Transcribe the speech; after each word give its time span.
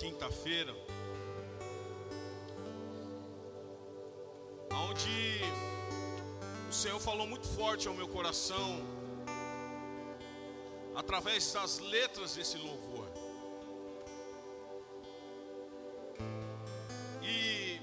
quinta-feira, 0.00 0.74
onde 4.72 5.40
o 6.70 6.72
Senhor 6.72 6.98
falou 6.98 7.26
muito 7.26 7.46
forte 7.46 7.86
ao 7.86 7.92
meu 7.92 8.08
coração, 8.08 8.80
através 10.96 11.52
das 11.52 11.80
letras 11.80 12.34
desse 12.34 12.56
louvor. 12.56 13.08
E, 17.22 17.78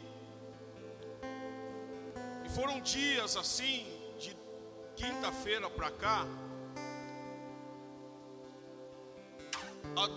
e 2.45 2.49
foram 2.55 2.81
dias 2.81 3.37
assim, 3.37 3.85
de 4.17 4.35
quinta-feira 4.95 5.69
para 5.69 5.91
cá, 5.91 6.25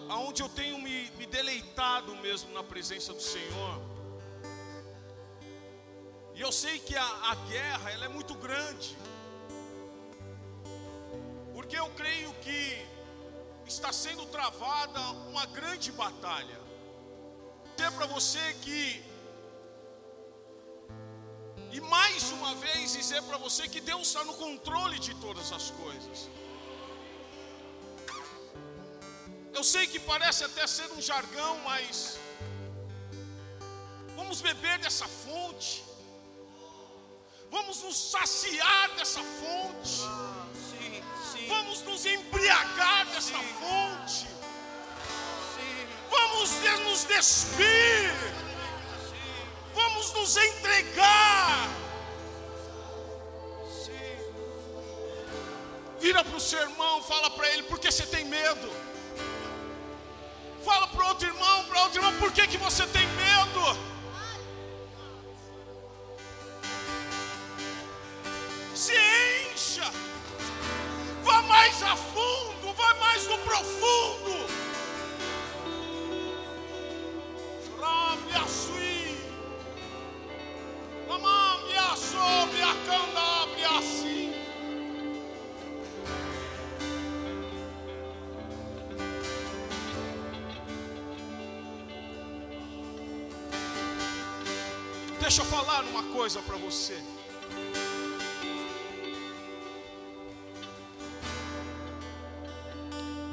aonde 0.09 0.43
eu 0.43 0.49
tenho 0.49 0.79
me, 0.79 1.11
me 1.19 1.27
deleitado 1.27 2.15
mesmo 2.17 2.53
na 2.53 2.63
presença 2.63 3.13
do 3.13 3.23
Senhor. 3.23 3.81
E 6.35 6.41
eu 6.41 6.53
sei 6.53 6.79
que 6.79 6.97
a, 6.97 7.05
a 7.05 7.35
guerra 7.49 7.91
ela 7.91 8.05
é 8.07 8.09
muito 8.09 8.35
grande. 8.35 8.97
Porque 11.53 11.79
eu 11.79 11.89
creio 11.91 12.33
que 12.35 12.87
está 13.67 13.93
sendo 13.93 14.25
travada 14.27 15.01
uma 15.29 15.47
grande 15.47 15.93
batalha. 15.93 16.61
Dizer 17.77 17.93
para 17.93 18.07
você 18.07 18.55
que 18.63 19.03
e 21.73 21.81
mais 21.81 22.33
uma 22.33 22.55
vez 22.57 22.93
dizer 22.93 23.23
para 23.23 23.39
você 23.39 23.69
que 23.69 23.81
Deus 23.81 24.09
está 24.09 24.25
no 24.25 24.35
controle 24.35 24.99
de 24.99 25.15
todas 25.17 25.53
as 25.53 25.71
coisas. 25.71 26.29
Eu 29.61 29.65
sei 29.65 29.87
que 29.87 30.01
parece 30.01 30.43
até 30.43 30.67
ser 30.67 30.91
um 30.93 31.03
jargão, 31.03 31.59
mas 31.59 32.19
vamos 34.17 34.41
beber 34.41 34.79
dessa 34.79 35.07
fonte, 35.07 35.85
vamos 37.51 37.83
nos 37.83 37.95
saciar 38.11 38.89
dessa 38.97 39.21
fonte, 39.21 39.99
vamos 41.47 41.83
nos 41.83 42.07
embriagar 42.07 43.05
dessa 43.09 43.39
fonte, 43.61 44.27
vamos 46.09 46.51
nos 46.87 47.05
despir, 47.05 48.15
vamos 49.75 50.11
nos 50.15 50.39
entregar. 50.39 51.69
Vira 55.99 56.25
para 56.25 56.37
o 56.37 56.41
seu 56.41 56.63
irmão, 56.63 57.03
fala 57.03 57.29
para 57.29 57.47
ele, 57.51 57.65
porque 57.65 57.93
você 57.93 58.07
tem 58.07 58.25
medo. 58.25 58.90
Fala 60.65 60.87
para 60.89 61.07
outro 61.07 61.27
irmão, 61.27 61.65
para 61.65 61.83
outro 61.83 61.99
irmão, 61.99 62.13
por 62.19 62.33
que, 62.33 62.47
que 62.47 62.59
você 62.59 62.87
tem 62.87 63.07
medo? 63.07 63.79
Se 68.75 68.95
encha, 69.53 69.91
vá 71.23 71.43
mais 71.43 71.83
a 71.83 71.97
fundo, 71.97 72.75
vá 72.75 72.95
mais 72.95 73.27
no 73.27 73.39
profundo. 73.39 74.11
Rabi 77.81 78.35
a 78.35 78.47
Deixa 95.31 95.43
eu 95.43 95.47
falar 95.47 95.85
uma 95.85 96.03
coisa 96.13 96.43
para 96.43 96.57
você. 96.57 97.01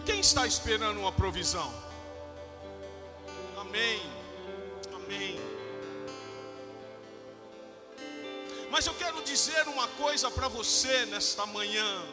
Quem 0.05 0.19
está 0.19 0.45
esperando 0.45 0.99
uma 0.99 1.11
provisão? 1.11 1.73
Amém. 3.59 3.99
Amém. 4.93 5.39
Mas 8.69 8.85
eu 8.85 8.93
quero 8.93 9.19
dizer 9.23 9.67
uma 9.67 9.87
coisa 9.87 10.29
para 10.29 10.47
você 10.47 11.07
nesta 11.07 11.47
manhã. 11.47 12.05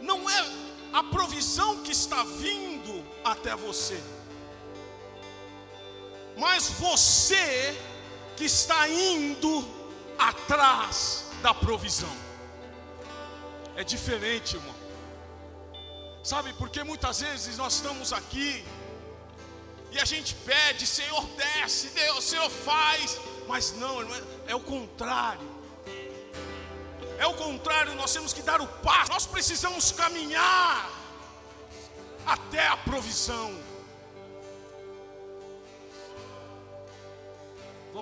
Não 0.00 0.30
é 0.30 0.50
a 0.94 1.02
provisão 1.02 1.82
que 1.82 1.92
está 1.92 2.24
vindo 2.24 3.04
até 3.22 3.54
você 3.54 4.02
mas 6.36 6.68
você 6.70 7.76
que 8.36 8.44
está 8.44 8.88
indo 8.88 9.66
atrás 10.18 11.26
da 11.42 11.52
provisão. 11.52 12.14
É 13.76 13.84
diferente, 13.84 14.56
irmão. 14.56 14.74
Sabe, 16.22 16.52
porque 16.54 16.84
muitas 16.84 17.20
vezes 17.20 17.56
nós 17.56 17.74
estamos 17.74 18.12
aqui 18.12 18.64
e 19.90 19.98
a 19.98 20.04
gente 20.04 20.34
pede, 20.36 20.86
Senhor, 20.86 21.24
desce, 21.36 21.88
Deus, 21.88 22.24
Senhor, 22.24 22.48
faz, 22.48 23.20
mas 23.46 23.72
não, 23.72 24.02
é, 24.02 24.22
é 24.48 24.54
o 24.54 24.60
contrário. 24.60 25.50
É 27.18 27.26
o 27.26 27.34
contrário, 27.34 27.94
nós 27.94 28.12
temos 28.12 28.32
que 28.32 28.42
dar 28.42 28.60
o 28.60 28.66
passo, 28.66 29.10
nós 29.10 29.26
precisamos 29.26 29.92
caminhar 29.92 30.90
até 32.26 32.66
a 32.66 32.76
provisão. 32.76 33.71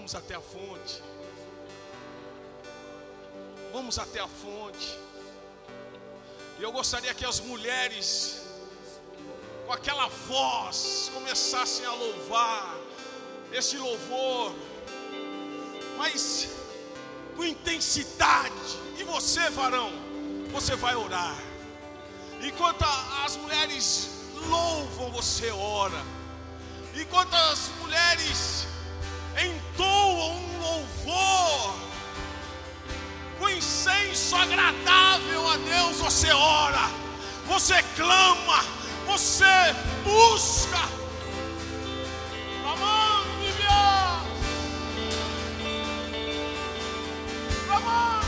Vamos 0.00 0.14
até 0.14 0.34
a 0.34 0.40
fonte. 0.40 1.02
Vamos 3.70 3.98
até 3.98 4.18
a 4.18 4.26
fonte. 4.26 4.98
E 6.58 6.62
eu 6.62 6.72
gostaria 6.72 7.12
que 7.12 7.22
as 7.22 7.38
mulheres, 7.38 8.40
com 9.66 9.74
aquela 9.74 10.06
voz, 10.08 11.10
começassem 11.12 11.84
a 11.84 11.92
louvar 11.92 12.78
esse 13.52 13.76
louvor, 13.76 14.54
mas 15.98 16.48
com 17.36 17.44
intensidade. 17.44 18.78
E 18.98 19.04
você, 19.04 19.50
varão, 19.50 19.92
você 20.50 20.74
vai 20.76 20.96
orar. 20.96 21.36
Enquanto 22.40 22.86
as 23.22 23.36
mulheres 23.36 24.08
louvam, 24.48 25.10
você 25.10 25.50
ora. 25.50 26.02
Enquanto 26.94 27.34
as 27.34 27.68
mulheres 27.82 28.69
entoam 29.46 30.36
um 30.36 30.58
louvor, 30.60 31.74
com 33.38 33.48
incenso 33.48 34.36
agradável 34.36 35.48
a 35.48 35.56
Deus, 35.56 35.96
você 35.98 36.30
ora, 36.32 36.90
você 37.46 37.82
clama, 37.96 38.64
você 39.06 39.44
busca. 40.04 40.78
Amando 42.64 43.40
de 43.40 43.52
Deus. 43.52 43.70
Amando. 47.70 48.19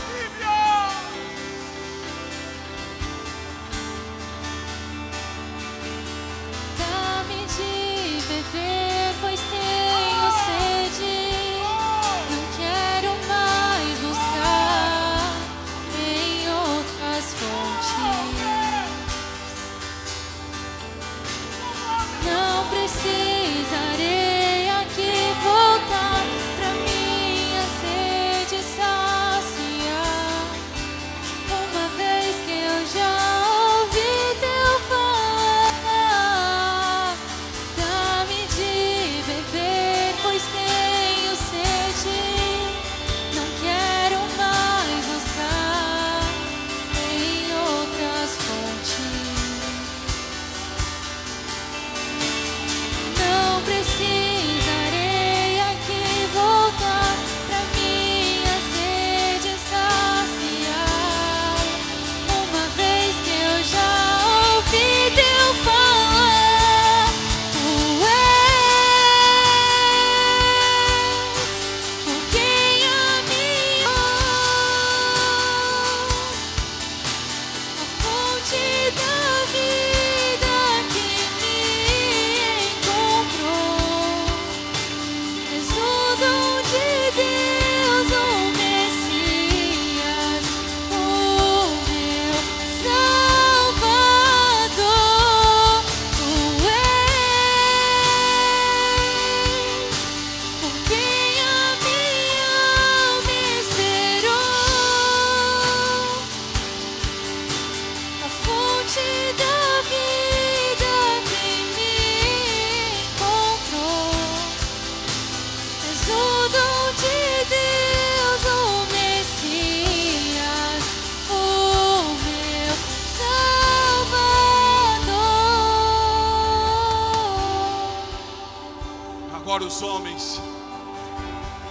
Os 129.73 129.81
homens. 129.81 130.39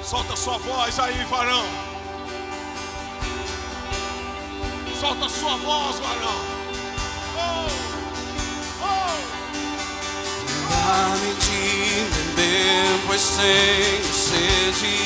Solta 0.02 0.34
sua 0.34 0.58
voz 0.58 0.98
aí, 0.98 1.24
varão. 1.26 1.64
Solta 5.00 5.28
sua 5.28 5.56
voz, 5.56 6.00
varão. 6.00 6.40
Oh, 7.36 7.66
oh. 8.82 9.22
Dá-me 10.68 11.34
de 11.34 11.60
beber, 12.14 13.00
pois 13.06 13.24
tenho 13.36 14.12
sede. 14.12 14.96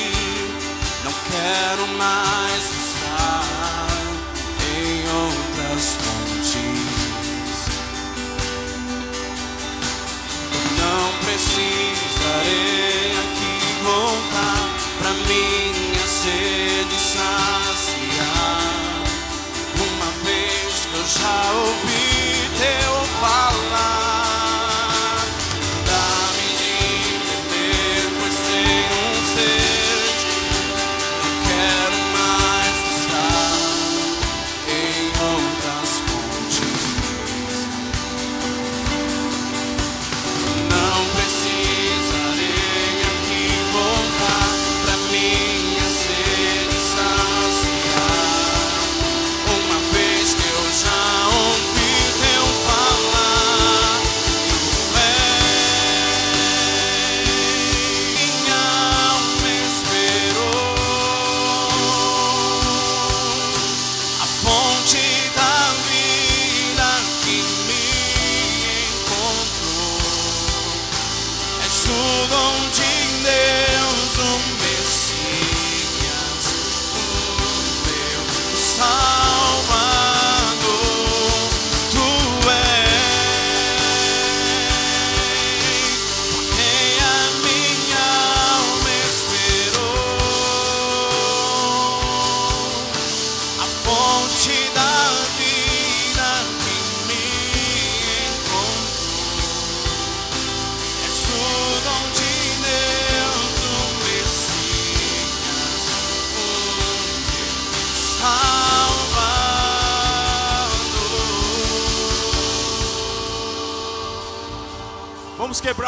Não 1.04 1.12
quero 1.12 1.87
mais 1.99 2.56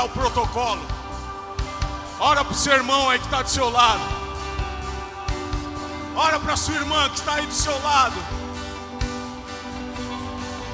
o 0.09 0.13
protocolo. 0.13 0.81
Ora 2.19 2.45
para 2.45 2.53
o 2.53 2.57
seu 2.57 2.73
irmão 2.75 3.09
aí 3.11 3.19
que 3.19 3.27
está 3.27 3.43
do 3.43 3.51
seu 3.51 3.69
lado. 3.71 4.01
Ora 6.17 6.39
para 6.41 6.57
sua 6.57 6.75
irmã 6.75 7.09
que 7.11 7.17
está 7.17 7.35
aí 7.35 7.47
do 7.47 7.55
seu 7.55 7.81
lado. 7.83 8.17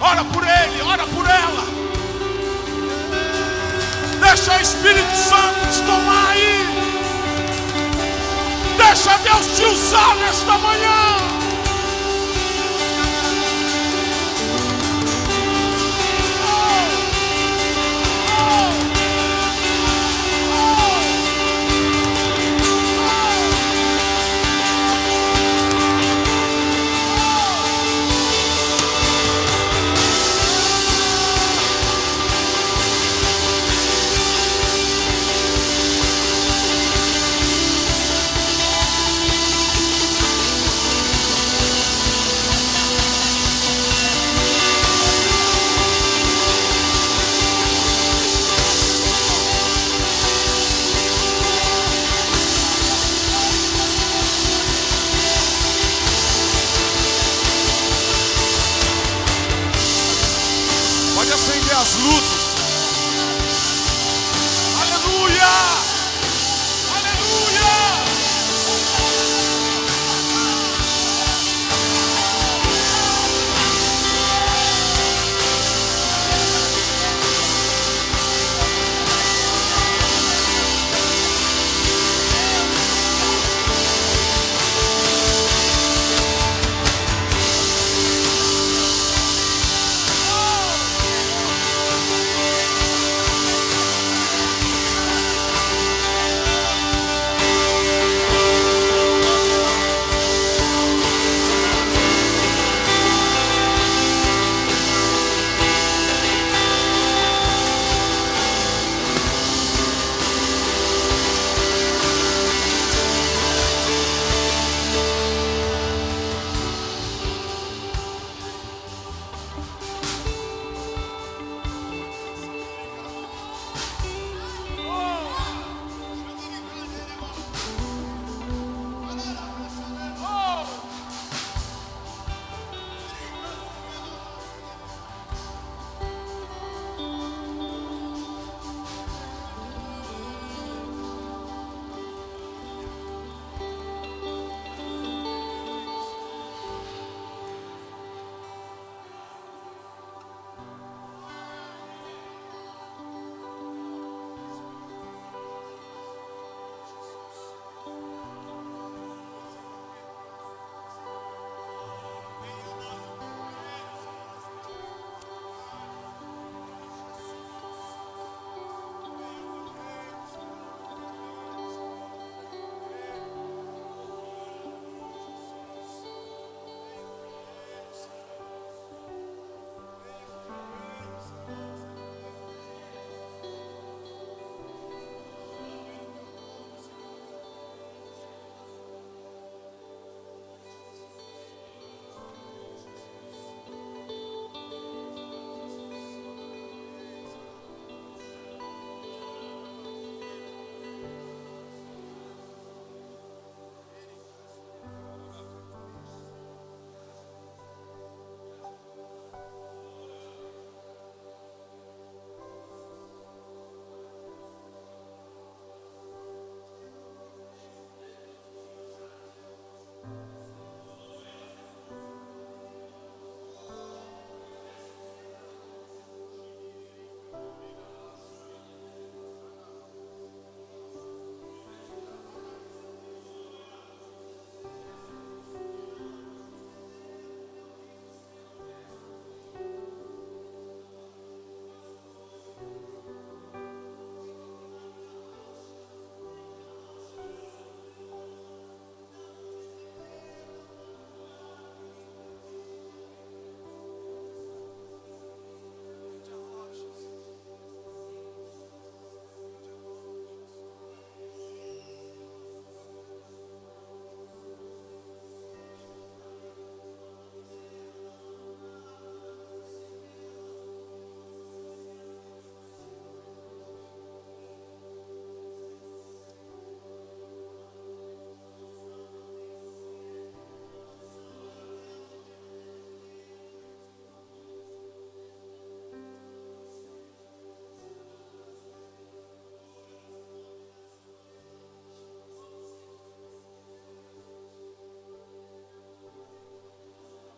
Ora 0.01 0.25
por 0.25 0.43
ele, 0.43 0.83
ora 0.83 1.07
por 1.07 1.27
ela. 1.27 1.65
Deixa 4.21 4.57
o 4.57 4.61
Espírito 4.61 5.17
Santo 5.17 5.61
te 5.73 5.83
tomar 5.83 6.29
aí. 6.31 6.65
Deixa 8.77 9.17
Deus 9.19 9.47
te 9.57 9.65
usar 9.65 10.15
nesta 10.17 10.59
manhã. 10.59 11.34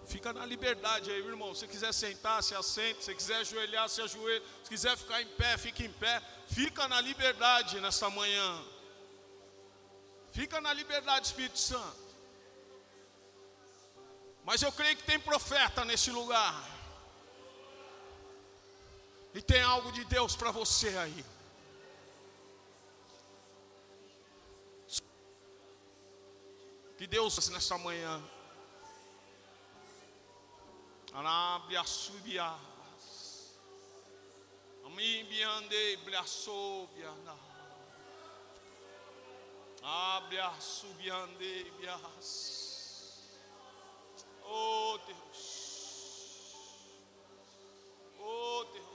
Fica 0.07 0.33
na 0.33 0.47
liberdade 0.47 1.11
aí, 1.11 1.19
irmão. 1.19 1.55
Se 1.55 1.67
quiser 1.67 1.93
sentar, 1.93 2.43
se 2.43 2.55
assente. 2.55 3.05
Se 3.05 3.15
quiser 3.15 3.39
ajoelhar, 3.39 3.89
se 3.89 4.01
ajoelha. 4.01 4.45
Se 4.63 4.71
quiser 4.71 4.97
ficar 4.97 5.21
em 5.21 5.27
pé, 5.27 5.59
fica 5.59 5.83
em 5.83 5.93
pé. 5.93 6.23
Fica 6.47 6.87
na 6.87 7.01
liberdade 7.01 7.81
nesta 7.81 8.09
manhã. 8.09 8.65
Fica 10.31 10.61
na 10.61 10.73
liberdade, 10.73 11.27
Espírito 11.27 11.59
Santo. 11.59 12.07
Mas 14.45 14.63
eu 14.63 14.71
creio 14.71 14.97
que 14.97 15.03
tem 15.03 15.19
profeta 15.19 15.85
nesse 15.85 16.11
lugar. 16.13 16.55
E 19.35 19.43
tem 19.43 19.61
algo 19.61 19.91
de 19.91 20.05
Deus 20.05 20.37
para 20.37 20.53
você 20.53 20.97
aí. 20.97 21.25
Que 26.97 27.07
Deus 27.07 27.49
nessa 27.49 27.77
manhã. 27.77 28.23
Anabia 31.17 31.83
subias. 31.83 33.57
Amimbiande 34.85 35.97
bliasobiana. 36.05 37.35
Abria 39.83 40.53
subiande 40.61 41.65
bias. 41.81 42.31
Oh 44.45 44.99
Deus. 45.07 45.43
Oh 48.21 48.65
Deus. 48.75 48.86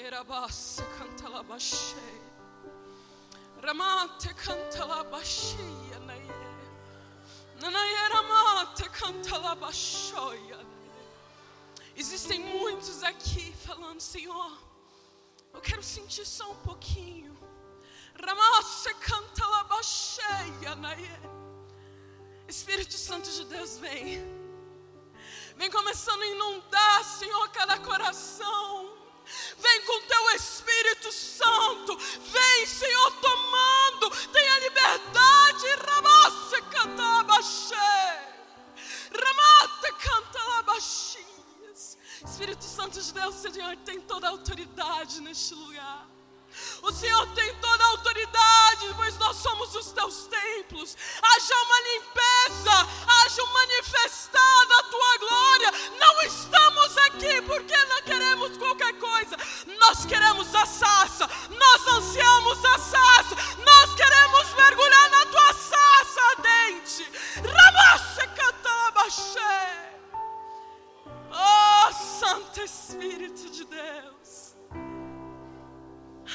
Anaera 0.00 0.24
basse 0.24 0.82
canta 0.96 1.28
la 1.28 1.42
basce. 1.42 1.94
Ramate 3.60 4.32
canta 4.34 4.86
la 4.86 5.04
basce, 5.04 5.58
anaie. 5.94 6.32
Nanaera 7.60 8.22
mate 8.22 8.88
canta 8.88 9.36
la 9.36 9.54
bashoia. 9.54 10.58
Existem 11.94 12.40
muitos 12.40 13.02
aqui 13.02 13.52
falando, 13.66 14.00
Senhor, 14.00 14.58
eu 15.52 15.60
quero 15.60 15.82
sentir 15.82 16.24
só 16.24 16.50
um 16.50 16.56
pouquinho. 16.62 17.36
Ramasse 18.14 18.94
canta 18.94 19.46
la 19.46 19.64
basce, 19.64 20.22
anaie. 20.66 21.20
Espírito 22.48 22.94
Santo 22.94 23.30
de 23.30 23.44
Deus 23.44 23.76
vem. 23.76 24.24
Vem 25.58 25.70
começando 25.70 26.22
a 26.22 26.26
inundar, 26.26 27.04
Senhor, 27.04 27.50
cada 27.50 27.78
coração. 27.80 28.79
Com 29.86 30.00
teu 30.02 30.30
Espírito 30.36 31.12
Santo. 31.12 31.96
Vem, 31.96 32.66
Senhor, 32.66 33.10
tomando. 33.20 34.10
Tenha 34.32 34.58
liberdade. 34.60 35.66
Ramasse 35.86 36.62
canta 36.70 37.02
abaxé. 37.20 38.30
Ramate 39.12 39.92
canta 39.98 40.42
labaxias. 40.56 41.98
Espírito 42.24 42.64
Santo 42.64 43.00
de 43.00 43.12
Deus, 43.12 43.34
Senhor, 43.36 43.76
tem 43.78 44.00
toda 44.00 44.26
a 44.28 44.30
autoridade 44.30 45.20
neste 45.20 45.54
lugar. 45.54 46.06
O 46.82 46.92
Senhor 46.92 47.26
tem 47.34 47.54
toda 47.56 47.84
a 47.84 47.88
autoridade, 47.88 48.94
pois 48.96 49.16
nós 49.18 49.36
somos 49.36 49.74
os 49.74 49.92
teus 49.92 50.26
templos. 50.28 50.96
Haja 51.22 51.54
uma 51.54 51.80
limpeza, 51.80 52.88
haja 53.06 53.42
um 53.42 53.52
manifestar 53.52 54.66
da 54.68 54.82
tua 54.84 55.18
glória. 55.18 55.72
Não 55.98 56.22
estamos 56.22 56.96
aqui 56.98 57.42
porque 57.42 57.76
não 57.84 58.02
queremos 58.02 58.56
qualquer 58.56 58.94
coisa. 58.94 59.36
Nós 59.78 60.04
queremos 60.06 60.54
a 60.54 60.60
nós 61.50 61.86
ansiamos 61.88 62.64
a 62.64 62.78
nós 63.64 63.94
queremos 63.94 64.54
mergulhar 64.54 65.10
na 65.10 65.26
tua 65.26 65.52
sarça 65.52 66.20
ardente. 66.36 67.10
Ramasse 67.36 68.26
cantalabaxé. 68.28 69.98
Oh, 71.30 71.92
Santo 71.92 72.60
Espírito 72.60 73.50
de 73.50 73.64
Deus. 73.64 74.19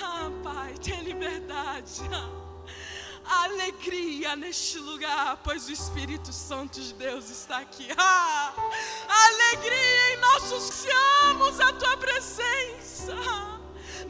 Ah, 0.01 0.29
Pai, 0.43 0.73
tenha 0.75 1.01
liberdade. 1.01 2.01
Alegria 3.23 4.35
neste 4.35 4.77
lugar, 4.77 5.37
pois 5.43 5.67
o 5.67 5.71
Espírito 5.71 6.31
Santo 6.31 6.79
de 6.79 6.93
Deus 6.93 7.29
está 7.29 7.57
aqui. 7.59 7.87
Ah, 7.97 8.53
alegria 9.07 10.13
em 10.13 10.17
nossos 10.17 10.63
céus, 10.63 11.59
a 11.59 11.73
tua 11.73 11.97
presença. 11.97 13.15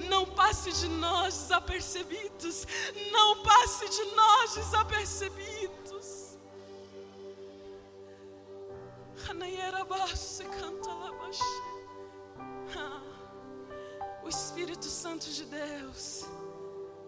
Não 0.09 0.25
passe 0.25 0.71
de 0.73 0.89
nós 0.89 1.33
desapercebidos. 1.33 2.67
Não 3.11 3.41
passe 3.43 3.87
de 3.87 4.03
nós 4.15 4.55
desapercebidos. 4.55 6.37
Rabasse 9.85 10.43
canta 10.45 10.89
labaxê. 10.93 11.43
Ah, 11.43 11.75
O 11.75 11.84
Espírito 14.35 14.85
Santo 14.85 15.29
de 15.29 15.45
Deus, 15.45 16.25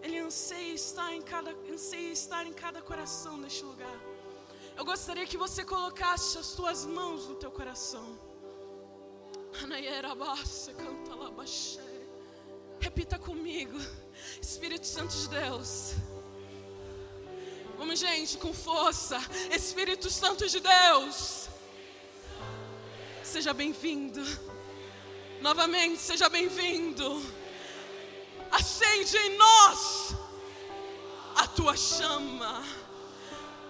Ele 0.02 0.18
anseia 0.18 0.72
estar 0.72 1.12
em 1.12 1.20
cada, 1.20 1.54
anseia 1.70 2.10
estar 2.10 2.46
em 2.46 2.54
cada 2.54 2.80
coração 2.80 3.36
neste 3.36 3.62
lugar. 3.64 4.00
Eu 4.74 4.82
gostaria 4.82 5.26
que 5.26 5.36
você 5.36 5.62
colocasse 5.62 6.38
as 6.38 6.52
tuas 6.52 6.86
mãos 6.86 7.28
no 7.28 7.34
teu 7.34 7.50
coração. 7.50 8.18
Repita 12.80 13.18
comigo, 13.18 13.78
Espírito 14.40 14.86
Santo 14.86 15.14
de 15.14 15.28
Deus. 15.28 15.92
Vamos, 17.76 17.98
gente, 17.98 18.38
com 18.38 18.54
força. 18.54 19.18
Espírito 19.54 20.08
Santo 20.08 20.48
de 20.48 20.60
Deus. 20.60 21.46
Seja 23.22 23.52
bem-vindo. 23.52 24.22
Novamente, 25.40 26.00
seja 26.00 26.28
bem-vindo. 26.28 27.22
Acende 28.50 29.16
em 29.16 29.36
nós 29.36 30.14
a 31.36 31.46
tua 31.46 31.76
chama. 31.76 32.62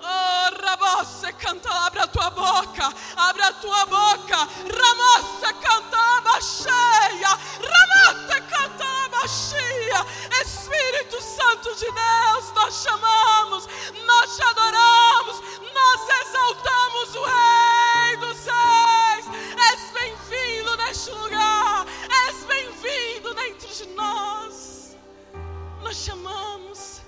Oh, 0.00 0.64
Ramosse 0.64 1.32
canta, 1.34 1.70
abre 1.70 2.00
a 2.00 2.06
tua 2.06 2.30
boca, 2.30 2.94
abre 3.16 3.42
a 3.42 3.52
tua 3.52 3.84
boca. 3.86 4.36
Ramosse 4.36 5.52
canta, 5.60 6.20
baixeia. 6.22 7.28
Ramosse 7.28 8.40
canta, 8.48 9.08
baixeia. 9.10 10.06
Espírito 10.40 11.20
Santo 11.20 11.74
de 11.74 11.90
Deus, 11.90 12.52
nós 12.54 12.82
chamamos, 12.82 13.68
nós 14.06 14.36
te 14.36 14.42
adoramos, 14.42 15.40
nós 15.74 16.00
exaltamos 16.22 17.14
o 17.14 17.24
Rei 17.24 18.16
dos 18.18 18.38
Reis. 18.46 19.26
És 19.70 19.90
bem-vindo 19.92 20.76
neste 20.76 21.10
lugar, 21.10 21.57
nós. 23.86 24.96
Nós 25.82 25.96
chamamos, 25.96 27.00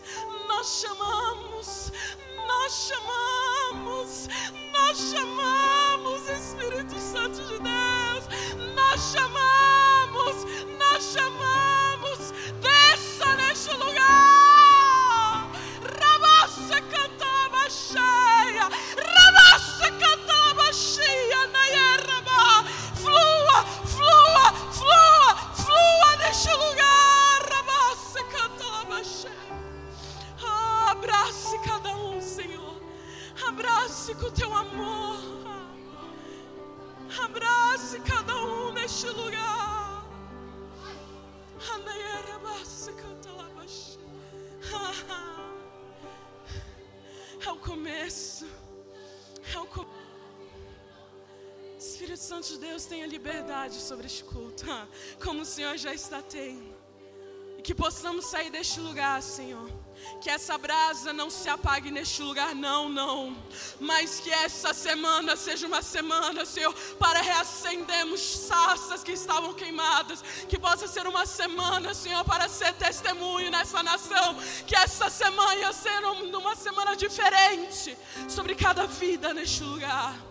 nós 0.46 0.80
chamamos, 0.80 1.92
nós 2.46 2.72
chamamos, 2.72 4.28
nós 4.72 4.98
chamamos, 5.10 6.28
Espírito 6.28 6.98
Santo 6.98 7.42
de 7.42 7.58
Deus, 7.58 8.74
nós 8.74 9.00
chamamos, 9.12 10.44
nós 10.78 11.02
chamamos, 11.12 11.59
neste 26.30 26.48
lugar, 26.52 27.42
cantava 28.30 29.02
cheia. 29.02 29.34
Ah, 30.46 30.92
Abrace 30.92 31.58
cada 31.58 31.96
um, 31.96 32.20
Senhor. 32.20 32.80
Abrace 33.48 34.14
com 34.14 34.26
o 34.26 34.30
teu 34.30 34.54
amor. 34.54 35.18
Abrace 37.24 37.98
cada 38.00 38.36
um 38.36 38.70
neste 38.72 39.08
lugar. 39.08 40.04
Anayarabasse 41.74 42.92
cantalabaxe. 42.92 43.98
Ah, 44.72 45.40
É 47.44 47.50
o 47.50 47.56
começo. 47.56 48.46
É 49.52 49.58
o 49.58 49.66
começo. 49.66 49.99
Espírito 51.80 52.20
Santo 52.20 52.46
de 52.46 52.58
Deus 52.58 52.84
tenha 52.84 53.06
liberdade 53.06 53.76
sobre 53.76 54.06
este 54.06 54.22
culto, 54.22 54.70
ah, 54.70 54.86
como 55.24 55.40
o 55.40 55.46
Senhor 55.46 55.78
já 55.78 55.94
está 55.94 56.20
tendo. 56.20 56.78
E 57.56 57.62
que 57.62 57.74
possamos 57.74 58.26
sair 58.26 58.50
deste 58.50 58.78
lugar, 58.80 59.22
Senhor. 59.22 59.70
Que 60.20 60.28
essa 60.28 60.58
brasa 60.58 61.12
não 61.12 61.30
se 61.30 61.48
apague 61.48 61.90
neste 61.90 62.22
lugar, 62.22 62.54
não, 62.54 62.88
não. 62.88 63.34
Mas 63.78 64.20
que 64.20 64.30
essa 64.30 64.74
semana 64.74 65.36
seja 65.36 65.66
uma 65.66 65.80
semana, 65.80 66.44
Senhor, 66.44 66.72
para 66.98 67.20
reacendermos 67.20 68.20
sarças 68.20 69.02
que 69.02 69.12
estavam 69.12 69.54
queimadas. 69.54 70.22
Que 70.48 70.58
possa 70.58 70.86
ser 70.86 71.06
uma 71.06 71.24
semana, 71.24 71.94
Senhor, 71.94 72.24
para 72.24 72.46
ser 72.48 72.74
testemunho 72.74 73.50
nessa 73.50 73.82
nação. 73.82 74.36
Que 74.66 74.76
essa 74.76 75.08
semana 75.08 75.72
seja 75.72 76.10
uma 76.10 76.56
semana 76.56 76.94
diferente 76.94 77.96
sobre 78.28 78.54
cada 78.54 78.86
vida 78.86 79.32
neste 79.32 79.62
lugar. 79.62 80.29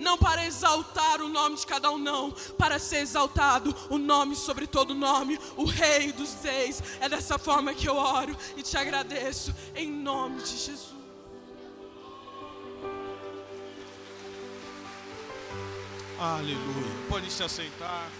Não 0.00 0.16
para 0.16 0.46
exaltar 0.46 1.20
o 1.20 1.28
nome 1.28 1.56
de 1.56 1.66
cada 1.66 1.90
um, 1.90 1.98
não. 1.98 2.30
Para 2.58 2.78
ser 2.78 2.98
exaltado 2.98 3.74
o 3.90 3.98
nome 3.98 4.34
sobre 4.34 4.66
todo 4.66 4.94
nome, 4.94 5.38
o 5.56 5.64
Rei 5.64 6.10
dos 6.12 6.42
Reis. 6.42 6.82
É 7.00 7.08
dessa 7.08 7.38
forma 7.38 7.74
que 7.74 7.88
eu 7.88 7.96
oro 7.96 8.36
e 8.56 8.62
te 8.62 8.76
agradeço, 8.76 9.54
em 9.74 9.90
nome 9.90 10.42
de 10.42 10.56
Jesus. 10.56 11.00
Aleluia. 16.18 17.08
Pode 17.08 17.30
se 17.30 17.42
aceitar. 17.42 18.10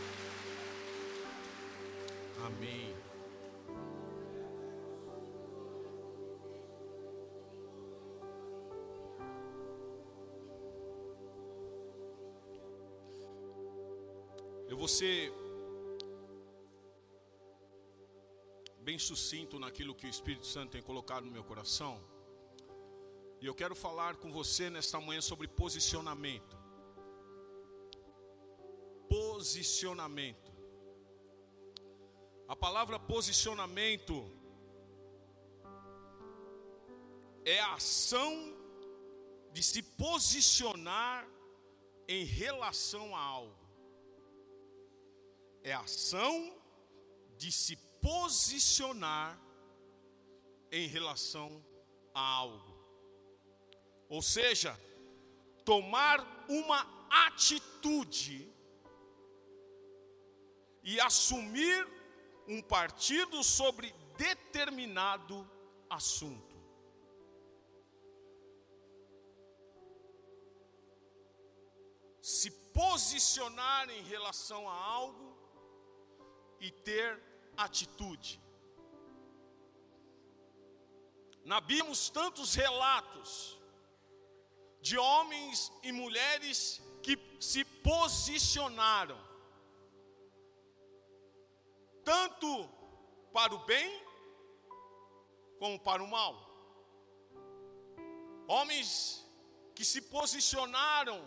Ser 14.89 15.33
bem 18.81 18.99
sucinto 18.99 19.59
naquilo 19.59 19.95
que 19.95 20.07
o 20.07 20.11
Espírito 20.11 20.47
Santo 20.47 20.73
tem 20.73 20.83
colocado 20.83 21.25
no 21.25 21.31
meu 21.31 21.45
coração. 21.45 22.03
E 23.41 23.47
eu 23.47 23.55
quero 23.55 23.75
falar 23.75 24.17
com 24.17 24.33
você 24.33 24.69
nesta 24.69 25.01
manhã 25.01 25.21
sobre 25.21 25.47
posicionamento. 25.47 26.57
Posicionamento. 29.09 30.53
A 32.49 32.57
palavra 32.57 32.99
posicionamento 32.99 34.29
é 37.45 37.61
a 37.61 37.75
ação 37.75 38.35
de 39.53 39.63
se 39.63 39.83
posicionar 39.83 41.29
em 42.09 42.25
relação 42.25 43.15
a 43.15 43.21
algo. 43.21 43.60
É 45.63 45.73
a 45.73 45.81
ação 45.81 46.57
de 47.37 47.53
se 47.53 47.77
posicionar 48.01 49.39
em 50.71 50.87
relação 50.87 51.65
a 52.15 52.21
algo. 52.21 52.79
Ou 54.09 54.23
seja, 54.23 54.79
tomar 55.65 56.19
uma 56.49 56.81
atitude 57.27 58.53
e 60.83 60.99
assumir 61.01 61.87
um 62.49 62.61
partido 62.63 63.45
sobre 63.45 63.95
determinado 64.17 65.49
assunto. 65.89 66.59
Se 72.21 72.51
posicionar 72.73 73.89
em 73.91 74.03
relação 74.03 74.69
a 74.69 74.75
algo 74.75 75.30
e 76.61 76.71
ter 76.71 77.21
atitude. 77.57 78.41
Na 81.45 81.61
Bíblia 81.61 81.85
temos 81.85 82.11
tantos 82.11 82.55
relatos 82.55 83.59
de 84.81 84.97
homens 84.99 85.73
e 85.83 85.91
mulheres 85.93 86.81
que 87.03 87.19
se 87.41 87.65
posicionaram, 87.65 89.19
tanto 92.05 92.69
para 93.33 93.55
o 93.55 93.65
bem 93.65 94.05
como 95.59 95.79
para 95.81 96.03
o 96.03 96.09
mal. 96.09 96.49
Homens 98.47 99.25
que 99.75 99.85
se 99.85 100.03
posicionaram 100.03 101.21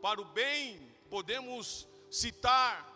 para 0.00 0.20
o 0.20 0.24
bem, 0.24 0.94
podemos 1.10 1.86
citar 2.10 2.91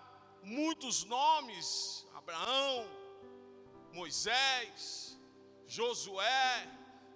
muitos 0.47 1.05
nomes: 1.05 2.07
Abraão, 2.15 2.87
Moisés, 3.93 5.19
Josué, 5.67 6.51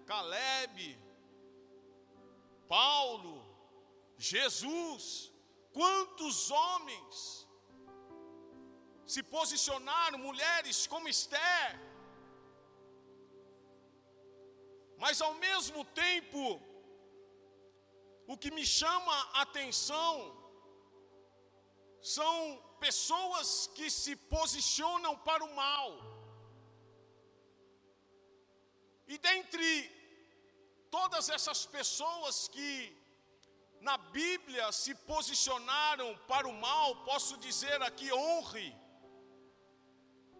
Caleb, 0.06 0.98
Paulo, 2.68 3.34
Jesus. 4.18 5.30
Quantos 5.72 6.50
homens 6.50 7.48
se 9.06 9.22
posicionaram, 9.22 10.18
mulheres 10.18 10.86
como 10.88 11.08
Esther, 11.08 11.68
mas 14.98 15.20
ao 15.20 15.34
mesmo 15.34 15.84
tempo, 15.84 16.60
o 18.26 18.36
que 18.36 18.50
me 18.50 18.66
chama 18.66 19.14
a 19.32 19.42
atenção 19.42 20.12
são 22.02 22.34
pessoas 22.86 23.48
que 23.76 23.88
se 23.90 24.14
posicionam 24.34 25.16
para 25.28 25.44
o 25.44 25.54
mal. 25.54 25.88
E 29.12 29.16
dentre 29.18 29.66
todas 30.90 31.28
essas 31.36 31.60
pessoas 31.66 32.48
que 32.48 32.70
na 33.80 33.96
Bíblia 33.96 34.70
se 34.72 34.94
posicionaram 35.12 36.08
para 36.28 36.46
o 36.46 36.52
mal, 36.52 36.88
posso 37.10 37.36
dizer 37.38 37.80
aqui 37.82 38.12
honre, 38.12 38.68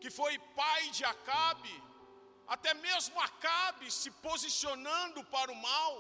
que 0.01 0.11
foi 0.11 0.39
pai 0.61 0.91
de 0.91 1.05
Acabe, 1.05 1.75
até 2.47 2.75
mesmo 2.75 3.19
Acabe 3.21 3.91
se 3.91 4.11
posicionando 4.29 5.25
para 5.25 5.51
o 5.53 5.57
mal. 5.57 5.93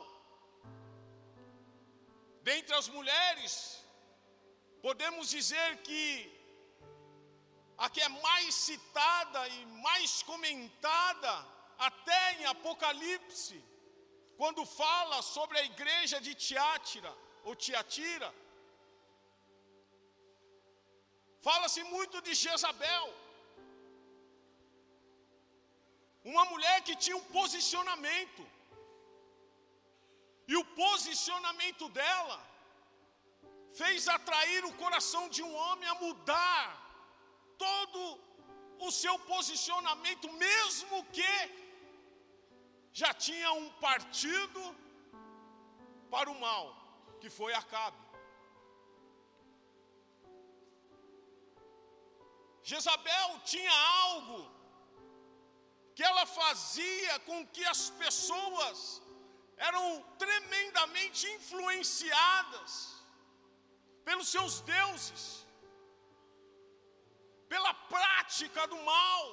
Dentre 2.42 2.74
as 2.74 2.88
mulheres, 2.88 3.79
podemos 4.86 5.30
dizer 5.30 5.68
que 5.86 6.04
a 7.84 7.88
que 7.88 8.00
é 8.00 8.08
mais 8.08 8.54
citada 8.54 9.40
e 9.48 9.66
mais 9.86 10.22
comentada, 10.30 11.32
até 11.78 12.20
em 12.38 12.44
Apocalipse, 12.54 13.58
quando 14.36 14.64
fala 14.66 15.22
sobre 15.22 15.58
a 15.58 15.64
igreja 15.64 16.20
de 16.26 16.34
Tiátira, 16.34 17.12
ou 17.44 17.54
Tiatira, 17.56 18.30
fala-se 21.46 21.82
muito 21.84 22.20
de 22.26 22.34
Jezabel, 22.34 23.08
uma 26.32 26.44
mulher 26.52 26.78
que 26.82 26.96
tinha 26.96 27.16
um 27.16 27.28
posicionamento, 27.38 28.44
e 30.46 30.56
o 30.56 30.64
posicionamento 30.84 31.88
dela 31.88 32.49
fez 33.72 34.08
atrair 34.08 34.64
o 34.64 34.74
coração 34.74 35.28
de 35.28 35.42
um 35.42 35.54
homem 35.54 35.88
a 35.88 35.94
mudar 35.94 36.90
todo 37.56 38.20
o 38.78 38.90
seu 38.90 39.18
posicionamento, 39.18 40.32
mesmo 40.32 41.04
que 41.06 41.32
já 42.92 43.12
tinha 43.14 43.52
um 43.52 43.70
partido 43.72 44.76
para 46.10 46.30
o 46.30 46.40
mal, 46.40 46.66
que 47.20 47.30
foi 47.30 47.52
Acabe. 47.54 48.10
Jezabel 52.62 53.40
tinha 53.44 53.72
algo 53.72 54.50
que 55.94 56.02
ela 56.02 56.24
fazia 56.26 57.18
com 57.20 57.46
que 57.46 57.64
as 57.64 57.90
pessoas 57.90 59.02
eram 59.56 60.02
tremendamente 60.18 61.28
influenciadas 61.28 62.99
pelos 64.08 64.28
seus 64.34 64.54
deuses, 64.60 65.22
pela 67.52 67.72
prática 67.94 68.66
do 68.72 68.78
mal, 68.92 69.24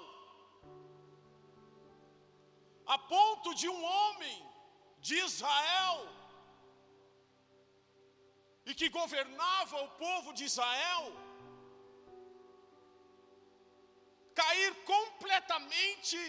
a 2.95 2.97
ponto 2.97 3.49
de 3.61 3.67
um 3.75 3.81
homem 3.93 4.37
de 5.07 5.15
Israel, 5.27 5.97
e 8.65 8.73
que 8.79 8.89
governava 8.89 9.75
o 9.83 9.89
povo 10.05 10.33
de 10.37 10.43
Israel, 10.51 11.05
cair 14.39 14.71
completamente 14.93 16.19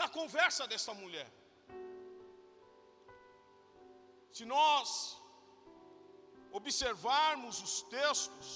na 0.00 0.08
conversa 0.08 0.66
dessa 0.72 0.92
mulher. 1.02 1.28
Se 4.36 4.44
nós 4.44 4.88
observarmos 6.58 7.56
os 7.66 7.74
textos, 7.96 8.48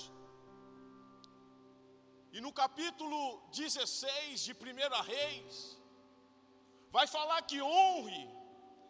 e 2.33 2.41
no 2.41 2.53
capítulo 2.53 3.21
16 3.51 4.45
de 4.47 4.53
1 4.53 5.03
Reis, 5.15 5.55
vai 6.97 7.07
falar 7.17 7.41
que 7.43 7.61
honre, 7.61 8.23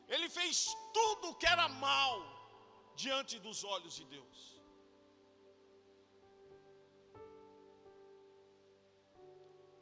ele 0.08 0.28
fez 0.28 0.56
tudo 0.98 1.36
que 1.40 1.46
era 1.54 1.68
mal 1.86 2.16
diante 3.02 3.38
dos 3.46 3.58
olhos 3.74 3.94
de 3.98 4.04
Deus. 4.16 4.38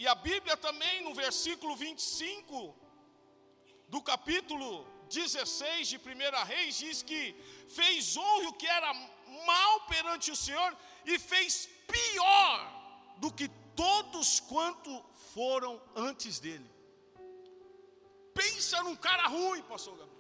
E 0.01 0.07
a 0.07 0.15
Bíblia 0.15 0.57
também, 0.57 0.97
no 1.07 1.13
versículo 1.25 1.75
25 1.75 2.77
do 3.89 4.01
capítulo 4.11 4.71
16 5.09 5.89
de 5.89 5.97
1 5.97 6.45
Reis, 6.53 6.79
diz 6.85 7.03
que 7.03 7.23
fez 7.79 8.17
honra 8.17 8.49
o 8.51 8.59
que 8.61 8.69
era 8.79 8.93
mal 9.53 9.75
perante 9.93 10.31
o 10.35 10.41
Senhor 10.45 10.71
e 11.13 11.19
fez 11.31 11.53
pior 11.95 12.57
do 13.23 13.31
que 13.39 13.49
todos 13.83 14.29
quanto 14.53 14.91
foram 15.35 15.73
antes 16.09 16.41
dele. 16.45 16.69
Pensa 18.41 18.83
num 18.87 18.97
cara 19.09 19.27
ruim, 19.35 19.63
pastor 19.73 19.95
Gabriel. 19.99 20.19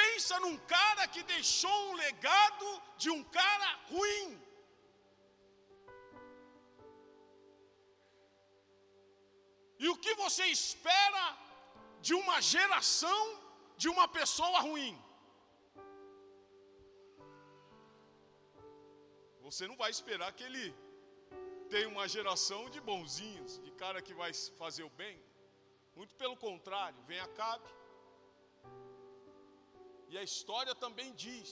Pensa 0.00 0.34
num 0.44 0.56
cara 0.74 1.02
que 1.14 1.22
deixou 1.34 1.76
um 1.88 1.94
legado 2.04 2.68
de 3.02 3.10
um 3.16 3.22
cara 3.38 3.70
ruim. 3.92 4.28
E 9.82 9.88
o 9.92 9.96
que 10.04 10.14
você 10.24 10.46
espera 10.58 11.24
de 12.06 12.14
uma 12.22 12.38
geração 12.54 13.22
de 13.82 13.88
uma 13.94 14.06
pessoa 14.18 14.58
ruim? 14.68 14.94
Você 19.50 19.66
não 19.66 19.76
vai 19.76 19.90
esperar 19.90 20.32
que 20.32 20.44
ele 20.44 20.64
tenha 21.68 21.88
uma 21.88 22.06
geração 22.06 22.70
de 22.70 22.80
bonzinhos, 22.80 23.52
de 23.64 23.72
cara 23.72 24.00
que 24.00 24.14
vai 24.14 24.32
fazer 24.60 24.84
o 24.84 24.90
bem. 24.90 25.16
Muito 25.96 26.14
pelo 26.14 26.36
contrário, 26.36 27.02
vem 27.08 27.18
Acabe. 27.18 27.68
E 30.08 30.16
a 30.16 30.22
história 30.22 30.74
também 30.74 31.12
diz 31.14 31.50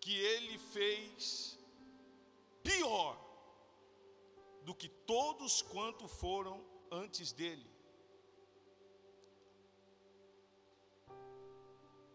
que 0.00 0.14
ele 0.16 0.58
fez 0.74 1.58
pior 2.62 3.18
do 4.62 4.74
que 4.74 4.88
todos 4.88 5.60
quanto 5.60 6.06
foram 6.06 6.64
antes 6.90 7.32
dele. 7.32 7.68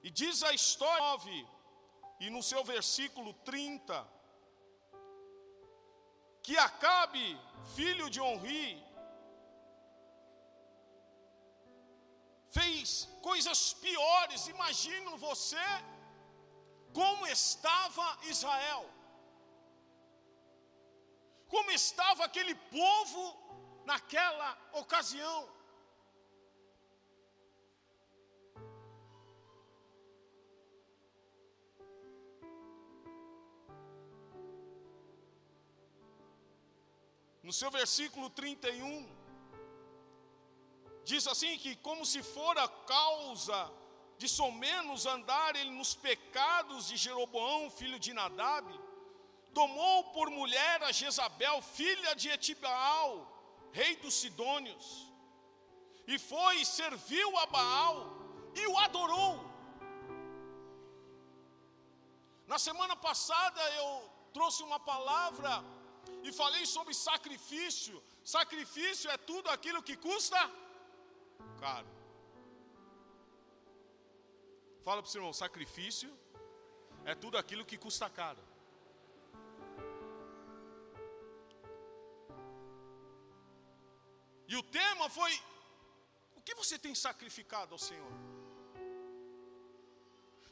E 0.02 0.10
diz 0.10 0.44
a 0.44 0.54
história 0.54 1.04
9, 1.18 1.55
e 2.20 2.30
no 2.30 2.42
seu 2.42 2.64
versículo 2.64 3.34
30, 3.34 4.08
que 6.42 6.58
Acabe, 6.58 7.40
filho 7.76 8.10
de 8.10 8.22
Onri, 8.22 8.84
fez 12.50 13.10
coisas 13.22 13.74
piores. 13.74 14.48
Imagino 14.48 15.18
você 15.18 15.66
como 16.94 17.28
estava 17.28 18.18
Israel 18.24 18.86
como 21.48 21.72
estava 21.72 22.26
aquele 22.26 22.56
povo 22.56 23.24
naquela 23.86 24.58
ocasião. 24.74 25.50
No 37.46 37.54
seu 37.54 37.70
versículo 37.70 38.28
31, 38.32 39.08
diz 41.04 41.28
assim: 41.28 41.60
que 41.60 41.76
como 41.88 42.04
se 42.04 42.24
for 42.24 42.58
a 42.58 42.68
causa 42.68 43.72
de 44.18 44.28
somenos 44.28 45.06
andar 45.06 45.56
ele 45.56 45.70
nos 45.70 45.94
pecados 45.94 46.88
de 46.88 46.98
Jeroboão, 46.98 47.70
filho 47.70 48.00
de 48.00 48.14
Nadab, 48.14 48.68
tomou 49.54 50.06
por 50.06 50.32
mulher 50.32 50.82
a 50.82 50.92
Jezabel, 50.92 51.62
filha 51.62 52.16
de 52.16 52.30
Etibaal, 52.30 53.12
rei 53.72 53.96
dos 53.98 54.16
Sidônios, 54.16 54.88
e 56.08 56.18
foi 56.18 56.62
e 56.62 56.66
serviu 56.66 57.38
a 57.38 57.46
Baal 57.46 57.96
e 58.56 58.66
o 58.66 58.78
adorou. 58.80 59.34
Na 62.48 62.58
semana 62.58 62.96
passada 62.96 63.62
eu 63.82 64.12
trouxe 64.34 64.64
uma 64.64 64.80
palavra 64.80 65.64
e 66.24 66.32
falei 66.32 66.66
sobre 66.66 66.94
sacrifício. 66.94 68.02
Sacrifício 68.24 69.10
é 69.10 69.18
tudo 69.18 69.50
aquilo 69.50 69.82
que 69.88 69.96
custa 69.96 70.40
caro. 71.60 71.88
Fala 74.84 75.02
para 75.02 75.10
o 75.10 75.12
seu 75.12 75.20
irmão: 75.22 75.34
sacrifício 75.34 76.12
é 77.12 77.16
tudo 77.24 77.38
aquilo 77.38 77.66
que 77.70 77.78
custa 77.78 78.10
caro. 78.10 78.44
E 84.48 84.56
o 84.56 84.64
tema 84.64 85.10
foi: 85.10 85.34
o 86.36 86.42
que 86.42 86.56
você 86.62 86.78
tem 86.78 86.94
sacrificado 86.94 87.74
ao 87.74 87.80
Senhor? 87.80 88.14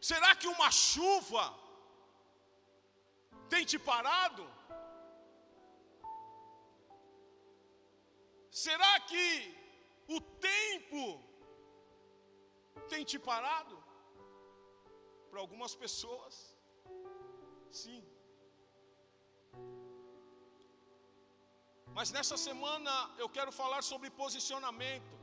Será 0.10 0.36
que 0.36 0.48
uma 0.48 0.70
chuva 0.70 1.46
tem 3.50 3.64
te 3.72 3.78
parado? 3.80 4.44
Será 8.62 8.94
que 9.10 9.28
o 10.16 10.20
tempo 10.50 11.04
tem 12.92 13.04
te 13.12 13.18
parado? 13.30 13.76
Para 15.30 15.40
algumas 15.44 15.74
pessoas, 15.84 16.34
sim. 17.82 18.02
Mas 21.98 22.12
nessa 22.16 22.38
semana 22.38 22.94
eu 23.18 23.28
quero 23.38 23.52
falar 23.62 23.82
sobre 23.82 24.12
posicionamento. 24.22 25.14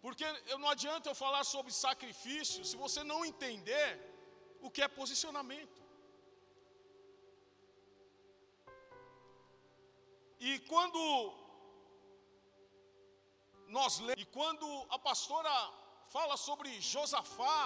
Porque 0.00 0.26
não 0.62 0.70
adianta 0.70 1.10
eu 1.10 1.14
falar 1.14 1.44
sobre 1.44 1.72
sacrifício 1.72 2.64
se 2.64 2.76
você 2.84 3.02
não 3.12 3.20
entender 3.30 3.88
o 4.62 4.70
que 4.70 4.82
é 4.86 4.88
posicionamento. 4.88 5.81
E 10.48 10.52
quando 10.70 11.00
nós 13.76 14.00
lemos, 14.06 14.22
e 14.22 14.26
quando 14.36 14.66
a 14.96 14.98
pastora 15.08 15.52
fala 16.14 16.36
sobre 16.36 16.68
Josafá, 16.92 17.58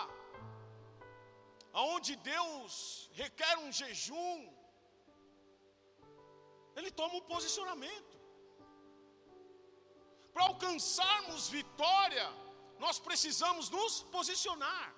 aonde 1.73 2.13
Deus 2.17 3.09
requer 3.21 3.55
um 3.63 3.71
jejum, 3.79 4.37
ele 6.77 6.91
toma 6.91 7.15
um 7.21 7.27
posicionamento. 7.33 8.15
Para 10.35 10.45
alcançarmos 10.51 11.49
vitória, 11.49 12.29
nós 12.79 12.99
precisamos 13.09 13.71
nos 13.71 14.03
posicionar. 14.17 14.89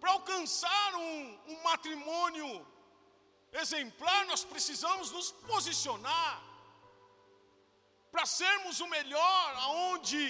Para 0.00 0.12
alcançar 0.18 0.90
um, 0.96 1.14
um 1.52 1.62
matrimônio 1.62 2.50
exemplar, 3.52 4.26
nós 4.26 4.44
precisamos 4.44 5.10
nos 5.10 5.30
posicionar. 5.52 6.42
Para 8.10 8.26
sermos 8.26 8.80
o 8.80 8.88
melhor 8.88 9.54
aonde 9.66 10.24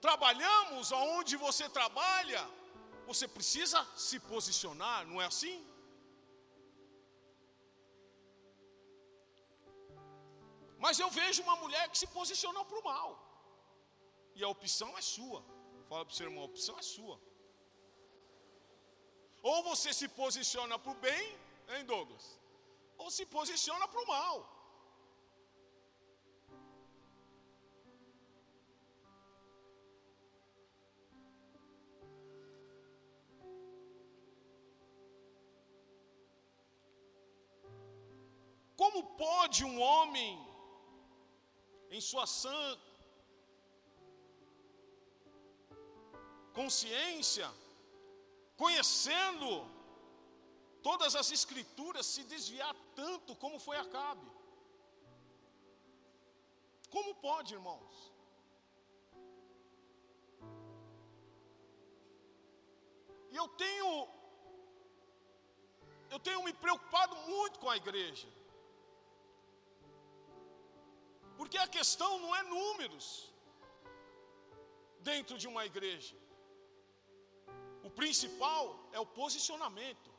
trabalhamos, 0.00 0.92
aonde 0.92 1.36
você 1.36 1.68
trabalha, 1.68 2.42
você 3.06 3.26
precisa 3.26 3.84
se 3.96 4.20
posicionar, 4.20 5.06
não 5.06 5.20
é 5.20 5.26
assim? 5.26 5.56
Mas 10.78 10.98
eu 10.98 11.10
vejo 11.10 11.42
uma 11.42 11.56
mulher 11.56 11.88
que 11.90 11.98
se 11.98 12.06
posicionou 12.06 12.64
para 12.64 12.78
o 12.78 12.84
mal. 12.84 13.08
E 14.34 14.44
a 14.44 14.48
opção 14.48 14.96
é 14.96 15.00
sua. 15.00 15.40
Fala 15.88 16.04
para 16.04 16.12
o 16.12 16.16
seu 16.16 16.26
irmão, 16.26 16.42
a 16.42 16.46
opção 16.46 16.78
é 16.78 16.82
sua. 16.82 17.20
Ou 19.42 19.62
você 19.62 19.92
se 19.94 20.08
posiciona 20.08 20.78
para 20.78 20.92
o 20.92 21.00
bem, 21.06 21.38
hein, 21.70 21.84
Douglas? 21.84 22.38
Ou 22.96 23.10
se 23.10 23.24
posiciona 23.26 23.86
para 23.86 24.00
o 24.00 24.06
mal. 24.06 24.58
Como 38.76 39.02
pode 39.16 39.64
um 39.64 39.80
homem, 39.80 40.38
em 41.90 42.00
sua 42.00 42.26
sã 42.26 42.78
consciência, 46.52 47.48
conhecendo 48.62 49.48
todas 50.88 51.14
as 51.20 51.28
escrituras, 51.38 52.06
se 52.14 52.22
desviar 52.34 52.74
tanto 53.00 53.36
como 53.42 53.58
foi 53.66 53.76
Acabe. 53.84 54.28
Como 56.94 57.10
pode, 57.26 57.54
irmãos? 57.58 57.94
E 63.32 63.36
eu 63.42 63.48
tenho 63.62 63.90
eu 66.14 66.18
tenho 66.26 66.42
me 66.46 66.52
preocupado 66.64 67.14
muito 67.32 67.58
com 67.62 67.70
a 67.70 67.76
igreja. 67.82 68.28
Porque 71.38 71.58
a 71.58 71.68
questão 71.78 72.10
não 72.22 72.34
é 72.34 72.42
números 72.42 73.06
dentro 75.10 75.36
de 75.42 75.46
uma 75.52 75.64
igreja. 75.70 76.16
Principal 78.00 78.62
é 78.96 79.00
o 79.00 79.10
posicionamento 79.20 80.10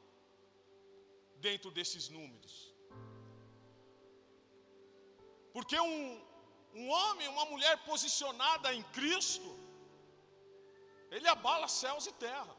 dentro 1.46 1.70
desses 1.78 2.06
números. 2.16 2.54
Porque 5.54 5.78
um, 5.80 6.00
um 6.82 6.90
homem, 6.98 7.28
uma 7.36 7.46
mulher 7.52 7.76
posicionada 7.86 8.74
em 8.74 8.84
Cristo, 8.98 9.50
ele 11.10 11.28
abala 11.36 11.70
céus 11.82 12.06
e 12.12 12.14
terra. 12.28 12.56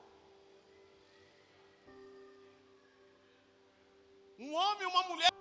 Um 4.39 4.53
homem, 4.55 4.87
uma 4.95 5.03
mulher, 5.11 5.33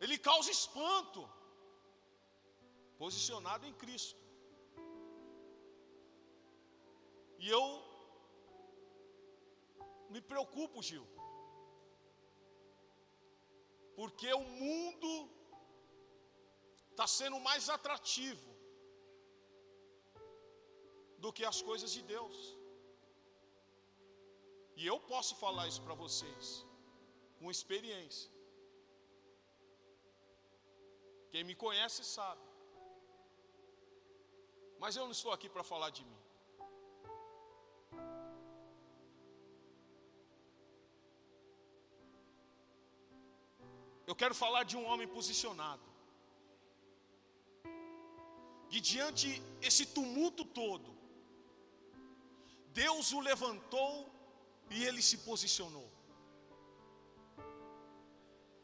ele 0.00 0.18
causa 0.30 0.50
espanto, 0.50 1.22
posicionado 3.04 3.64
em 3.70 3.74
Cristo. 3.84 4.17
E 7.38 7.48
eu 7.56 7.64
me 10.14 10.20
preocupo, 10.32 10.82
Gil. 10.88 11.06
Porque 13.98 14.30
o 14.32 14.44
mundo 14.62 15.10
está 16.90 17.06
sendo 17.18 17.38
mais 17.48 17.68
atrativo 17.76 18.48
do 21.24 21.32
que 21.36 21.44
as 21.50 21.60
coisas 21.68 21.90
de 21.96 22.02
Deus. 22.14 22.36
E 24.80 24.84
eu 24.92 24.98
posso 25.12 25.34
falar 25.44 25.66
isso 25.70 25.82
para 25.86 25.94
vocês, 26.02 26.44
com 27.38 27.50
experiência. 27.56 28.30
Quem 31.32 31.44
me 31.48 31.54
conhece 31.64 32.02
sabe. 32.16 32.44
Mas 34.82 34.96
eu 34.96 35.04
não 35.08 35.16
estou 35.18 35.32
aqui 35.36 35.48
para 35.54 35.64
falar 35.72 35.90
de 35.98 36.04
mim. 36.08 36.17
Eu 44.08 44.14
quero 44.20 44.34
falar 44.34 44.62
de 44.70 44.74
um 44.78 44.84
homem 44.90 45.06
posicionado. 45.06 45.86
E 48.70 48.80
diante 48.80 49.28
esse 49.68 49.84
tumulto 49.96 50.44
todo, 50.60 50.90
Deus 52.82 53.12
o 53.12 53.20
levantou 53.20 53.92
e 54.70 54.82
ele 54.86 55.02
se 55.02 55.18
posicionou. 55.18 55.88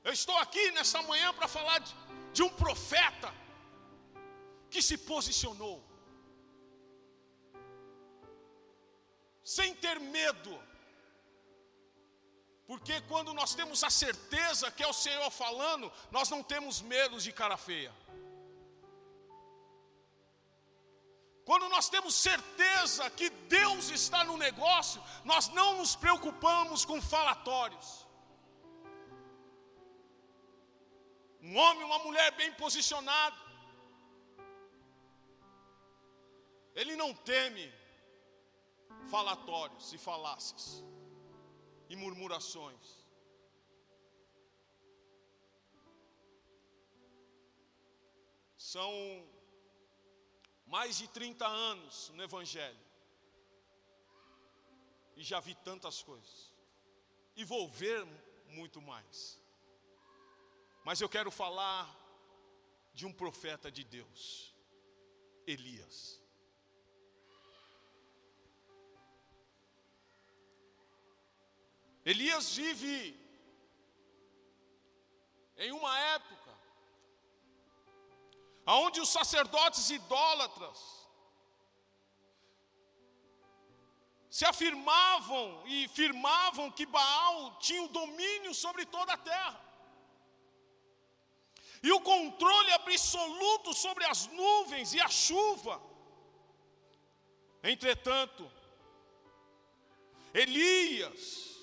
Eu 0.03 0.13
estou 0.19 0.37
aqui 0.39 0.65
nesta 0.71 1.03
manhã 1.03 1.29
para 1.35 1.47
falar 1.57 1.79
de, 1.81 1.95
de 2.33 2.43
um 2.43 2.49
profeta 2.63 3.31
que 4.71 4.81
se 4.89 4.97
posicionou, 5.13 5.77
sem 9.57 9.75
ter 9.75 10.01
medo, 10.01 10.53
porque 12.67 13.01
quando 13.03 13.35
nós 13.35 13.55
temos 13.55 13.85
a 13.85 13.91
certeza 13.91 14.71
que 14.71 14.83
é 14.83 14.87
o 14.87 14.93
Senhor 14.93 15.31
falando, 15.31 15.93
nós 16.11 16.31
não 16.31 16.43
temos 16.43 16.81
medo 16.81 17.21
de 17.21 17.31
cara 17.33 17.57
feia. 17.57 17.93
Quando 21.45 21.69
nós 21.69 21.91
temos 21.91 22.15
certeza 22.15 23.11
que 23.11 23.29
Deus 23.29 23.91
está 23.91 24.25
no 24.25 24.39
negócio, 24.39 25.03
nós 25.25 25.49
não 25.49 25.77
nos 25.77 25.95
preocupamos 25.95 26.87
com 26.87 27.03
falatórios. 27.03 28.07
Um 31.43 31.55
homem, 31.59 31.85
uma 31.85 31.99
mulher 31.99 32.31
bem 32.33 32.51
posicionado, 32.55 33.37
ele 36.75 36.97
não 36.97 37.13
teme 37.13 37.71
falatórios 39.11 39.93
e 39.93 39.99
falácias 39.99 40.83
e 41.89 41.97
murmurações. 41.97 43.05
São 48.57 48.93
mais 50.67 50.99
de 50.99 51.09
30 51.09 51.47
anos 51.47 52.09
no 52.11 52.23
Evangelho. 52.23 52.81
E 55.17 55.23
já 55.23 55.39
vi 55.39 55.55
tantas 55.55 56.03
coisas. 56.03 56.53
E 57.37 57.45
vou 57.45 57.69
ver 57.69 58.05
muito 58.49 58.81
mais. 58.81 59.41
Mas 60.85 61.01
eu 61.01 61.09
quero 61.09 61.31
falar 61.31 61.89
de 62.93 63.07
um 63.07 63.13
profeta 63.13 63.71
de 63.71 63.85
Deus. 63.85 64.55
Elias. 65.47 66.24
Elias 72.05 72.55
vive 72.55 73.19
em 75.57 75.73
uma 75.73 75.99
época 75.99 76.55
onde 78.67 79.01
os 79.01 79.09
sacerdotes 79.09 79.91
idólatras 79.91 81.05
se 84.29 84.45
afirmavam 84.45 85.63
e 85.67 85.87
firmavam 85.89 86.71
que 86.71 86.85
Baal 86.85 87.57
tinha 87.61 87.83
o 87.85 87.89
domínio 87.89 88.53
sobre 88.53 88.85
toda 88.85 89.13
a 89.13 89.17
terra. 89.17 89.61
E 91.83 91.93
o 91.93 92.01
controle 92.01 92.73
absoluto 92.73 93.73
sobre 93.73 94.05
as 94.07 94.27
nuvens 94.29 94.93
e 94.93 95.01
a 95.01 95.09
chuva. 95.09 95.81
Entretanto, 97.63 98.51
Elias, 100.33 101.54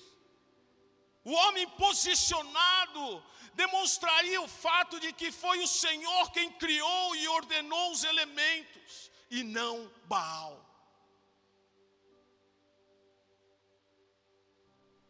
o 1.24 1.32
homem 1.32 1.68
posicionado, 1.70 3.24
demonstraria 3.54 4.40
o 4.40 4.48
fato 4.48 4.98
de 4.98 5.12
que 5.12 5.30
foi 5.30 5.60
o 5.60 5.68
Senhor 5.68 6.30
quem 6.32 6.50
criou 6.52 7.16
e 7.16 7.28
ordenou 7.28 7.92
os 7.92 8.04
elementos, 8.04 9.10
e 9.30 9.42
não 9.42 9.90
Baal. 10.04 10.60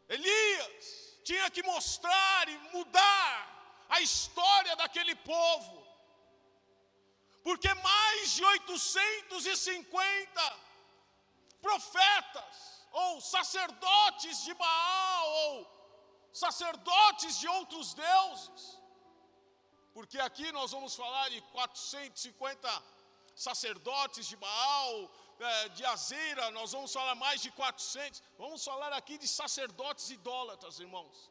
Elias 0.09 1.21
tinha 1.25 1.49
que 1.51 1.63
mostrar 1.63 2.49
e 2.49 2.59
mudar 2.75 3.87
a 3.89 4.01
história 4.01 4.77
daquele 4.77 5.15
povo, 5.15 5.87
porque 7.43 7.73
mais 7.75 8.33
de 8.33 8.45
850 8.45 10.61
profetas, 11.63 12.87
ou 12.91 13.21
sacerdotes 13.21 14.45
de 14.45 14.53
Baal, 14.53 15.29
ou 15.29 15.82
sacerdotes 16.33 17.39
de 17.41 17.49
outros 17.49 17.95
deuses, 17.95 18.79
porque 19.93 20.19
aqui 20.19 20.51
nós 20.53 20.71
vamos 20.71 20.95
falar 20.95 21.29
de 21.29 21.41
450 21.41 22.83
sacerdotes 23.35 24.27
de 24.27 24.37
Baal, 24.37 25.11
é, 25.39 25.69
de 25.71 25.85
Azeira, 25.85 26.51
nós 26.51 26.73
vamos 26.73 26.93
falar 26.93 27.15
mais 27.15 27.41
de 27.41 27.51
400. 27.51 28.23
Vamos 28.39 28.65
falar 28.65 28.93
aqui 28.93 29.19
de 29.19 29.29
sacerdotes 29.29 30.11
idólatras, 30.11 30.79
irmãos. 30.79 31.31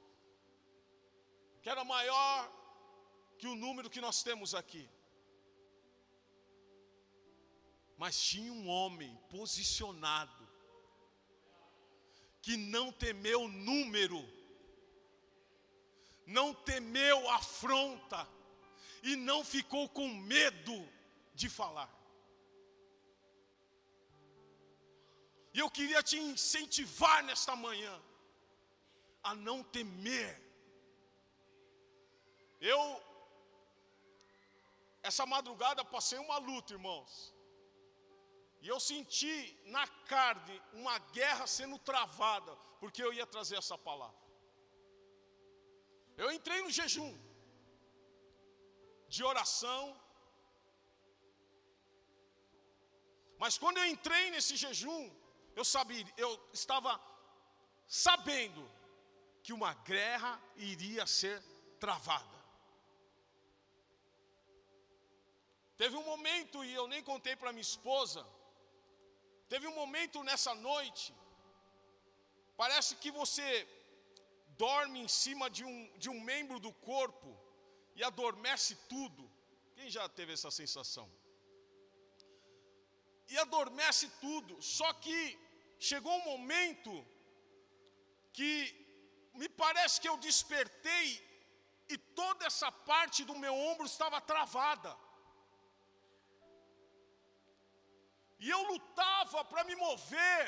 Que 1.62 1.70
era 1.70 1.84
maior 1.84 2.52
que 3.38 3.48
o 3.48 3.56
número 3.56 3.90
que 3.90 4.02
nós 4.02 4.22
temos 4.22 4.54
aqui. 4.54 4.90
Mas 7.98 8.20
tinha 8.22 8.52
um 8.52 8.68
homem 8.68 9.16
posicionado, 9.30 10.48
que 12.42 12.58
não 12.58 12.92
temeu 12.92 13.48
número, 13.48 14.20
não 16.26 16.54
temeu 16.54 17.30
afronta, 17.30 18.28
e 19.04 19.16
não 19.16 19.44
ficou 19.44 19.90
com 19.90 20.08
medo 20.08 20.88
de 21.34 21.50
falar. 21.50 21.90
E 25.54 25.60
eu 25.60 25.70
queria 25.70 26.02
te 26.02 26.18
incentivar 26.18 27.24
nesta 27.24 27.56
manhã 27.56 28.02
a 29.24 29.36
não 29.36 29.64
temer. 29.64 30.40
Eu, 32.60 33.04
essa 35.04 35.26
madrugada, 35.26 35.84
passei 35.84 36.20
uma 36.20 36.38
luta, 36.38 36.74
irmãos. 36.74 37.34
E 38.62 38.68
eu 38.68 38.80
senti 38.80 39.60
na 39.66 39.88
carne 40.06 40.62
uma 40.74 40.98
guerra 41.00 41.48
sendo 41.48 41.78
travada, 41.80 42.56
porque 42.80 43.04
eu 43.04 43.12
ia 43.12 43.26
trazer 43.26 43.58
essa 43.58 43.78
palavra. 43.78 44.21
Eu 46.22 46.30
entrei 46.38 46.60
no 46.66 46.72
jejum 46.80 47.12
de 49.14 49.22
oração. 49.32 49.84
Mas 53.42 53.58
quando 53.62 53.80
eu 53.82 53.88
entrei 53.94 54.26
nesse 54.34 54.56
jejum, 54.64 55.04
eu 55.60 55.66
sabia, 55.74 56.06
eu 56.26 56.32
estava 56.60 56.92
sabendo 58.04 58.64
que 59.44 59.52
uma 59.58 59.74
guerra 59.92 60.32
iria 60.72 61.06
ser 61.20 61.38
travada. 61.86 62.40
Teve 65.82 65.96
um 66.02 66.08
momento, 66.14 66.64
e 66.64 66.72
eu 66.80 66.88
nem 66.94 67.04
contei 67.12 67.36
para 67.36 67.56
minha 67.56 67.70
esposa, 67.72 68.22
teve 69.50 69.66
um 69.72 69.78
momento 69.82 70.24
nessa 70.30 70.54
noite, 70.70 71.12
parece 72.62 72.92
que 73.02 73.10
você 73.22 73.48
dorme 74.58 75.00
em 75.00 75.08
cima 75.08 75.50
de 75.50 75.64
um, 75.64 75.98
de 75.98 76.10
um 76.10 76.20
membro 76.22 76.60
do 76.60 76.72
corpo 76.74 77.38
e 77.96 78.04
adormece 78.04 78.76
tudo. 78.88 79.30
Quem 79.76 79.90
já 79.90 80.08
teve 80.10 80.34
essa 80.34 80.52
sensação? 80.52 81.10
e 83.32 83.38
adormece 83.46 84.06
tudo. 84.26 84.54
Só 84.78 84.90
que 85.04 85.18
chegou 85.90 86.14
um 86.18 86.30
momento 86.32 86.94
que 88.38 88.54
me 89.40 89.48
parece 89.64 90.00
que 90.02 90.10
eu 90.12 90.18
despertei 90.28 91.08
e 91.94 91.98
toda 92.22 92.46
essa 92.50 92.70
parte 92.92 93.24
do 93.30 93.36
meu 93.44 93.54
ombro 93.70 93.86
estava 93.86 94.20
travada. 94.34 94.92
E 98.44 98.50
eu 98.56 98.62
lutava 98.72 99.40
para 99.52 99.64
me 99.70 99.76
mover. 99.86 100.44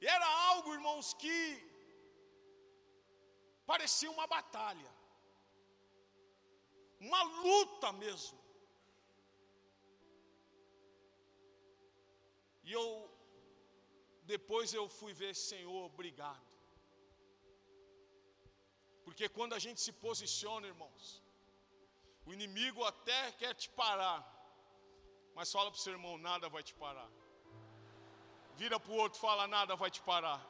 E 0.00 0.06
era 0.16 0.28
algo, 0.50 0.74
irmãos, 0.78 1.06
que 1.22 1.36
parecia 3.70 4.10
uma 4.16 4.26
batalha. 4.36 4.90
Uma 7.06 7.22
luta 7.44 7.88
mesmo. 8.04 8.38
E 12.68 12.72
eu, 12.80 12.86
depois 14.32 14.74
eu 14.78 14.84
fui 14.98 15.12
ver, 15.22 15.32
Senhor, 15.50 15.80
obrigado. 15.92 16.48
Porque 19.04 19.26
quando 19.36 19.54
a 19.58 19.62
gente 19.64 19.80
se 19.86 19.92
posiciona, 20.06 20.66
irmãos, 20.74 21.04
o 22.26 22.32
inimigo 22.36 22.82
até 22.92 23.20
quer 23.40 23.54
te 23.54 23.68
parar, 23.82 24.20
mas 25.36 25.52
fala 25.56 25.70
para 25.70 25.78
o 25.78 25.84
seu 25.84 25.94
irmão: 25.96 26.14
nada 26.28 26.46
vai 26.56 26.62
te 26.68 26.74
parar. 26.82 27.10
Vira 28.60 28.78
para 28.80 28.92
o 28.92 29.00
outro, 29.04 29.18
fala: 29.26 29.46
nada 29.46 29.74
vai 29.82 29.90
te 29.96 30.02
parar. 30.10 30.40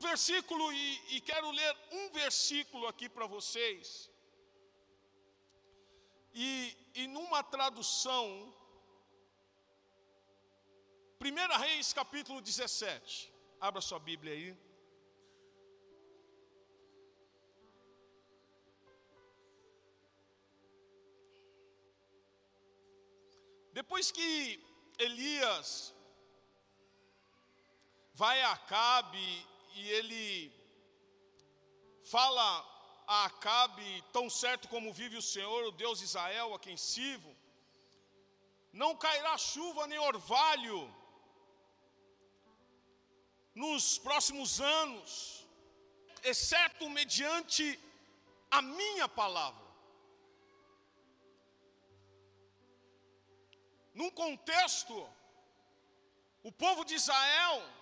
Versículo, 0.00 0.72
e, 0.72 1.16
e 1.16 1.20
quero 1.20 1.50
ler 1.50 1.76
um 1.92 2.10
versículo 2.10 2.86
aqui 2.86 3.08
para 3.08 3.26
vocês. 3.26 4.10
E 6.34 6.76
e 6.98 7.06
numa 7.06 7.44
tradução, 7.44 8.52
1 11.20 11.58
Reis 11.60 11.92
capítulo 11.92 12.40
17, 12.40 13.32
abra 13.60 13.80
sua 13.80 14.00
Bíblia 14.00 14.32
aí. 14.32 14.56
Depois 23.72 24.10
que 24.10 24.60
Elias 24.98 25.94
vai 28.12 28.42
a 28.42 28.50
Acabe 28.54 29.46
e 29.80 29.88
ele 29.98 30.52
fala 32.14 32.44
a 33.06 33.24
Acabe, 33.26 34.04
tão 34.12 34.28
certo 34.28 34.68
como 34.68 34.92
vive 35.00 35.16
o 35.16 35.28
Senhor, 35.32 35.60
o 35.64 35.76
Deus 35.82 35.98
de 36.00 36.06
Israel, 36.10 36.54
a 36.54 36.58
quem 36.58 36.76
sirvo, 36.76 37.32
não 38.72 38.96
cairá 39.04 39.36
chuva 39.38 39.86
nem 39.86 39.98
orvalho 39.98 40.78
nos 43.54 43.98
próximos 43.98 44.60
anos, 44.60 45.46
exceto 46.22 46.90
mediante 46.90 47.64
a 48.50 48.60
minha 48.62 49.08
palavra. 49.08 49.66
Num 53.94 54.10
contexto, 54.10 54.96
o 56.42 56.52
povo 56.52 56.84
de 56.84 56.94
Israel 56.94 57.77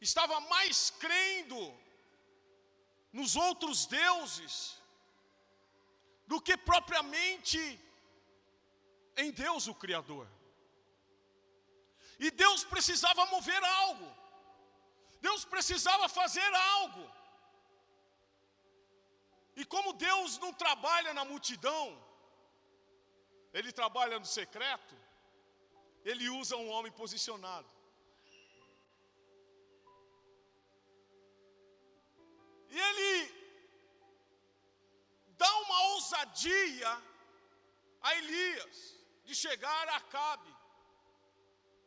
estava 0.00 0.40
mais 0.40 0.90
crendo 0.90 1.60
nos 3.12 3.36
outros 3.36 3.86
deuses 3.86 4.80
do 6.26 6.40
que 6.40 6.56
propriamente 6.56 7.58
em 9.16 9.30
Deus 9.30 9.66
o 9.66 9.74
Criador. 9.74 10.28
E 12.18 12.30
Deus 12.30 12.64
precisava 12.64 13.26
mover 13.26 13.62
algo, 13.64 14.08
Deus 15.20 15.44
precisava 15.44 16.08
fazer 16.08 16.54
algo. 16.54 17.18
E 19.56 19.64
como 19.64 19.92
Deus 19.92 20.38
não 20.38 20.52
trabalha 20.52 21.12
na 21.12 21.24
multidão, 21.24 21.84
Ele 23.52 23.72
trabalha 23.72 24.18
no 24.18 24.26
secreto, 24.26 24.96
Ele 26.04 26.28
usa 26.28 26.56
um 26.56 26.68
homem 26.68 26.92
posicionado. 26.92 27.77
E 32.74 32.78
Ele 32.88 33.12
dá 35.42 35.50
uma 35.64 35.80
ousadia 35.94 36.90
a 38.00 38.14
Elias 38.20 38.76
de 39.24 39.34
chegar 39.44 39.84
a 39.88 39.96
Acabe, 39.96 40.52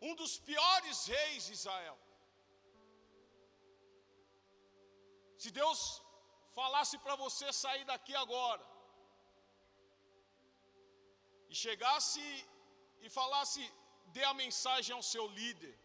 um 0.07 0.13
dos 0.21 0.33
piores 0.49 1.05
reis 1.15 1.45
de 1.47 1.53
Israel. 1.59 1.97
Se 5.41 5.49
Deus 5.59 5.79
falasse 6.59 6.95
para 7.03 7.15
você 7.23 7.47
sair 7.63 7.85
daqui 7.91 8.15
agora, 8.15 8.65
e 11.51 11.55
chegasse 11.65 12.25
e 13.05 13.09
falasse, 13.09 13.61
dê 14.15 14.23
a 14.23 14.33
mensagem 14.33 14.93
ao 14.95 15.03
seu 15.13 15.25
líder, 15.39 15.75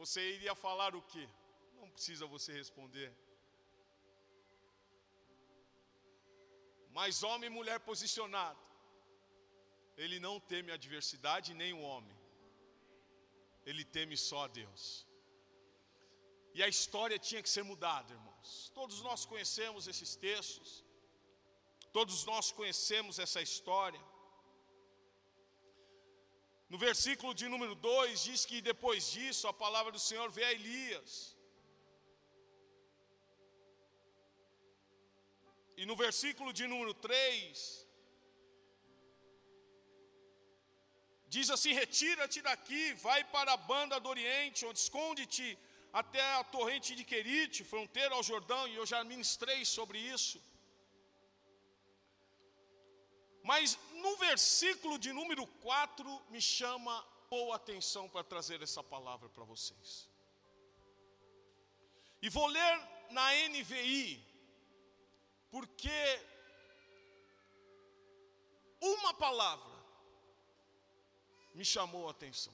você 0.00 0.20
iria 0.36 0.54
falar 0.66 0.92
o 1.00 1.02
quê? 1.12 1.26
Não 1.84 1.90
precisa 1.96 2.26
você 2.34 2.50
responder. 2.60 3.10
Mas 6.98 7.22
homem 7.28 7.48
e 7.50 7.56
mulher 7.58 7.78
posicionado, 7.88 8.62
ele 10.02 10.18
não 10.26 10.34
teme 10.50 10.70
a 10.70 10.78
adversidade 10.80 11.58
nem 11.60 11.72
o 11.74 11.82
homem, 11.88 12.16
ele 13.66 13.84
teme 13.96 14.16
só 14.28 14.38
a 14.44 14.48
Deus. 14.60 14.84
E 16.56 16.62
a 16.66 16.68
história 16.74 17.18
tinha 17.28 17.42
que 17.44 17.52
ser 17.56 17.64
mudada, 17.72 18.14
irmãos. 18.18 18.70
Todos 18.80 18.98
nós 19.08 19.26
conhecemos 19.32 19.88
esses 19.92 20.10
textos, 20.26 20.70
todos 21.98 22.24
nós 22.32 22.50
conhecemos 22.58 23.18
essa 23.26 23.42
história. 23.48 24.02
No 26.72 26.78
versículo 26.88 27.32
de 27.40 27.46
número 27.54 27.74
2 27.74 28.24
diz 28.28 28.40
que 28.50 28.66
depois 28.72 29.10
disso 29.14 29.46
a 29.48 29.60
palavra 29.64 29.92
do 29.96 30.04
Senhor 30.08 30.28
veio 30.30 30.48
a 30.48 30.56
Elias. 30.60 31.34
E 35.76 35.84
no 35.86 35.96
versículo 35.96 36.52
de 36.52 36.66
número 36.66 36.94
3 36.94 37.84
diz 41.34 41.50
assim: 41.50 41.72
Retira-te 41.72 42.40
daqui, 42.48 42.82
vai 43.08 43.20
para 43.24 43.52
a 43.52 43.62
banda 43.72 43.98
do 43.98 44.08
Oriente, 44.08 44.66
onde 44.66 44.78
esconde-te 44.78 45.46
até 45.92 46.22
a 46.34 46.44
torrente 46.44 46.94
de 46.98 47.04
Querite, 47.04 47.64
fronteira 47.72 48.14
ao 48.14 48.22
Jordão, 48.22 48.62
e 48.68 48.76
eu 48.80 48.86
já 48.92 49.02
ministrei 49.04 49.64
sobre 49.64 49.98
isso. 49.98 50.40
Mas 53.50 53.78
no 54.04 54.16
versículo 54.16 54.98
de 54.98 55.12
número 55.12 55.46
4 55.46 56.22
me 56.30 56.40
chama 56.40 56.94
boa 57.28 57.56
atenção 57.56 58.08
para 58.08 58.24
trazer 58.24 58.62
essa 58.62 58.82
palavra 58.82 59.28
para 59.28 59.44
vocês. 59.44 60.08
E 62.22 62.28
vou 62.30 62.46
ler 62.46 62.74
na 63.10 63.26
NVI, 63.50 64.33
porque 65.54 66.20
uma 68.80 69.14
palavra 69.14 69.72
me 71.54 71.64
chamou 71.64 72.08
a 72.08 72.10
atenção. 72.10 72.52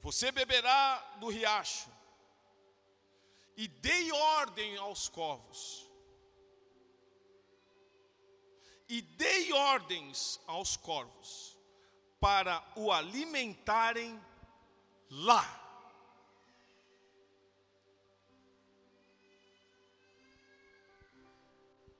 Você 0.00 0.30
beberá 0.30 0.98
do 1.18 1.28
riacho, 1.28 1.90
e 3.56 3.66
dei 3.66 4.12
ordem 4.12 4.76
aos 4.76 5.08
corvos, 5.08 5.90
e 8.90 9.00
dei 9.00 9.54
ordens 9.54 10.38
aos 10.46 10.76
corvos, 10.76 11.56
para 12.20 12.62
o 12.76 12.92
alimentarem 12.92 14.22
lá. 15.08 15.67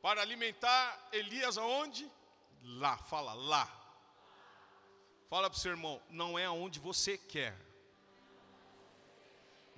Para 0.08 0.22
alimentar 0.22 1.08
Elias 1.12 1.58
aonde? 1.58 2.10
Lá, 2.62 2.96
fala 2.96 3.34
lá. 3.34 3.66
Fala 5.28 5.50
para 5.50 5.56
o 5.56 5.60
seu 5.60 5.72
irmão, 5.72 6.00
não 6.08 6.38
é 6.38 6.46
aonde 6.46 6.78
você 6.80 7.18
quer 7.18 7.54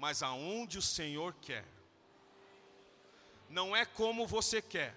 mas 0.01 0.23
aonde 0.23 0.79
o 0.79 0.83
Senhor 0.83 1.35
quer. 1.43 1.65
Não 3.51 3.77
é 3.77 3.85
como 3.85 4.27
você 4.27 4.63
quer, 4.63 4.97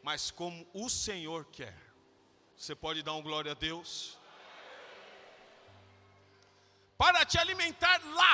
mas 0.00 0.30
como 0.30 0.64
o 0.72 0.88
Senhor 0.88 1.44
quer. 1.46 1.76
Você 2.56 2.72
pode 2.84 3.02
dar 3.02 3.14
um 3.14 3.22
glória 3.28 3.50
a 3.50 3.54
Deus? 3.54 4.16
Para 6.96 7.24
te 7.24 7.36
alimentar 7.36 8.00
lá. 8.14 8.31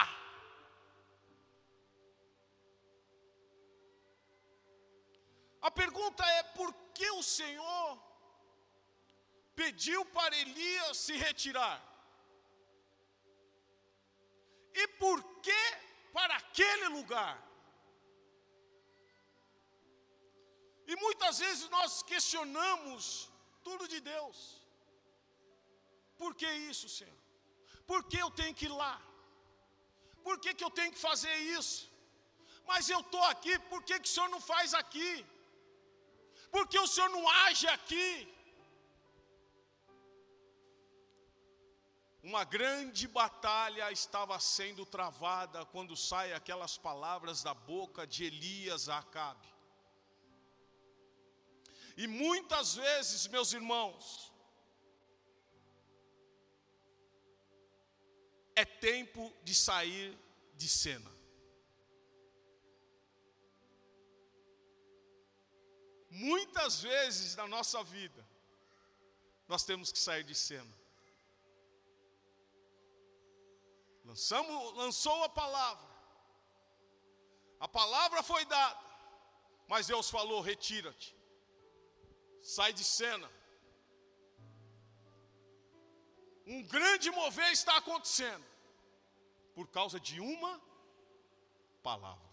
A 5.69 5.71
pergunta 5.71 6.25
é: 6.39 6.43
por 6.59 6.71
que 6.97 7.09
o 7.21 7.23
Senhor 7.39 7.89
pediu 9.61 10.01
para 10.17 10.39
Elias 10.45 10.97
se 11.07 11.15
retirar? 11.27 11.79
E 14.83 14.85
por 15.03 15.19
que 15.47 15.61
para 16.17 16.35
aquele 16.43 16.89
lugar? 16.97 17.35
E 20.91 20.97
muitas 21.05 21.39
vezes 21.45 21.69
nós 21.77 22.03
questionamos 22.13 23.03
tudo 23.67 23.87
de 23.95 24.01
Deus. 24.13 24.39
Por 26.21 26.33
que 26.41 26.51
isso, 26.73 26.89
Senhor? 26.99 27.21
Por 27.91 28.01
que 28.11 28.19
eu 28.25 28.31
tenho 28.41 28.55
que 28.59 28.67
ir 28.71 28.75
lá? 28.83 28.95
Por 30.27 30.37
que, 30.43 30.55
que 30.55 30.65
eu 30.67 30.73
tenho 30.79 30.93
que 30.95 31.07
fazer 31.09 31.35
isso? 31.59 31.81
Mas 32.71 32.89
eu 32.95 33.01
estou 33.01 33.25
aqui, 33.33 33.55
por 33.73 33.83
que, 33.87 33.99
que 34.01 34.09
o 34.09 34.15
Senhor 34.15 34.31
não 34.37 34.41
faz 34.53 34.73
aqui? 34.83 35.11
Por 36.51 36.67
que 36.67 36.79
o 36.79 36.87
Senhor 36.87 37.11
não 37.11 37.29
age 37.29 37.67
aqui? 37.67 38.35
Uma 42.23 42.45
grande 42.45 43.07
batalha 43.07 43.91
estava 43.93 44.39
sendo 44.39 44.85
travada 44.85 45.65
quando 45.67 45.97
saem 45.97 46.33
aquelas 46.33 46.77
palavras 46.77 47.43
da 47.43 47.55
boca 47.55 48.07
de 48.07 48.25
Elias 48.25 48.89
a 48.89 48.99
Acabe. 48.99 49.49
E 51.97 52.07
muitas 52.07 52.75
vezes, 52.75 53.27
meus 53.27 53.53
irmãos, 53.53 54.33
é 58.55 58.65
tempo 58.65 59.33
de 59.43 59.55
sair 59.55 60.19
de 60.55 60.69
cena. 60.69 61.18
Muitas 66.19 66.81
vezes 66.81 67.37
na 67.37 67.47
nossa 67.47 67.83
vida, 67.85 68.27
nós 69.47 69.65
temos 69.65 69.93
que 69.93 69.99
sair 70.01 70.25
de 70.25 70.35
cena. 70.35 70.75
Lançamos, 74.05 74.75
lançou 74.75 75.23
a 75.23 75.29
palavra. 75.29 75.87
A 77.61 77.69
palavra 77.69 78.23
foi 78.23 78.45
dada. 78.47 78.81
Mas 79.69 79.87
Deus 79.87 80.11
falou: 80.11 80.41
retira-te. 80.41 81.15
Sai 82.43 82.73
de 82.73 82.83
cena. 82.83 83.31
Um 86.47 86.63
grande 86.65 87.11
mover 87.13 87.53
está 87.53 87.77
acontecendo. 87.77 88.45
Por 89.55 89.69
causa 89.69 90.01
de 90.01 90.19
uma 90.21 90.61
palavra. 91.81 92.28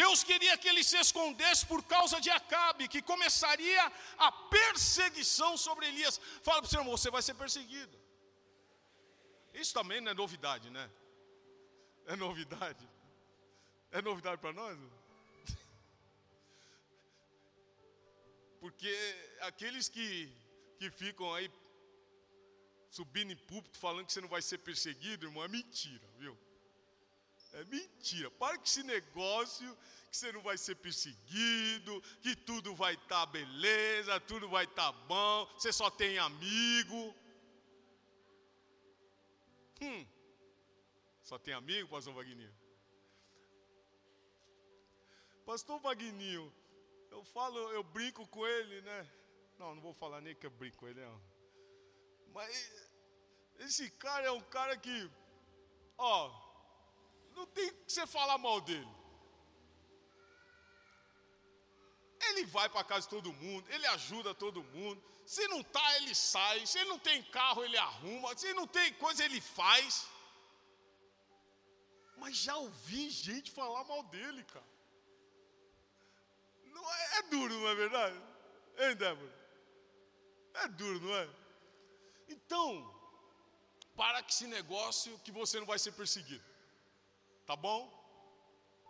Deus 0.00 0.22
queria 0.22 0.58
que 0.58 0.68
ele 0.68 0.84
se 0.84 0.98
escondesse 1.04 1.64
por 1.64 1.82
causa 1.82 2.20
de 2.24 2.30
Acabe, 2.38 2.86
que 2.86 3.00
começaria 3.00 3.84
a 4.18 4.30
perseguição 4.56 5.56
sobre 5.56 5.86
Elias. 5.90 6.20
Fala 6.42 6.58
para 6.60 6.68
o 6.68 6.70
seu 6.70 6.80
irmão, 6.80 6.96
você 6.96 7.10
vai 7.10 7.22
ser 7.22 7.34
perseguido. 7.34 7.96
Isso 9.54 9.72
também 9.72 10.02
não 10.02 10.10
é 10.10 10.14
novidade, 10.14 10.68
né? 10.68 10.90
É 12.04 12.14
novidade. 12.14 12.86
É 13.90 14.02
novidade 14.02 14.38
para 14.38 14.52
nós? 14.52 14.78
Porque 18.60 18.94
aqueles 19.40 19.88
que, 19.88 20.30
que 20.78 20.90
ficam 20.90 21.32
aí 21.32 21.50
subindo 22.90 23.32
em 23.32 23.36
púlpito 23.36 23.78
falando 23.78 24.06
que 24.06 24.12
você 24.12 24.20
não 24.20 24.28
vai 24.28 24.42
ser 24.42 24.58
perseguido, 24.58 25.24
irmão, 25.24 25.42
é 25.42 25.48
mentira, 25.48 26.06
viu? 26.18 26.36
É 27.52 27.64
mentira. 27.64 28.30
Para 28.30 28.58
com 28.58 28.64
esse 28.64 28.82
negócio 28.82 29.76
que 30.10 30.16
você 30.16 30.32
não 30.32 30.42
vai 30.42 30.56
ser 30.56 30.76
perseguido, 30.76 32.02
que 32.22 32.34
tudo 32.34 32.74
vai 32.74 32.94
estar 32.94 33.26
tá 33.26 33.26
beleza, 33.26 34.20
tudo 34.20 34.48
vai 34.48 34.64
estar 34.64 34.92
tá 34.92 34.98
bom, 35.06 35.46
você 35.54 35.72
só 35.72 35.90
tem 35.90 36.18
amigo. 36.18 37.14
Hum. 39.80 40.06
Só 41.22 41.38
tem 41.38 41.54
amigo, 41.54 41.88
pastor 41.88 42.14
Vagninho? 42.14 42.54
Pastor 45.44 45.80
Vagninho, 45.80 46.52
eu 47.10 47.24
falo, 47.24 47.58
eu 47.70 47.82
brinco 47.82 48.26
com 48.28 48.46
ele, 48.46 48.80
né? 48.82 49.10
Não, 49.58 49.74
não 49.74 49.82
vou 49.82 49.92
falar 49.92 50.20
nem 50.20 50.34
que 50.34 50.46
eu 50.46 50.50
brinco 50.50 50.76
com 50.78 50.88
ele, 50.88 51.00
não. 51.00 51.20
Mas 52.32 52.90
esse 53.58 53.90
cara 53.90 54.26
é 54.26 54.30
um 54.30 54.40
cara 54.40 54.76
que, 54.76 55.10
ó, 55.96 56.45
não 57.36 57.46
tem 57.46 57.70
que 57.70 57.92
você 57.92 58.06
falar 58.06 58.38
mal 58.38 58.60
dele. 58.60 58.88
Ele 62.28 62.44
vai 62.46 62.68
para 62.68 62.82
casa 62.82 63.02
de 63.02 63.08
todo 63.08 63.32
mundo, 63.32 63.70
ele 63.70 63.86
ajuda 63.88 64.34
todo 64.34 64.64
mundo. 64.64 65.02
Se 65.24 65.46
não 65.48 65.62
tá, 65.62 65.96
ele 65.96 66.14
sai. 66.14 66.66
Se 66.66 66.78
ele 66.78 66.88
não 66.88 66.98
tem 66.98 67.22
carro, 67.24 67.64
ele 67.64 67.76
arruma. 67.76 68.36
Se 68.36 68.52
não 68.54 68.66
tem 68.66 68.92
coisa, 68.94 69.24
ele 69.24 69.40
faz. 69.40 70.06
Mas 72.16 72.36
já 72.36 72.56
ouvi 72.56 73.10
gente 73.10 73.50
falar 73.50 73.84
mal 73.84 74.02
dele, 74.04 74.42
cara. 74.44 74.66
Não 76.64 76.94
é, 76.94 77.18
é 77.18 77.22
duro, 77.22 77.54
não 77.54 77.68
é 77.68 77.74
verdade? 77.74 78.22
Hein, 78.78 78.96
Débora? 78.96 79.34
É 80.54 80.68
duro, 80.68 81.00
não 81.00 81.14
é? 81.14 81.28
Então, 82.28 82.66
para 83.94 84.22
que 84.22 84.32
esse 84.32 84.46
negócio 84.46 85.18
que 85.20 85.30
você 85.30 85.58
não 85.60 85.66
vai 85.66 85.78
ser 85.78 85.92
perseguido. 85.92 86.55
Tá 87.46 87.54
bom? 87.54 87.80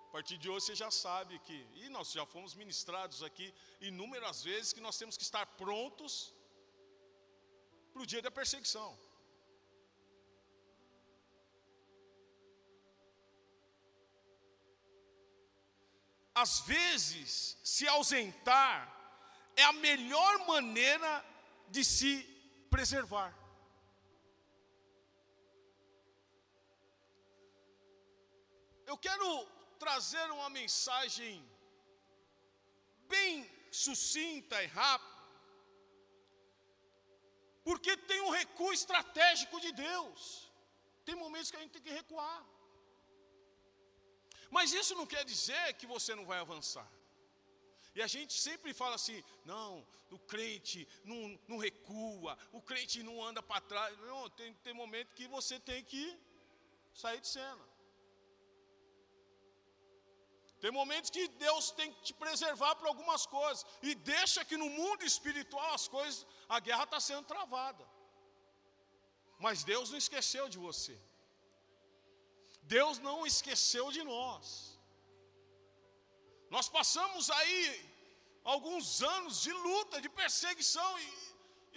A 0.08 0.10
partir 0.12 0.38
de 0.38 0.48
hoje 0.48 0.66
você 0.66 0.74
já 0.74 0.90
sabe 0.90 1.38
que, 1.40 1.56
e 1.74 1.90
nós 1.90 2.10
já 2.10 2.24
fomos 2.24 2.54
ministrados 2.54 3.22
aqui 3.22 3.54
inúmeras 3.80 4.42
vezes 4.42 4.72
que 4.72 4.80
nós 4.80 4.96
temos 4.96 5.16
que 5.16 5.22
estar 5.22 5.44
prontos 5.62 6.32
para 7.92 8.02
o 8.02 8.06
dia 8.06 8.22
da 8.22 8.30
perseguição. 8.30 8.98
Às 16.34 16.60
vezes, 16.60 17.58
se 17.62 17.86
ausentar 17.88 18.96
é 19.54 19.64
a 19.64 19.72
melhor 19.72 20.46
maneira 20.46 21.24
de 21.68 21.84
se 21.84 22.22
preservar. 22.70 23.34
Eu 28.86 28.96
quero 29.06 29.28
trazer 29.84 30.26
uma 30.30 30.48
mensagem 30.48 31.34
bem 33.14 33.32
sucinta 33.70 34.62
e 34.62 34.66
rápida, 34.66 35.16
porque 37.64 37.96
tem 37.96 38.20
um 38.22 38.30
recuo 38.30 38.72
estratégico 38.72 39.60
de 39.60 39.72
Deus. 39.72 40.20
Tem 41.04 41.14
momentos 41.14 41.50
que 41.50 41.56
a 41.56 41.60
gente 41.60 41.72
tem 41.72 41.82
que 41.82 41.98
recuar. 42.00 42.44
Mas 44.50 44.72
isso 44.72 44.94
não 44.94 45.06
quer 45.06 45.24
dizer 45.24 45.74
que 45.74 45.86
você 45.94 46.14
não 46.14 46.24
vai 46.24 46.38
avançar. 46.38 46.88
E 47.94 48.02
a 48.02 48.06
gente 48.06 48.34
sempre 48.34 48.72
fala 48.72 48.94
assim: 48.94 49.22
não, 49.44 49.86
o 50.10 50.18
crente 50.18 50.86
não, 51.04 51.38
não 51.48 51.58
recua, 51.58 52.38
o 52.52 52.60
crente 52.60 53.02
não 53.02 53.24
anda 53.24 53.42
para 53.42 53.60
trás. 53.60 53.98
Não, 53.98 54.28
tem, 54.30 54.52
tem 54.64 54.74
momento 54.74 55.14
que 55.14 55.26
você 55.26 55.58
tem 55.58 55.82
que 55.82 56.04
sair 56.94 57.20
de 57.20 57.28
cena. 57.28 57.75
Tem 60.60 60.70
momentos 60.70 61.10
que 61.10 61.28
Deus 61.28 61.70
tem 61.70 61.92
que 61.92 62.02
te 62.02 62.14
preservar 62.14 62.74
para 62.76 62.88
algumas 62.88 63.26
coisas. 63.26 63.64
E 63.82 63.94
deixa 63.94 64.44
que 64.44 64.56
no 64.56 64.70
mundo 64.70 65.04
espiritual 65.04 65.74
as 65.74 65.86
coisas, 65.86 66.26
a 66.48 66.58
guerra 66.60 66.84
está 66.84 67.00
sendo 67.00 67.24
travada. 67.24 67.84
Mas 69.38 69.64
Deus 69.64 69.90
não 69.90 69.98
esqueceu 69.98 70.48
de 70.48 70.58
você. 70.58 70.98
Deus 72.62 72.98
não 72.98 73.26
esqueceu 73.26 73.92
de 73.92 74.02
nós. 74.02 74.46
Nós 76.50 76.68
passamos 76.68 77.28
aí 77.30 77.96
alguns 78.44 79.02
anos 79.02 79.42
de 79.42 79.52
luta, 79.52 80.00
de 80.00 80.08
perseguição, 80.08 80.98
e, 81.00 81.08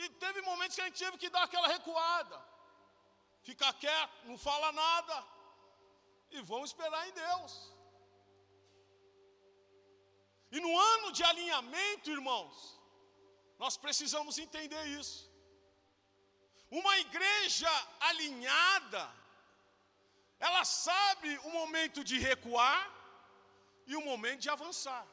e 0.03 0.09
teve 0.09 0.41
momentos 0.41 0.75
que 0.75 0.81
a 0.81 0.85
gente 0.85 1.03
teve 1.03 1.17
que 1.17 1.29
dar 1.29 1.43
aquela 1.43 1.67
recuada, 1.67 2.39
ficar 3.41 3.73
quieto, 3.73 4.25
não 4.25 4.37
fala 4.37 4.71
nada, 4.71 5.25
e 6.31 6.41
vamos 6.41 6.69
esperar 6.69 7.07
em 7.07 7.11
Deus. 7.11 7.78
E 10.51 10.59
no 10.65 10.71
ano 10.91 11.11
de 11.17 11.23
alinhamento, 11.31 12.09
irmãos, 12.17 12.79
nós 13.63 13.75
precisamos 13.85 14.37
entender 14.45 14.83
isso. 14.99 15.29
Uma 16.79 16.93
igreja 17.05 17.71
alinhada, 18.09 19.03
ela 20.47 20.63
sabe 20.65 21.37
o 21.39 21.51
momento 21.59 22.03
de 22.09 22.17
recuar 22.29 22.81
e 23.85 23.95
o 23.95 24.05
momento 24.09 24.41
de 24.45 24.49
avançar. 24.49 25.05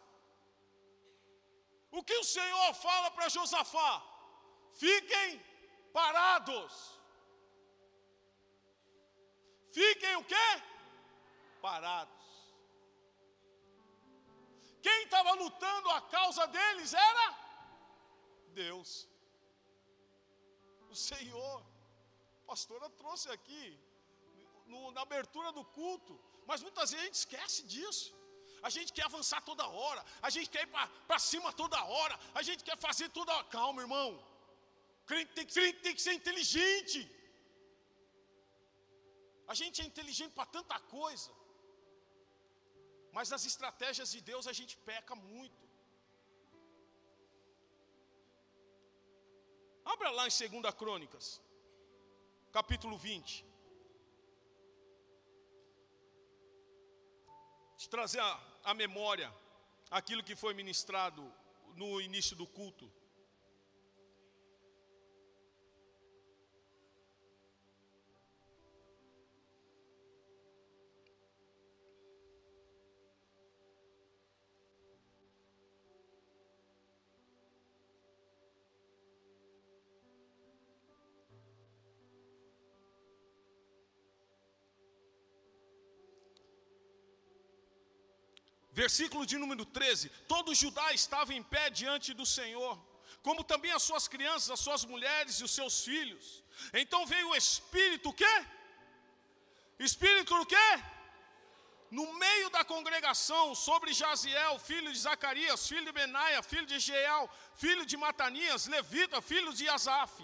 O 1.91 2.03
que 2.09 2.17
o 2.23 2.29
Senhor 2.37 2.75
fala 2.87 3.11
para 3.11 3.29
Josafá? 3.37 3.93
Fiquem 4.85 5.31
parados. 5.93 6.73
Fiquem 9.73 10.15
o 10.17 10.25
quê? 10.33 10.49
Parados. 11.61 12.16
Quem 14.87 15.01
estava 15.05 15.33
lutando 15.43 15.89
a 15.99 16.01
causa 16.17 16.45
deles 16.57 16.93
era 17.09 17.27
Deus. 18.63 18.91
O 20.93 20.97
Senhor. 21.11 21.59
A 22.43 22.47
pastora 22.53 22.89
trouxe 23.01 23.29
aqui 23.37 23.65
no, 24.73 24.81
na 24.93 25.03
abertura 25.07 25.51
do 25.57 25.65
culto, 25.79 26.15
mas 26.49 26.63
muitas 26.67 26.91
vezes 26.91 27.03
a 27.03 27.07
gente 27.09 27.21
esquece 27.25 27.63
disso 27.75 28.17
a 28.67 28.71
gente 28.77 28.93
quer 28.97 29.05
avançar 29.05 29.41
toda 29.49 29.65
hora, 29.81 30.05
a 30.27 30.31
gente 30.35 30.49
quer 30.55 30.63
ir 30.67 30.71
para 31.09 31.19
cima 31.31 31.53
toda 31.53 31.79
hora, 31.85 32.19
a 32.35 32.43
gente 32.47 32.65
quer 32.69 32.77
fazer 32.87 33.09
toda 33.11 33.33
hora. 33.35 33.45
Calma, 33.45 33.83
irmão. 33.83 34.09
Crente 35.11 35.33
tem, 35.37 35.47
crente 35.47 35.81
tem 35.85 35.95
que 35.95 36.03
ser 36.03 36.15
inteligente. 36.21 37.01
A 39.47 39.55
gente 39.61 39.81
é 39.83 39.85
inteligente 39.85 40.33
para 40.33 40.47
tanta 40.47 40.79
coisa, 40.97 41.31
mas 43.17 43.31
nas 43.33 43.45
estratégias 43.51 44.11
de 44.15 44.21
Deus 44.31 44.47
a 44.51 44.53
gente 44.59 44.75
peca 44.89 45.15
muito. 45.15 45.63
Abra 49.93 50.11
lá 50.11 50.25
em 50.29 50.61
2 50.63 50.75
Crônicas, 50.81 51.41
capítulo 52.53 52.99
20. 52.99 53.47
De 57.79 57.89
trazer 57.89 58.21
a 58.71 58.75
memória 58.75 59.33
aquilo 59.91 60.27
que 60.29 60.37
foi 60.37 60.53
ministrado 60.53 61.23
no 61.75 61.91
início 62.09 62.37
do 62.37 62.47
culto. 62.47 62.87
Versículo 88.83 89.25
de 89.31 89.37
número 89.43 89.65
13: 89.65 90.11
Todo 90.33 90.55
Judá 90.63 90.87
estava 90.93 91.33
em 91.37 91.43
pé 91.43 91.65
diante 91.81 92.09
do 92.19 92.27
Senhor, 92.39 92.75
como 93.27 93.43
também 93.53 93.73
as 93.77 93.85
suas 93.89 94.07
crianças, 94.15 94.51
as 94.57 94.61
suas 94.67 94.85
mulheres 94.93 95.37
e 95.37 95.45
os 95.45 95.55
seus 95.59 95.77
filhos. 95.89 96.27
Então 96.83 97.01
veio 97.13 97.31
o 97.31 97.37
Espírito, 97.43 98.11
o 98.11 98.17
quê? 98.21 98.35
Espírito 99.89 100.35
o 100.43 100.47
quê? 100.55 100.69
No 101.99 102.07
meio 102.25 102.51
da 102.51 102.63
congregação, 102.75 103.55
sobre 103.55 103.95
Jaziel, 104.01 104.59
filho 104.59 104.93
de 104.93 105.01
Zacarias, 105.09 105.67
filho 105.71 105.87
de 105.87 105.93
Benaia, 105.93 106.43
filho 106.53 106.67
de 106.73 106.79
Jeel, 106.87 107.25
filho 107.65 107.87
de 107.91 107.97
Matanias, 107.97 108.67
levita, 108.67 109.23
filho 109.33 109.55
de 109.55 109.67
Asaf 109.77 110.15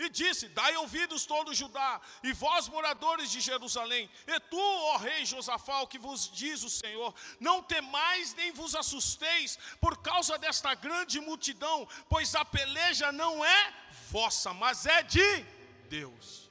e 0.00 0.08
disse: 0.08 0.48
Dai 0.48 0.76
ouvidos 0.76 1.26
todo 1.26 1.54
Judá, 1.54 2.00
e 2.22 2.32
vós, 2.32 2.68
moradores 2.68 3.30
de 3.30 3.40
Jerusalém, 3.40 4.10
e 4.26 4.40
tu, 4.40 4.58
ó 4.58 4.96
rei 4.96 5.24
Josafá, 5.24 5.80
o 5.82 5.86
que 5.86 5.98
vos 5.98 6.30
diz 6.32 6.62
o 6.62 6.70
Senhor: 6.70 7.14
Não 7.38 7.62
temais 7.62 8.34
nem 8.34 8.50
vos 8.52 8.74
assusteis 8.74 9.58
por 9.80 9.98
causa 9.98 10.38
desta 10.38 10.74
grande 10.74 11.20
multidão, 11.20 11.86
pois 12.08 12.34
a 12.34 12.44
peleja 12.44 13.12
não 13.12 13.44
é 13.44 13.74
vossa, 14.10 14.54
mas 14.54 14.86
é 14.86 15.02
de 15.02 15.44
Deus. 15.88 16.50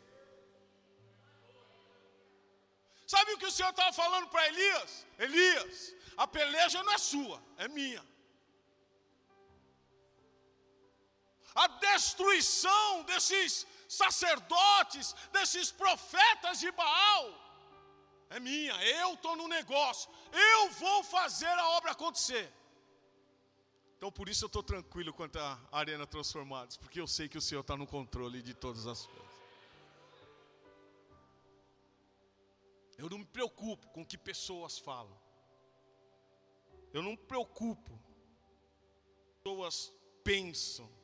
Sabe 3.08 3.34
o 3.34 3.38
que 3.40 3.48
o 3.48 3.52
Senhor 3.52 3.72
estava 3.72 3.92
falando 3.92 4.28
para 4.28 4.48
Elias? 4.48 5.08
Elias, 5.18 5.96
a 6.16 6.28
peleja 6.28 6.84
não 6.84 6.94
é 6.94 6.98
sua, 7.00 7.44
é 7.58 7.68
minha. 7.68 8.06
A 11.64 11.68
destruição 11.68 13.04
desses 13.04 13.68
sacerdotes, 13.88 15.14
desses 15.34 15.72
profetas 15.72 16.60
de 16.60 16.72
Baal. 16.72 17.26
É 18.30 18.40
minha, 18.40 18.76
eu 19.00 19.14
estou 19.16 19.36
no 19.36 19.48
negócio, 19.48 20.10
eu 20.32 20.70
vou 20.72 21.04
fazer 21.04 21.48
a 21.48 21.70
obra 21.78 21.92
acontecer. 21.92 22.46
Então 23.98 24.10
por 24.10 24.30
isso 24.30 24.46
eu 24.46 24.48
estou 24.48 24.64
tranquilo 24.64 25.12
quanto 25.12 25.38
à 25.38 25.60
Arena 25.72 26.08
Transformados, 26.08 26.78
porque 26.78 27.02
eu 27.02 27.08
sei 27.08 27.28
que 27.28 27.38
o 27.38 27.42
Senhor 27.42 27.62
está 27.62 27.76
no 27.76 27.86
controle 27.86 28.42
de 28.42 28.54
todas 28.54 28.88
as 28.88 29.06
coisas. 29.06 29.40
Eu 32.98 33.10
não 33.10 33.18
me 33.18 33.26
preocupo 33.26 33.88
com 33.90 34.04
o 34.04 34.06
que 34.06 34.18
pessoas 34.18 34.78
falam. 34.78 35.18
Eu 36.94 37.02
não 37.02 37.12
me 37.12 37.18
preocupo. 37.18 37.98
Pessoas 39.44 39.92
pensam. 40.24 40.99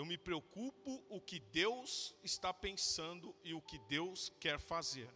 Eu 0.00 0.06
me 0.06 0.16
preocupo 0.16 1.04
o 1.10 1.20
que 1.20 1.38
Deus 1.38 2.14
está 2.24 2.54
pensando 2.54 3.36
e 3.44 3.52
o 3.52 3.60
que 3.60 3.78
Deus 3.80 4.32
quer 4.40 4.58
fazer. 4.58 5.12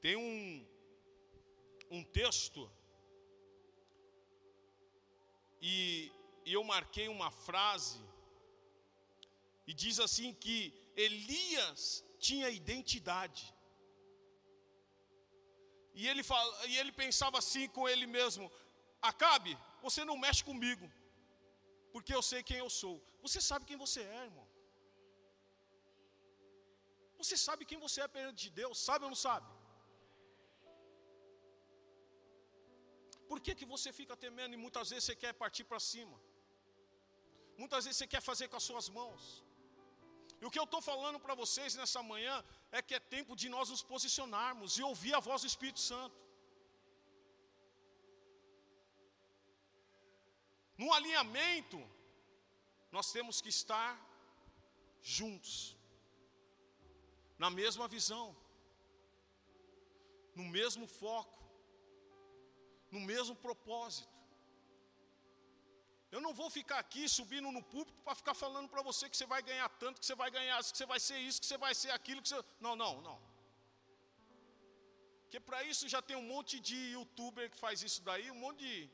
Tem 0.00 0.16
um, 0.16 0.66
um 1.90 2.02
texto, 2.02 2.70
e, 5.60 6.10
eu 6.46 6.64
marquei 6.64 7.08
uma 7.08 7.30
frase, 7.30 8.00
e 9.66 9.74
diz 9.74 10.00
assim 10.00 10.32
que 10.32 10.72
Elias 10.96 12.02
tinha 12.18 12.48
identidade. 12.48 13.54
E 15.92 16.08
ele, 16.08 16.22
fala, 16.22 16.66
e 16.66 16.78
ele 16.78 16.92
pensava 16.92 17.36
assim 17.36 17.68
com 17.68 17.86
ele 17.86 18.06
mesmo: 18.06 18.50
Acabe, 19.02 19.56
você 19.82 20.04
não 20.04 20.16
mexe 20.16 20.42
comigo, 20.44 20.90
porque 21.92 22.14
eu 22.14 22.22
sei 22.22 22.42
quem 22.42 22.58
eu 22.58 22.70
sou. 22.70 22.96
Você 23.22 23.40
sabe 23.40 23.64
quem 23.64 23.76
você 23.76 24.00
é, 24.02 24.24
irmão. 24.24 24.46
Você 27.20 27.36
sabe 27.36 27.64
quem 27.64 27.78
você 27.78 28.00
é 28.02 28.08
perante 28.08 28.42
de 28.44 28.50
Deus, 28.50 28.78
sabe 28.78 29.04
ou 29.04 29.10
não 29.10 29.20
sabe? 29.28 29.50
Por 33.28 33.40
que, 33.40 33.54
que 33.54 33.66
você 33.74 33.90
fica 33.92 34.14
temendo 34.24 34.54
e 34.54 34.62
muitas 34.64 34.90
vezes 34.90 35.04
você 35.04 35.16
quer 35.22 35.32
partir 35.42 35.64
para 35.64 35.80
cima? 35.80 36.16
Muitas 37.62 37.84
vezes 37.84 37.98
você 37.98 38.06
quer 38.06 38.22
fazer 38.30 38.48
com 38.48 38.58
as 38.60 38.66
suas 38.70 38.88
mãos. 38.88 39.22
E 40.40 40.44
o 40.46 40.50
que 40.50 40.58
eu 40.58 40.64
estou 40.64 40.82
falando 40.90 41.18
para 41.24 41.34
vocês 41.34 41.74
nessa 41.80 42.02
manhã 42.02 42.34
é 42.70 42.82
que 42.82 42.94
é 42.94 43.00
tempo 43.00 43.34
de 43.34 43.48
nós 43.48 43.70
nos 43.70 43.82
posicionarmos 43.82 44.78
e 44.78 44.82
ouvir 44.82 45.14
a 45.14 45.20
voz 45.28 45.40
do 45.42 45.48
Espírito 45.52 45.80
Santo. 45.80 46.25
No 50.78 50.92
alinhamento, 50.92 51.78
nós 52.90 53.10
temos 53.12 53.40
que 53.40 53.48
estar 53.48 53.90
juntos, 55.02 55.76
na 57.38 57.48
mesma 57.50 57.86
visão, 57.86 58.36
no 60.34 60.44
mesmo 60.44 60.86
foco, 60.86 61.38
no 62.90 63.00
mesmo 63.00 63.34
propósito. 63.34 64.14
Eu 66.10 66.20
não 66.20 66.32
vou 66.40 66.48
ficar 66.48 66.78
aqui 66.78 67.08
subindo 67.08 67.50
no 67.50 67.62
púlpito 67.62 68.00
para 68.04 68.14
ficar 68.14 68.34
falando 68.34 68.68
para 68.68 68.82
você 68.82 69.08
que 69.10 69.16
você 69.16 69.26
vai 69.26 69.42
ganhar 69.42 69.68
tanto, 69.82 70.00
que 70.00 70.06
você 70.06 70.14
vai 70.14 70.30
ganhar, 70.30 70.58
que 70.62 70.76
você 70.76 70.86
vai 70.86 71.00
ser 71.00 71.18
isso, 71.18 71.40
que 71.40 71.46
você 71.46 71.58
vai 71.58 71.74
ser 71.74 71.90
aquilo, 71.90 72.22
que 72.22 72.28
você... 72.28 72.44
Não, 72.60 72.74
não, 72.76 73.00
não. 73.02 73.18
Porque 75.22 75.40
para 75.40 75.62
isso 75.64 75.88
já 75.88 76.00
tem 76.00 76.16
um 76.16 76.22
monte 76.22 76.60
de 76.60 76.76
youtuber 76.92 77.50
que 77.50 77.58
faz 77.58 77.82
isso 77.82 78.00
daí, 78.02 78.30
um 78.30 78.40
monte 78.44 78.58
de 78.58 78.90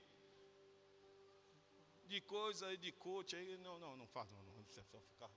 de 2.13 2.21
coisa 2.21 2.67
aí, 2.67 2.77
de 2.77 2.93
coach 2.93 3.35
aí. 3.35 3.57
Não, 3.67 3.79
não, 3.79 3.97
não 3.97 4.07
faz, 4.07 4.31
não, 4.31 4.43
não. 4.43 4.53
Só 4.91 5.01
ficar. 5.01 5.31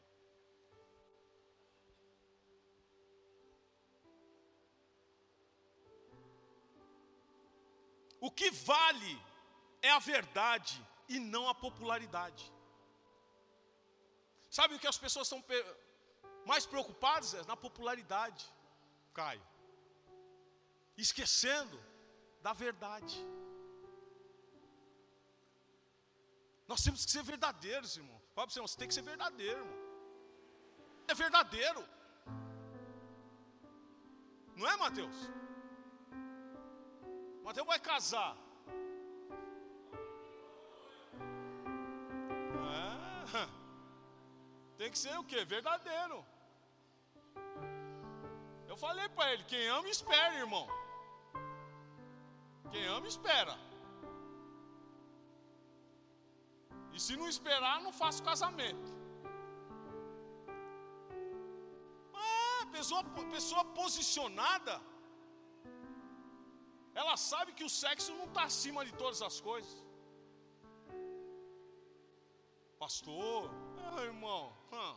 O 8.19 8.31
que 8.31 8.49
vale 8.51 9.13
é 9.81 9.91
a 9.91 9.99
verdade 9.99 10.75
e 11.07 11.19
não 11.19 11.47
a 11.47 11.55
popularidade. 11.55 12.51
Sabe 14.49 14.75
o 14.75 14.79
que 14.79 14.87
as 14.87 14.97
pessoas 14.97 15.27
estão 15.27 15.43
mais 16.45 16.65
preocupadas? 16.65 17.33
É 17.33 17.43
na 17.45 17.55
popularidade, 17.55 18.45
Caio. 19.13 19.45
Esquecendo 20.97 21.77
da 22.41 22.53
verdade. 22.53 23.17
Nós 26.67 26.83
temos 26.83 27.05
que 27.05 27.11
ser 27.11 27.23
verdadeiros, 27.23 27.97
irmão. 27.97 28.19
Fala 28.33 28.47
para 28.47 28.53
você, 28.53 28.61
você 28.61 28.77
tem 28.77 28.87
que 28.87 28.93
ser 28.93 29.03
verdadeiro, 29.03 29.59
irmão. 29.59 29.85
É 31.07 31.13
verdadeiro. 31.13 31.85
Não 34.55 34.67
é, 34.67 34.77
Mateus? 34.77 35.15
Mateus 37.43 37.67
vai 37.67 37.79
casar. 37.79 38.35
É. 42.73 43.65
Tem 44.77 44.91
que 44.91 44.97
ser 44.97 45.17
o 45.17 45.23
quê? 45.23 45.45
Verdadeiro. 45.45 46.25
Eu 48.67 48.75
falei 48.75 49.07
para 49.09 49.31
ele, 49.33 49.43
quem 49.43 49.67
ama 49.67 49.87
espera, 49.87 50.33
irmão. 50.35 50.67
Quem 52.71 52.85
ama 52.87 53.07
espera. 53.07 53.55
E 56.95 56.99
se 57.05 57.13
não 57.19 57.27
esperar, 57.27 57.81
não 57.85 57.91
faço 58.01 58.23
casamento. 58.23 58.89
Ah, 62.13 62.65
pessoa, 62.71 63.03
pessoa 63.35 63.63
posicionada, 63.79 64.75
ela 67.01 67.17
sabe 67.17 67.51
que 67.51 67.65
o 67.65 67.69
sexo 67.69 68.13
não 68.19 68.27
está 68.29 68.43
acima 68.43 68.85
de 68.85 68.93
todas 68.93 69.21
as 69.21 69.41
coisas. 69.41 69.83
Pastor, 72.79 73.49
ah, 73.87 74.01
irmão, 74.01 74.53
hum. 74.71 74.95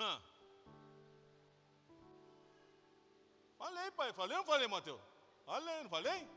Hum. 0.00 0.20
Falei, 3.58 3.90
pai, 3.90 4.12
falei 4.12 4.38
ou 4.38 4.44
falei, 4.44 4.68
Mateus? 4.68 5.00
Falei, 5.44 5.82
não 5.82 5.90
falei? 5.90 6.28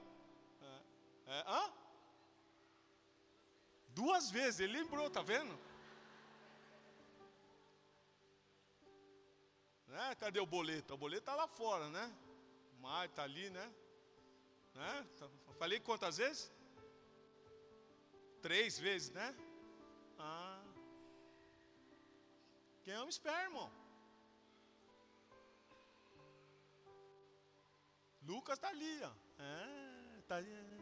É, 0.64 0.82
é, 1.28 1.44
hã? 1.48 1.81
Duas 3.94 4.32
vezes, 4.32 4.60
ele 4.60 4.80
lembrou, 4.80 5.10
tá 5.10 5.22
vendo? 5.22 5.58
Né? 9.88 10.16
Cadê 10.16 10.40
o 10.40 10.46
boleto? 10.46 10.94
O 10.94 10.98
boleto 10.98 11.24
está 11.24 11.36
lá 11.36 11.48
fora, 11.48 11.90
né? 11.90 12.14
O 12.78 12.82
mar 12.82 13.06
está 13.06 13.24
ali, 13.24 13.50
né? 13.50 13.74
né? 14.74 15.08
Tá, 15.18 15.30
falei 15.60 15.80
quantas 15.80 16.18
vezes? 16.18 16.52
Três 18.42 18.80
vezes, 18.80 19.10
né? 19.12 19.36
Ah. 20.18 20.64
Quem 22.84 22.94
ama 22.94 23.10
espera, 23.10 23.44
irmão. 23.44 23.70
Lucas 28.24 28.58
está 28.58 28.70
ali, 28.70 29.02
ó. 29.04 29.12
É, 29.40 30.20
está 30.20 30.36
ali. 30.38 30.81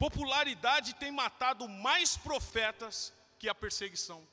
Popularidade 0.00 0.94
tem 0.94 1.12
matado 1.12 1.68
mais 1.68 2.16
profetas 2.16 3.12
que 3.38 3.46
a 3.50 3.54
perseguição. 3.54 4.26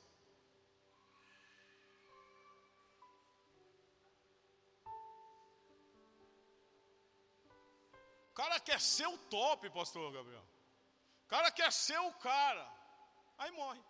O 8.30 8.34
cara 8.40 8.58
quer 8.60 8.80
ser 8.80 9.08
o 9.08 9.18
top, 9.36 9.68
pastor 9.68 10.10
Gabriel. 10.10 10.46
O 11.26 11.28
cara 11.28 11.50
quer 11.50 11.70
ser 11.70 12.00
o 12.00 12.12
cara. 12.14 12.66
Aí 13.36 13.50
morre. 13.50 13.82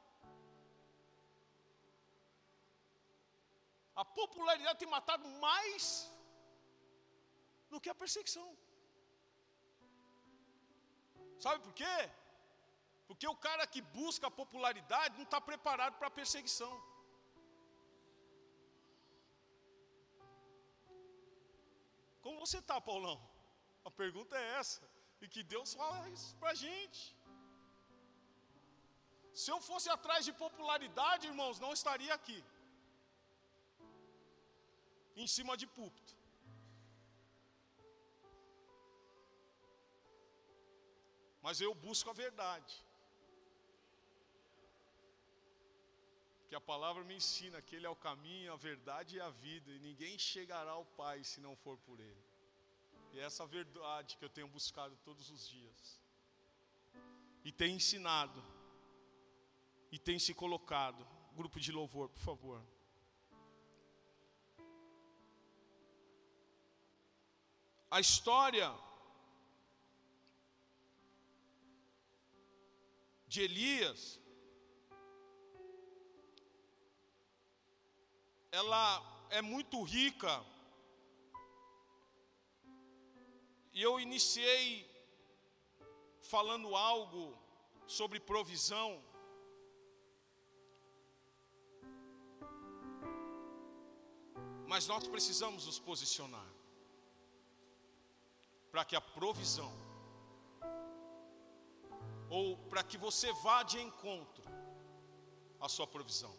A 3.95 4.05
popularidade 4.05 4.81
tem 4.81 4.89
matado 4.89 5.29
mais 5.47 6.11
do 7.71 7.81
que 7.81 7.89
a 7.89 7.95
perseguição. 7.95 8.49
Sabe 11.45 11.59
por 11.65 11.73
quê? 11.81 11.97
Porque 13.09 13.27
o 13.35 13.37
cara 13.47 13.65
que 13.73 13.81
busca 13.99 14.27
a 14.27 14.37
popularidade 14.43 15.17
não 15.17 15.27
está 15.29 15.41
preparado 15.51 15.95
para 15.99 16.09
a 16.09 16.17
perseguição. 16.19 16.73
Como 22.25 22.41
você 22.45 22.59
está, 22.59 22.77
Paulão? 22.89 23.19
A 23.89 23.91
pergunta 24.03 24.37
é 24.37 24.49
essa. 24.61 24.83
E 25.23 25.29
que 25.35 25.43
Deus 25.55 25.71
fala 25.81 26.09
isso 26.17 26.29
para 26.41 26.51
a 26.55 26.59
gente. 26.65 27.01
Se 29.41 29.49
eu 29.55 29.61
fosse 29.69 29.89
atrás 29.97 30.23
de 30.29 30.33
popularidade, 30.45 31.29
irmãos, 31.33 31.61
não 31.65 31.73
estaria 31.79 32.13
aqui. 32.19 32.39
Em 35.23 35.29
cima 35.37 35.57
de 35.61 35.67
púlpito. 35.79 36.18
Mas 41.49 41.63
eu 41.63 41.75
busco 41.75 42.11
a 42.11 42.13
verdade. 42.13 42.75
Que 46.47 46.55
a 46.55 46.61
palavra 46.61 47.03
me 47.05 47.15
ensina 47.21 47.63
que 47.63 47.75
Ele 47.75 47.87
é 47.87 47.89
o 47.89 47.97
caminho, 47.97 48.53
a 48.53 48.57
verdade 48.57 49.17
e 49.17 49.21
a 49.29 49.31
vida, 49.31 49.71
e 49.73 49.79
ninguém 49.79 50.19
chegará 50.19 50.73
ao 50.73 50.85
Pai 50.85 51.25
se 51.25 51.41
não 51.41 51.57
for 51.57 51.79
por 51.87 51.99
Ele. 52.01 52.25
E 53.15 53.19
é 53.19 53.23
essa 53.23 53.47
verdade 53.47 54.19
que 54.19 54.27
eu 54.27 54.29
tenho 54.29 54.47
buscado 54.47 54.95
todos 55.07 55.31
os 55.31 55.49
dias. 55.49 55.99
E 57.43 57.51
tem 57.51 57.77
ensinado. 57.77 58.45
E 59.91 59.99
tem 59.99 60.19
se 60.19 60.35
colocado. 60.35 61.03
Grupo 61.35 61.59
de 61.59 61.73
louvor, 61.73 62.11
por 62.11 62.21
favor. 62.21 62.63
A 67.91 68.01
história 68.01 68.69
de 73.39 73.45
Elias 73.45 74.19
ela 78.51 78.85
é 79.31 79.41
muito 79.41 79.83
rica. 79.83 80.45
E 83.73 83.81
eu 83.81 84.01
iniciei 84.01 84.67
falando 86.21 86.75
algo 86.75 87.39
sobre 87.87 88.19
provisão. 88.19 88.91
Mas 94.67 94.87
nós 94.89 95.07
precisamos 95.07 95.67
nos 95.67 95.79
posicionar 95.79 96.49
para 98.73 98.85
que 98.85 98.97
a 98.97 99.01
provisão, 99.01 99.73
ou 102.31 102.57
para 102.69 102.83
que 102.83 102.99
você 102.99 103.33
vá 103.45 103.63
de 103.63 103.81
encontro 103.81 104.45
à 105.61 105.69
sua 105.69 105.87
provisão. 105.87 106.35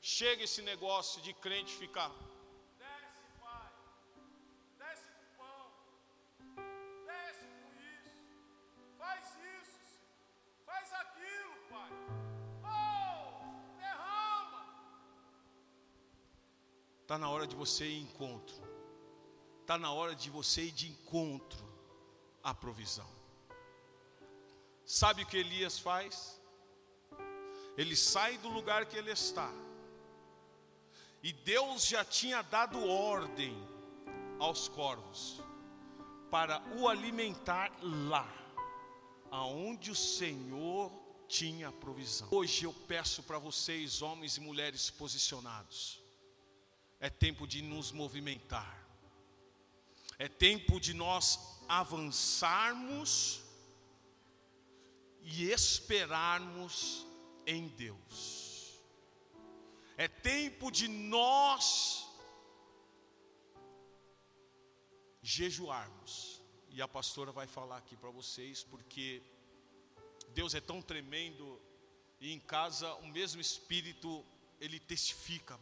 Chega 0.00 0.44
esse 0.44 0.62
negócio 0.62 1.20
de 1.22 1.32
crente 1.32 1.74
ficar. 1.74 2.10
Desce, 2.78 3.24
pai. 3.40 3.72
Desce 4.78 5.04
com 5.16 5.42
pão. 5.42 5.72
Desce 7.06 7.46
com 7.60 7.70
isso. 7.94 8.22
Faz 8.98 9.24
isso. 9.60 10.00
Faz 10.66 10.92
aquilo, 10.92 11.54
pai. 11.70 11.90
Oh, 12.62 13.78
derrama. 13.78 14.62
Está 17.00 17.16
na 17.18 17.30
hora 17.30 17.46
de 17.46 17.56
você 17.56 17.86
ir 17.86 18.02
encontro. 18.02 18.62
Está 19.62 19.78
na 19.78 19.90
hora 19.90 20.14
de 20.14 20.28
você 20.28 20.64
ir 20.64 20.72
de 20.72 20.88
encontro 20.88 21.64
à 22.42 22.52
provisão. 22.52 23.23
Sabe 24.86 25.22
o 25.22 25.26
que 25.26 25.36
Elias 25.36 25.78
faz? 25.78 26.40
Ele 27.76 27.96
sai 27.96 28.38
do 28.38 28.48
lugar 28.48 28.86
que 28.86 28.96
ele 28.96 29.10
está 29.10 29.52
e 31.24 31.32
Deus 31.32 31.86
já 31.86 32.04
tinha 32.04 32.42
dado 32.42 32.86
ordem 32.86 33.56
aos 34.38 34.68
corvos 34.68 35.40
para 36.30 36.62
o 36.76 36.86
alimentar 36.86 37.72
lá, 37.80 38.30
aonde 39.30 39.90
o 39.90 39.94
Senhor 39.94 40.92
tinha 41.26 41.72
provisão. 41.72 42.28
Hoje 42.30 42.64
eu 42.64 42.74
peço 42.86 43.22
para 43.22 43.38
vocês, 43.38 44.02
homens 44.02 44.36
e 44.36 44.40
mulheres 44.42 44.90
posicionados, 44.90 45.98
é 47.00 47.08
tempo 47.08 47.46
de 47.46 47.62
nos 47.62 47.90
movimentar, 47.90 48.86
é 50.18 50.28
tempo 50.28 50.78
de 50.78 50.92
nós 50.92 51.58
avançarmos 51.66 53.43
e 55.24 55.50
esperarmos 55.50 57.06
em 57.46 57.68
Deus. 57.68 58.78
É 59.96 60.06
tempo 60.06 60.70
de 60.70 60.86
nós 60.86 62.06
jejuarmos. 65.22 66.42
E 66.68 66.82
a 66.82 66.88
pastora 66.88 67.32
vai 67.32 67.46
falar 67.46 67.78
aqui 67.78 67.96
para 67.96 68.10
vocês, 68.10 68.62
porque 68.64 69.22
Deus 70.30 70.54
é 70.54 70.60
tão 70.60 70.82
tremendo 70.82 71.60
e 72.20 72.32
em 72.32 72.40
casa 72.40 72.92
o 72.96 73.06
mesmo 73.06 73.40
Espírito 73.40 74.24
ele 74.60 74.78
testifica. 74.78 75.58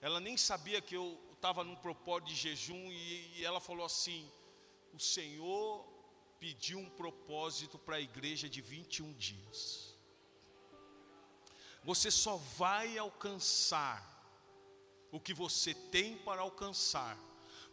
Ela 0.00 0.18
nem 0.20 0.36
sabia 0.36 0.80
que 0.80 0.96
eu 0.96 1.20
estava 1.34 1.62
num 1.62 1.76
propósito 1.76 2.28
de 2.28 2.34
jejum 2.34 2.90
e, 2.90 3.38
e 3.38 3.44
ela 3.44 3.60
falou 3.60 3.84
assim: 3.84 4.30
o 4.92 4.98
Senhor 4.98 5.95
pediu 6.38 6.78
um 6.78 6.90
propósito 6.90 7.78
para 7.78 7.96
a 7.96 8.00
igreja 8.00 8.48
de 8.48 8.60
21 8.60 9.12
dias. 9.14 9.94
Você 11.82 12.10
só 12.10 12.36
vai 12.36 12.98
alcançar 12.98 14.16
o 15.12 15.20
que 15.20 15.32
você 15.32 15.72
tem 15.74 16.16
para 16.18 16.42
alcançar 16.42 17.16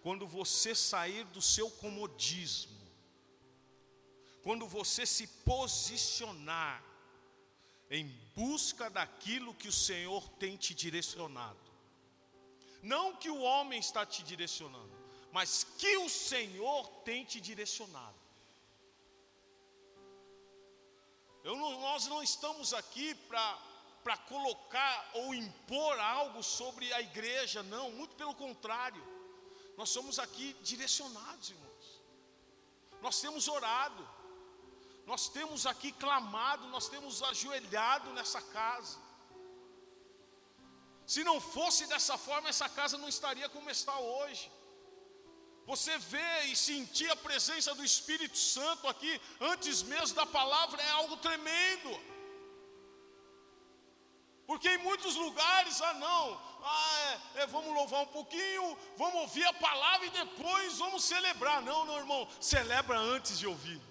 quando 0.02 0.28
você 0.28 0.76
sair 0.76 1.24
do 1.26 1.42
seu 1.42 1.70
comodismo, 1.72 2.80
quando 4.44 4.68
você 4.68 5.06
se 5.06 5.26
posicionar 5.46 6.84
em 7.90 8.06
busca 8.36 8.90
daquilo 8.90 9.54
que 9.56 9.68
o 9.68 9.72
Senhor 9.72 10.28
tem 10.32 10.58
te 10.58 10.74
direcionado. 10.74 11.60
Não 12.82 13.16
que 13.16 13.30
o 13.30 13.42
homem 13.42 13.80
está 13.80 14.06
te 14.06 14.24
direcionando, 14.24 14.92
mas 15.32 15.64
que 15.64 15.98
o 15.98 16.10
Senhor 16.10 16.88
tem 17.06 17.24
te 17.24 17.40
direcionado. 17.40 18.13
Não, 21.44 21.82
nós 21.82 22.08
não 22.08 22.24
estamos 22.24 22.74
aqui 22.74 23.14
para 23.16 23.60
para 24.04 24.18
colocar 24.18 25.12
ou 25.14 25.34
impor 25.34 25.98
algo 25.98 26.44
sobre 26.44 26.92
a 26.94 27.02
igreja, 27.02 27.64
não, 27.64 27.90
muito 27.92 28.16
pelo 28.16 28.36
contrário. 28.36 29.02
Nós 29.78 29.90
somos 29.90 30.20
aqui 30.20 30.54
direcionados, 30.62 31.52
irmãos. 31.52 32.02
Nós 33.02 33.20
temos 33.22 33.48
orado, 33.48 34.08
nós 35.06 35.30
temos 35.30 35.66
aqui 35.66 35.92
clamado, 35.94 36.68
nós 36.68 36.90
temos 36.90 37.24
ajoelhado 37.24 38.12
nessa 38.12 38.42
casa. 38.42 39.00
Se 41.06 41.24
não 41.24 41.40
fosse 41.40 41.88
dessa 41.88 42.18
forma, 42.18 42.50
essa 42.50 42.70
casa 42.70 42.98
não 42.98 43.10
estaria 43.10 43.50
como 43.50 43.70
está 43.70 43.98
hoje. 43.98 44.52
Você 45.66 45.98
vê 45.98 46.44
e 46.46 46.56
sentir 46.56 47.10
a 47.10 47.16
presença 47.16 47.74
do 47.74 47.86
Espírito 47.86 48.38
Santo 48.38 48.88
aqui, 48.88 49.22
antes 49.40 49.82
mesmo 49.84 50.16
da 50.16 50.26
palavra, 50.26 50.82
é 50.82 50.90
algo 50.92 51.16
tremendo. 51.18 52.00
Porque 54.46 54.70
em 54.70 54.78
muitos 54.80 55.16
lugares, 55.16 55.82
ah 55.82 55.94
não, 55.94 56.42
ah, 56.66 57.20
é, 57.36 57.42
é, 57.42 57.48
vamos 57.48 57.74
louvar 57.74 58.02
um 58.02 58.08
pouquinho, 58.08 58.78
vamos 58.98 59.22
ouvir 59.22 59.46
a 59.46 59.54
palavra 59.54 60.06
e 60.06 60.10
depois 60.10 60.78
vamos 60.78 61.04
celebrar. 61.04 61.62
Não, 61.62 61.86
não, 61.86 61.98
irmão, 61.98 62.28
celebra 62.42 62.98
antes 62.98 63.40
de 63.40 63.48
ouvir. 63.48 63.82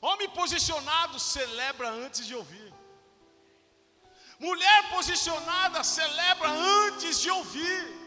Homem 0.00 0.28
posicionado 0.30 1.18
celebra 1.18 1.90
antes 1.90 2.26
de 2.26 2.34
ouvir. 2.34 2.72
Mulher 4.38 4.88
posicionada 4.90 5.82
celebra 5.82 6.48
antes 6.48 7.20
de 7.20 7.30
ouvir. 7.30 7.97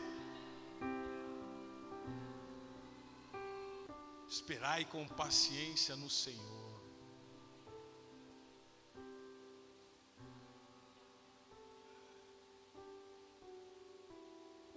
Esperai 4.35 4.85
com 4.85 5.05
paciência 5.05 5.93
no 5.97 6.09
Senhor. 6.09 6.71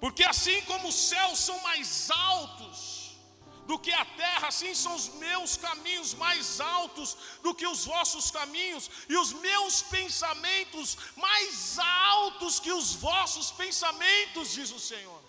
Porque 0.01 0.25
assim 0.25 0.61
como 0.63 0.89
os 0.89 0.97
céus 0.97 1.39
são 1.39 1.59
mais 1.61 2.11
altos 2.11 3.17
do 3.69 3.79
que 3.79 3.93
a 3.93 4.05
terra, 4.05 4.49
assim 4.49 4.75
são 4.75 4.95
os 4.97 5.09
meus 5.27 5.57
caminhos 5.57 6.15
mais 6.15 6.61
altos 6.61 7.17
do 7.45 7.55
que 7.55 7.67
os 7.67 7.85
vossos 7.85 8.33
caminhos, 8.33 8.91
e 9.09 9.17
os 9.17 9.33
meus 9.33 9.83
pensamentos 9.83 10.99
mais 11.17 11.79
altos 11.79 12.59
que 12.59 12.73
os 12.73 12.93
vossos 12.95 13.53
pensamentos, 13.53 14.53
diz 14.53 14.73
o 14.73 14.81
Senhor. 14.81 15.24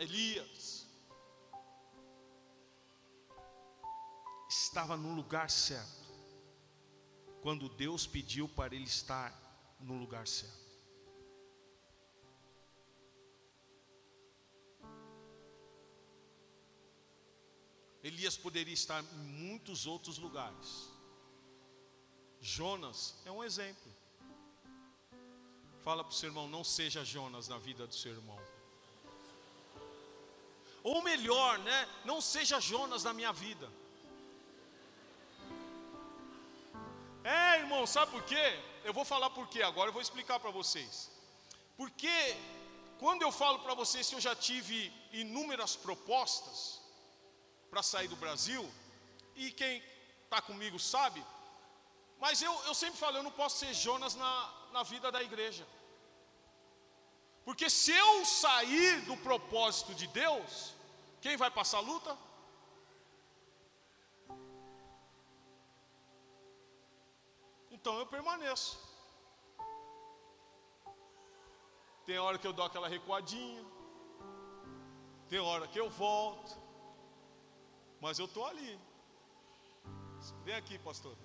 Elias, 0.00 0.88
estava 4.48 4.96
no 4.96 5.14
lugar 5.14 5.50
certo, 5.50 6.08
quando 7.42 7.68
Deus 7.68 8.06
pediu 8.06 8.48
para 8.48 8.74
ele 8.74 8.86
estar 8.86 9.30
no 9.78 9.98
lugar 9.98 10.26
certo. 10.26 10.70
Elias 18.02 18.38
poderia 18.38 18.72
estar 18.72 19.04
em 19.04 19.18
muitos 19.18 19.86
outros 19.86 20.16
lugares. 20.16 20.88
Jonas 22.40 23.20
é 23.26 23.30
um 23.30 23.44
exemplo. 23.44 23.92
Fala 25.82 26.02
para 26.02 26.10
o 26.10 26.14
seu 26.14 26.30
irmão, 26.30 26.48
não 26.48 26.64
seja 26.64 27.04
Jonas 27.04 27.48
na 27.48 27.58
vida 27.58 27.86
do 27.86 27.94
seu 27.94 28.12
irmão. 28.12 28.49
Ou 30.82 31.02
melhor, 31.02 31.58
né? 31.58 31.88
Não 32.04 32.20
seja 32.20 32.60
Jonas 32.60 33.04
na 33.04 33.12
minha 33.12 33.32
vida. 33.32 33.68
É, 37.22 37.58
irmão, 37.58 37.86
sabe 37.86 38.12
por 38.12 38.22
quê? 38.22 38.58
Eu 38.82 38.92
vou 38.94 39.04
falar 39.04 39.30
por 39.30 39.46
quê 39.48 39.62
agora, 39.62 39.90
eu 39.90 39.92
vou 39.92 40.00
explicar 40.00 40.40
para 40.40 40.50
vocês. 40.50 41.10
Porque 41.76 42.36
quando 42.98 43.22
eu 43.22 43.30
falo 43.30 43.58
para 43.58 43.74
vocês 43.74 44.08
que 44.08 44.14
eu 44.14 44.20
já 44.20 44.34
tive 44.34 44.92
inúmeras 45.12 45.76
propostas 45.76 46.80
para 47.70 47.82
sair 47.82 48.08
do 48.08 48.16
Brasil, 48.16 48.68
e 49.36 49.50
quem 49.52 49.82
está 50.24 50.40
comigo 50.40 50.78
sabe, 50.78 51.24
mas 52.18 52.42
eu, 52.42 52.52
eu 52.66 52.74
sempre 52.74 52.98
falo, 52.98 53.16
eu 53.18 53.22
não 53.22 53.30
posso 53.30 53.58
ser 53.58 53.72
Jonas 53.74 54.14
na, 54.14 54.52
na 54.72 54.82
vida 54.82 55.10
da 55.10 55.22
igreja. 55.22 55.66
Porque 57.50 57.68
se 57.68 57.90
eu 57.90 58.24
sair 58.24 59.00
do 59.06 59.16
propósito 59.16 59.92
de 59.92 60.06
Deus, 60.06 60.72
quem 61.20 61.36
vai 61.36 61.50
passar 61.50 61.78
a 61.78 61.80
luta? 61.80 62.16
Então 67.72 67.98
eu 67.98 68.06
permaneço. 68.06 68.78
Tem 72.06 72.18
hora 72.20 72.38
que 72.38 72.46
eu 72.46 72.52
dou 72.52 72.64
aquela 72.64 72.86
recuadinha, 72.88 73.64
tem 75.28 75.40
hora 75.40 75.66
que 75.66 75.80
eu 75.80 75.90
volto, 75.90 76.56
mas 78.00 78.20
eu 78.20 78.26
estou 78.26 78.46
ali. 78.46 78.78
Vem 80.44 80.54
aqui, 80.54 80.78
pastor. 80.78 81.16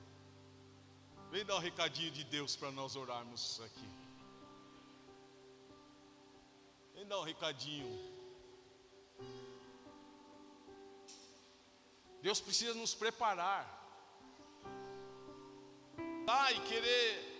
Vem 1.30 1.46
dar 1.46 1.58
um 1.58 1.60
recadinho 1.60 2.10
de 2.10 2.24
Deus 2.24 2.56
para 2.56 2.72
nós 2.72 2.96
orarmos 2.96 3.62
aqui. 3.62 4.05
Vem 6.96 7.06
dar 7.06 7.20
um 7.20 7.24
recadinho. 7.24 8.16
Deus 12.22 12.40
precisa 12.40 12.74
nos 12.74 12.96
preparar. 12.96 13.64
Ah, 16.28 16.52
e 16.54 16.60
querer 16.62 17.36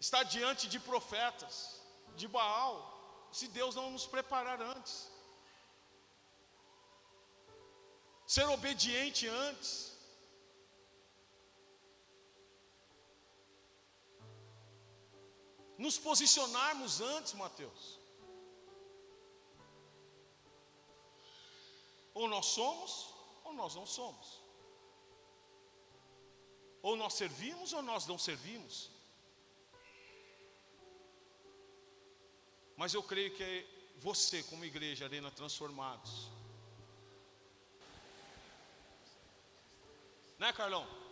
estar 0.00 0.22
diante 0.22 0.68
de 0.68 0.78
profetas, 0.78 1.82
de 2.14 2.28
Baal, 2.28 3.28
se 3.32 3.48
Deus 3.48 3.74
não 3.74 3.90
nos 3.90 4.06
preparar 4.06 4.62
antes. 4.62 5.10
Ser 8.26 8.48
obediente 8.48 9.26
antes. 9.26 9.97
Nos 15.78 15.96
posicionarmos 15.96 17.00
antes, 17.00 17.32
Mateus. 17.34 17.98
Ou 22.12 22.26
nós 22.26 22.46
somos, 22.46 23.14
ou 23.44 23.52
nós 23.52 23.76
não 23.76 23.86
somos. 23.86 24.42
Ou 26.82 26.96
nós 26.96 27.14
servimos, 27.14 27.72
ou 27.72 27.80
nós 27.80 28.06
não 28.08 28.18
servimos. 28.18 28.90
Mas 32.76 32.92
eu 32.94 33.02
creio 33.02 33.34
que 33.36 33.42
é 33.44 33.66
você, 33.98 34.42
como 34.44 34.64
igreja, 34.64 35.04
Arena 35.04 35.30
Transformados. 35.30 36.28
Né, 40.38 40.52
Carlão? 40.52 41.07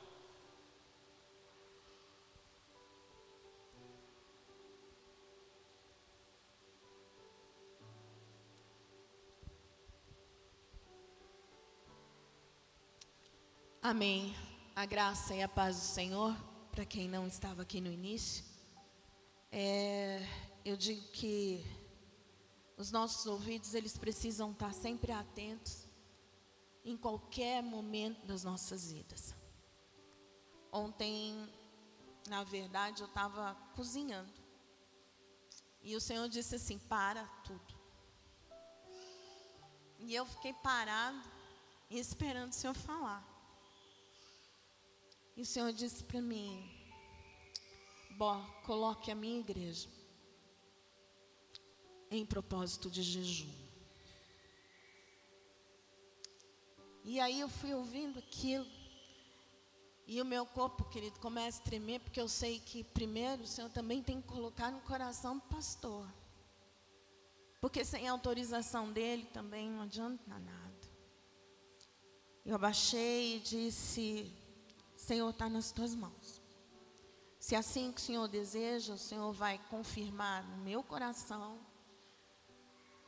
Amém. 13.88 14.34
A 14.74 14.84
graça 14.84 15.32
e 15.32 15.40
a 15.40 15.48
paz 15.48 15.76
do 15.76 15.82
Senhor, 15.82 16.36
para 16.72 16.84
quem 16.84 17.08
não 17.08 17.24
estava 17.24 17.62
aqui 17.62 17.80
no 17.80 17.88
início. 17.88 18.44
É, 19.52 20.26
eu 20.64 20.76
digo 20.76 21.06
que 21.12 21.64
os 22.76 22.90
nossos 22.90 23.24
ouvidos, 23.26 23.74
eles 23.74 23.96
precisam 23.96 24.50
estar 24.50 24.74
sempre 24.74 25.12
atentos 25.12 25.86
em 26.84 26.96
qualquer 26.96 27.62
momento 27.62 28.26
das 28.26 28.42
nossas 28.42 28.90
vidas. 28.90 29.32
Ontem, 30.72 31.48
na 32.28 32.42
verdade, 32.42 33.02
eu 33.02 33.06
estava 33.06 33.54
cozinhando. 33.76 34.32
E 35.80 35.94
o 35.94 36.00
Senhor 36.00 36.28
disse 36.28 36.56
assim: 36.56 36.80
para 36.88 37.24
tudo. 37.44 37.72
E 40.00 40.12
eu 40.12 40.26
fiquei 40.26 40.54
parado 40.54 41.22
esperando 41.88 42.50
o 42.50 42.52
Senhor 42.56 42.74
falar. 42.74 43.35
E 45.36 45.42
o 45.42 45.46
Senhor 45.46 45.72
disse 45.72 46.02
para 46.02 46.20
mim: 46.20 46.66
Bó, 48.12 48.40
coloque 48.64 49.10
a 49.10 49.14
minha 49.14 49.38
igreja 49.38 49.88
em 52.10 52.24
propósito 52.24 52.90
de 52.90 53.02
jejum. 53.02 53.52
E 57.04 57.20
aí 57.20 57.38
eu 57.38 57.48
fui 57.48 57.74
ouvindo 57.74 58.18
aquilo. 58.18 58.66
E 60.08 60.22
o 60.22 60.24
meu 60.24 60.46
corpo, 60.46 60.84
querido, 60.84 61.18
começa 61.18 61.60
a 61.60 61.64
tremer, 61.64 62.00
porque 62.00 62.20
eu 62.20 62.28
sei 62.28 62.60
que 62.60 62.82
primeiro 62.82 63.42
o 63.42 63.46
Senhor 63.46 63.68
também 63.70 64.02
tem 64.02 64.20
que 64.20 64.28
colocar 64.28 64.70
no 64.70 64.80
coração 64.80 65.36
do 65.36 65.44
pastor. 65.44 66.08
Porque 67.60 67.84
sem 67.84 68.08
autorização 68.08 68.92
dele 68.92 69.26
também 69.26 69.68
não 69.68 69.82
adianta 69.82 70.38
nada. 70.38 70.66
Eu 72.44 72.54
abaixei 72.54 73.36
e 73.36 73.40
disse: 73.40 74.32
Senhor, 74.96 75.30
está 75.30 75.48
nas 75.48 75.70
tuas 75.70 75.94
mãos. 75.94 76.40
Se 77.38 77.54
assim 77.54 77.92
que 77.92 78.00
o 78.00 78.04
Senhor 78.04 78.26
deseja, 78.26 78.94
o 78.94 78.98
Senhor 78.98 79.32
vai 79.32 79.58
confirmar 79.70 80.42
no 80.44 80.56
meu 80.56 80.82
coração 80.82 81.60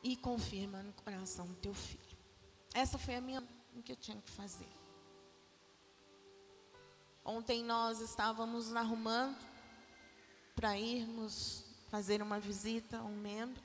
e 0.01 0.15
confirma 0.15 0.81
no 0.81 0.93
coração 0.93 1.47
do 1.47 1.55
teu 1.55 1.73
filho. 1.73 2.17
Essa 2.73 2.97
foi 2.97 3.15
a 3.15 3.21
minha 3.21 3.43
o 3.75 3.81
que 3.81 3.91
eu 3.91 3.95
tinha 3.95 4.21
que 4.21 4.31
fazer. 4.31 4.69
Ontem 7.23 7.63
nós 7.63 7.99
estávamos 8.01 8.73
arrumando 8.75 9.37
para 10.55 10.77
irmos 10.77 11.63
fazer 11.89 12.21
uma 12.21 12.39
visita 12.39 12.99
a 12.99 13.03
um 13.03 13.15
membro. 13.15 13.61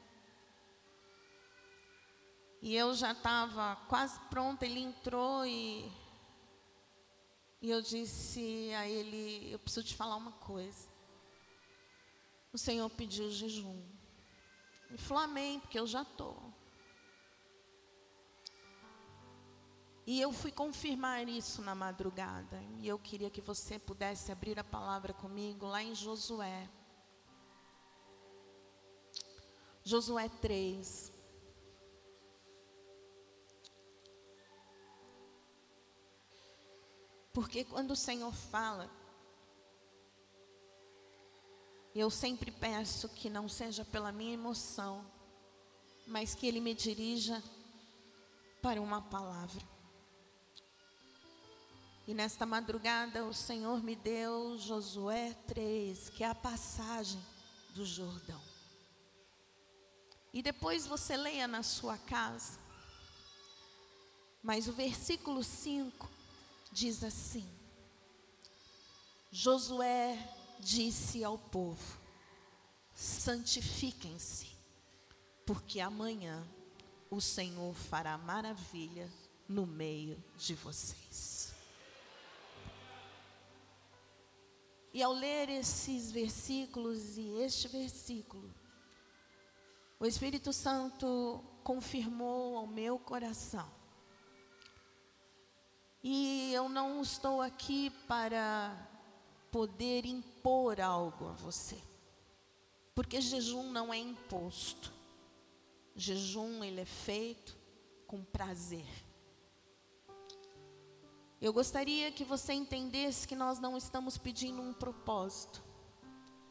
E 2.60 2.74
eu 2.74 2.94
já 2.94 3.12
estava 3.12 3.76
quase 3.88 4.18
pronta, 4.30 4.64
ele 4.64 4.80
entrou 4.80 5.44
e 5.44 5.90
e 7.64 7.70
eu 7.70 7.80
disse 7.80 8.74
a 8.74 8.86
ele: 8.86 9.50
Eu 9.50 9.58
preciso 9.58 9.86
te 9.86 9.96
falar 9.96 10.16
uma 10.16 10.32
coisa. 10.32 10.86
O 12.52 12.58
Senhor 12.58 12.90
pediu 12.90 13.30
jejum. 13.30 13.82
Ele 14.90 14.98
falou: 14.98 15.22
Amém, 15.22 15.58
porque 15.60 15.78
eu 15.78 15.86
já 15.86 16.02
estou. 16.02 16.52
E 20.06 20.20
eu 20.20 20.30
fui 20.30 20.52
confirmar 20.52 21.26
isso 21.26 21.62
na 21.62 21.74
madrugada. 21.74 22.62
E 22.80 22.86
eu 22.86 22.98
queria 22.98 23.30
que 23.30 23.40
você 23.40 23.78
pudesse 23.78 24.30
abrir 24.30 24.58
a 24.58 24.64
palavra 24.64 25.14
comigo 25.14 25.64
lá 25.64 25.82
em 25.82 25.94
Josué. 25.94 26.68
Josué 29.82 30.28
3. 30.28 31.13
Porque 37.34 37.64
quando 37.64 37.90
o 37.90 37.96
Senhor 37.96 38.32
fala, 38.32 38.88
eu 41.92 42.08
sempre 42.08 42.52
peço 42.52 43.08
que 43.08 43.28
não 43.28 43.48
seja 43.48 43.84
pela 43.84 44.12
minha 44.12 44.34
emoção, 44.34 45.04
mas 46.06 46.32
que 46.32 46.46
Ele 46.46 46.60
me 46.60 46.74
dirija 46.74 47.42
para 48.62 48.80
uma 48.80 49.02
palavra. 49.02 49.60
E 52.06 52.14
nesta 52.14 52.46
madrugada 52.46 53.24
o 53.24 53.34
Senhor 53.34 53.82
me 53.82 53.96
deu 53.96 54.56
Josué 54.56 55.34
3, 55.48 56.10
que 56.10 56.22
é 56.22 56.28
a 56.28 56.34
passagem 56.36 57.20
do 57.74 57.84
Jordão. 57.84 58.40
E 60.32 60.40
depois 60.40 60.86
você 60.86 61.16
leia 61.16 61.48
na 61.48 61.64
sua 61.64 61.98
casa. 61.98 62.60
Mas 64.40 64.68
o 64.68 64.72
versículo 64.72 65.42
5 65.42 66.13
diz 66.74 67.04
assim: 67.04 67.48
Josué 69.30 70.18
disse 70.58 71.22
ao 71.22 71.38
povo: 71.38 71.98
santifiquem-se, 72.92 74.48
porque 75.46 75.80
amanhã 75.80 76.44
o 77.08 77.20
Senhor 77.20 77.72
fará 77.74 78.18
maravilha 78.18 79.08
no 79.48 79.66
meio 79.66 80.22
de 80.36 80.54
vocês. 80.54 81.54
E 84.92 85.02
ao 85.02 85.12
ler 85.12 85.48
esses 85.48 86.10
versículos 86.12 87.16
e 87.16 87.28
este 87.40 87.68
versículo, 87.68 88.52
o 89.98 90.06
Espírito 90.06 90.52
Santo 90.52 91.42
confirmou 91.62 92.56
ao 92.56 92.66
meu 92.66 92.98
coração. 92.98 93.83
E 96.06 96.52
eu 96.52 96.68
não 96.68 97.00
estou 97.00 97.40
aqui 97.40 97.88
para 98.06 98.76
poder 99.50 100.04
impor 100.04 100.78
algo 100.78 101.28
a 101.28 101.32
você. 101.32 101.78
Porque 102.94 103.22
jejum 103.22 103.72
não 103.72 103.92
é 103.92 103.96
imposto. 103.96 104.92
Jejum 105.96 106.62
ele 106.62 106.82
é 106.82 106.84
feito 106.84 107.56
com 108.06 108.22
prazer. 108.22 108.86
Eu 111.40 111.54
gostaria 111.54 112.12
que 112.12 112.22
você 112.22 112.52
entendesse 112.52 113.26
que 113.26 113.34
nós 113.34 113.58
não 113.58 113.74
estamos 113.74 114.18
pedindo 114.18 114.60
um 114.60 114.74
propósito. 114.74 115.64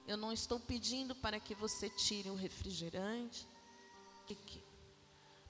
Eu 0.08 0.18
não 0.18 0.34
estou 0.34 0.60
pedindo 0.60 1.14
para 1.14 1.40
que 1.40 1.54
você 1.54 1.92
tire 1.92 2.32
o 2.32 2.36
refrigerante. 2.36 3.48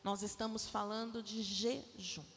Nós 0.03 0.23
estamos 0.23 0.67
falando 0.67 1.23
de 1.23 1.41
jejum. 1.41 2.32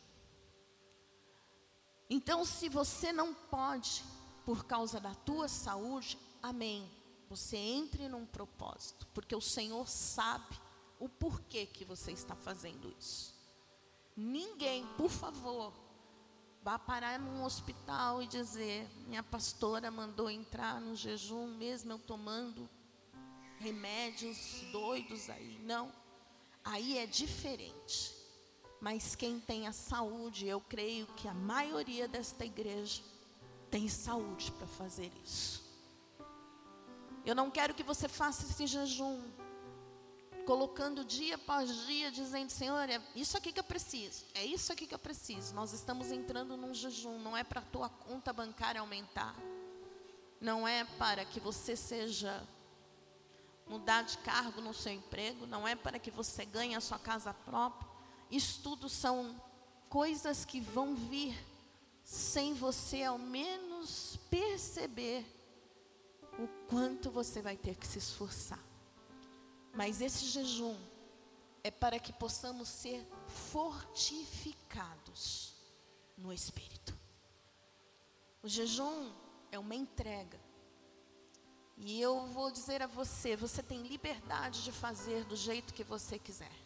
Então, 2.09 2.45
se 2.45 2.69
você 2.69 3.13
não 3.13 3.35
pode, 3.35 4.05
por 4.45 4.65
causa 4.65 5.01
da 5.01 5.15
tua 5.15 5.49
saúde, 5.49 6.19
amém. 6.43 6.89
Você 7.29 7.57
entre 7.57 8.09
num 8.09 8.25
propósito, 8.25 9.07
porque 9.13 9.35
o 9.35 9.41
Senhor 9.41 9.89
sabe 9.89 10.57
o 11.01 11.09
porquê 11.09 11.67
que 11.67 11.85
você 11.85 12.13
está 12.13 12.37
fazendo 12.37 12.95
isso. 12.99 13.35
Ninguém, 14.17 14.87
por 14.97 15.11
favor, 15.11 15.73
vá 16.63 16.79
parar 16.79 17.19
num 17.19 17.45
hospital 17.45 18.23
e 18.23 18.27
dizer: 18.27 18.89
minha 19.07 19.23
pastora 19.23 19.91
mandou 19.91 20.31
entrar 20.31 20.81
no 20.81 20.95
jejum, 20.95 21.49
mesmo 21.49 21.93
eu 21.93 21.99
tomando 21.99 22.69
remédios 23.59 24.63
doidos 24.73 25.29
aí. 25.29 25.59
Não, 25.65 25.93
aí 26.65 26.99
é 26.99 27.07
diferente. 27.07 28.16
Mas 28.87 29.17
quem 29.17 29.41
tem 29.41 29.67
a 29.67 29.73
saúde, 29.73 30.47
eu 30.47 30.61
creio 30.61 31.09
que 31.17 31.27
a 31.27 31.35
maioria 31.35 32.07
desta 32.07 32.45
igreja 32.45 33.03
tem 33.69 33.89
saúde 33.89 34.53
para 34.53 34.67
fazer 34.69 35.11
isso. 35.25 35.61
Eu 37.25 37.35
não 37.35 37.51
quero 37.51 37.75
que 37.75 37.83
você 37.83 38.07
faça 38.07 38.45
esse 38.45 38.65
jejum 38.65 39.21
colocando 40.45 41.05
dia 41.05 41.35
após 41.35 41.85
dia, 41.85 42.13
dizendo: 42.13 42.49
Senhor, 42.49 42.89
é 42.89 43.03
isso 43.17 43.37
aqui 43.37 43.51
que 43.51 43.59
eu 43.59 43.65
preciso, 43.65 44.25
é 44.33 44.45
isso 44.45 44.73
aqui 44.73 44.87
que 44.87 44.95
eu 44.95 45.01
preciso. 45.01 45.53
Nós 45.53 45.73
estamos 45.73 46.13
entrando 46.13 46.57
num 46.57 46.73
jejum, 46.73 47.19
não 47.19 47.37
é 47.37 47.43
para 47.43 47.63
a 47.63 47.65
tua 47.65 47.89
conta 47.89 48.33
bancária 48.33 48.81
aumentar, 48.81 49.35
não 50.41 50.67
é 50.67 50.85
para 50.85 51.25
que 51.25 51.41
você 51.41 51.75
seja 51.75 52.41
mudar 53.67 54.03
de 54.03 54.17
cargo 54.19 54.61
no 54.61 54.73
seu 54.73 54.93
emprego, 54.93 55.45
não 55.45 55.67
é 55.67 55.75
para 55.75 55.99
que 55.99 56.13
você 56.13 56.45
ganhe 56.45 56.77
a 56.77 56.81
sua 56.81 57.01
casa 57.01 57.35
própria. 57.35 57.96
Isso 58.31 58.61
tudo 58.63 58.89
são 58.89 59.43
coisas 59.89 60.45
que 60.45 60.61
vão 60.61 60.95
vir 60.95 61.37
sem 62.05 62.55
você 62.55 63.03
ao 63.03 63.19
menos 63.19 64.17
perceber 64.31 65.27
o 66.39 66.47
quanto 66.69 67.11
você 67.11 67.43
vai 67.43 67.57
ter 67.57 67.75
que 67.77 67.87
se 67.87 67.99
esforçar. 67.99 68.63
Mas 69.75 70.01
esse 70.01 70.25
jejum 70.27 70.77
é 71.63 71.71
para 71.71 71.99
que 71.99 72.13
possamos 72.13 72.69
ser 72.69 73.07
fortificados 73.27 75.55
no 76.17 76.33
espírito. 76.33 76.97
O 78.43 78.49
jejum 78.49 79.13
é 79.51 79.59
uma 79.59 79.75
entrega. 79.75 80.41
E 81.77 82.01
eu 82.01 82.27
vou 82.29 82.51
dizer 82.51 82.81
a 82.83 82.87
você, 82.87 83.37
você 83.37 83.63
tem 83.63 83.83
liberdade 83.83 84.65
de 84.65 84.73
fazer 84.73 85.25
do 85.25 85.37
jeito 85.37 85.75
que 85.75 85.85
você 85.85 86.19
quiser. 86.19 86.66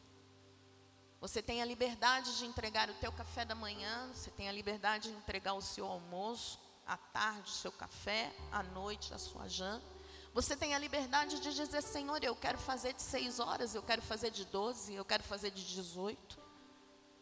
Você 1.20 1.42
tem 1.42 1.60
a 1.60 1.66
liberdade 1.66 2.38
de 2.38 2.46
entregar 2.46 2.88
o 2.88 2.94
teu 2.94 3.12
café 3.12 3.44
da 3.44 3.54
manhã, 3.54 4.10
você 4.12 4.30
tem 4.30 4.48
a 4.48 4.52
liberdade 4.52 5.10
de 5.10 5.16
entregar 5.16 5.52
o 5.52 5.60
seu 5.60 5.86
almoço, 5.86 6.58
à 6.86 6.96
tarde 6.96 7.50
o 7.50 7.54
seu 7.54 7.70
café, 7.70 8.32
à 8.50 8.62
noite 8.62 9.12
a 9.12 9.18
sua 9.18 9.46
janta. 9.46 9.84
Você 10.32 10.56
tem 10.56 10.74
a 10.74 10.78
liberdade 10.78 11.38
de 11.40 11.52
dizer, 11.52 11.82
Senhor, 11.82 12.24
eu 12.24 12.34
quero 12.34 12.56
fazer 12.56 12.94
de 12.94 13.02
seis 13.02 13.38
horas, 13.38 13.74
eu 13.74 13.82
quero 13.82 14.00
fazer 14.00 14.30
de 14.30 14.46
doze, 14.46 14.94
eu 14.94 15.04
quero 15.04 15.22
fazer 15.22 15.50
de 15.50 15.62
dezoito. 15.74 16.38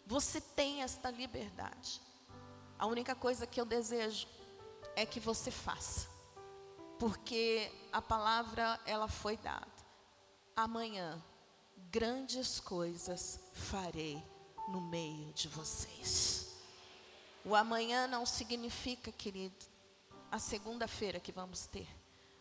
Você 0.07 0.41
tem 0.41 0.83
esta 0.83 1.11
liberdade. 1.11 2.01
A 2.79 2.87
única 2.87 3.17
coisa 3.17 3.47
que 3.47 3.61
eu 3.61 3.65
desejo 3.65 4.29
é 4.95 5.05
que 5.05 5.19
você 5.19 5.51
faça. 5.51 6.09
Porque 7.01 7.73
a 7.93 8.01
palavra 8.01 8.79
ela 8.87 9.09
foi 9.09 9.37
dada. 9.37 9.67
Amanhã 10.55 11.21
grandes 11.91 12.61
coisas 12.61 13.41
farei 13.53 14.23
no 14.69 14.81
meio 14.81 15.33
de 15.33 15.49
vocês. 15.49 16.55
O 17.45 17.55
amanhã 17.55 18.07
não 18.07 18.27
significa, 18.27 19.11
querido, 19.11 19.57
a 20.31 20.39
segunda-feira 20.39 21.19
que 21.19 21.33
vamos 21.33 21.67
ter. 21.67 21.89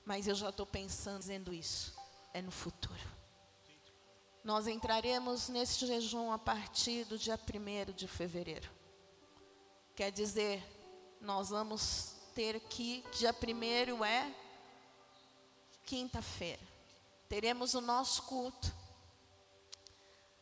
Mas 0.05 0.27
eu 0.27 0.35
já 0.35 0.49
estou 0.49 0.65
pensando 0.65 1.19
dizendo 1.19 1.53
isso. 1.53 1.95
É 2.33 2.41
no 2.41 2.51
futuro. 2.51 3.17
Nós 4.43 4.67
entraremos 4.67 5.49
nesse 5.49 5.85
jejum 5.85 6.31
a 6.31 6.37
partir 6.37 7.05
do 7.05 7.17
dia 7.17 7.37
1 7.37 7.91
de 7.93 8.07
fevereiro. 8.07 8.69
Quer 9.95 10.11
dizer, 10.11 10.63
nós 11.19 11.49
vamos 11.49 12.15
ter 12.35 12.55
aqui, 12.55 13.03
dia 13.13 13.33
1 13.33 14.05
é 14.05 14.33
quinta-feira. 15.85 16.61
Teremos 17.27 17.73
o 17.73 17.81
nosso 17.81 18.23
culto. 18.23 18.76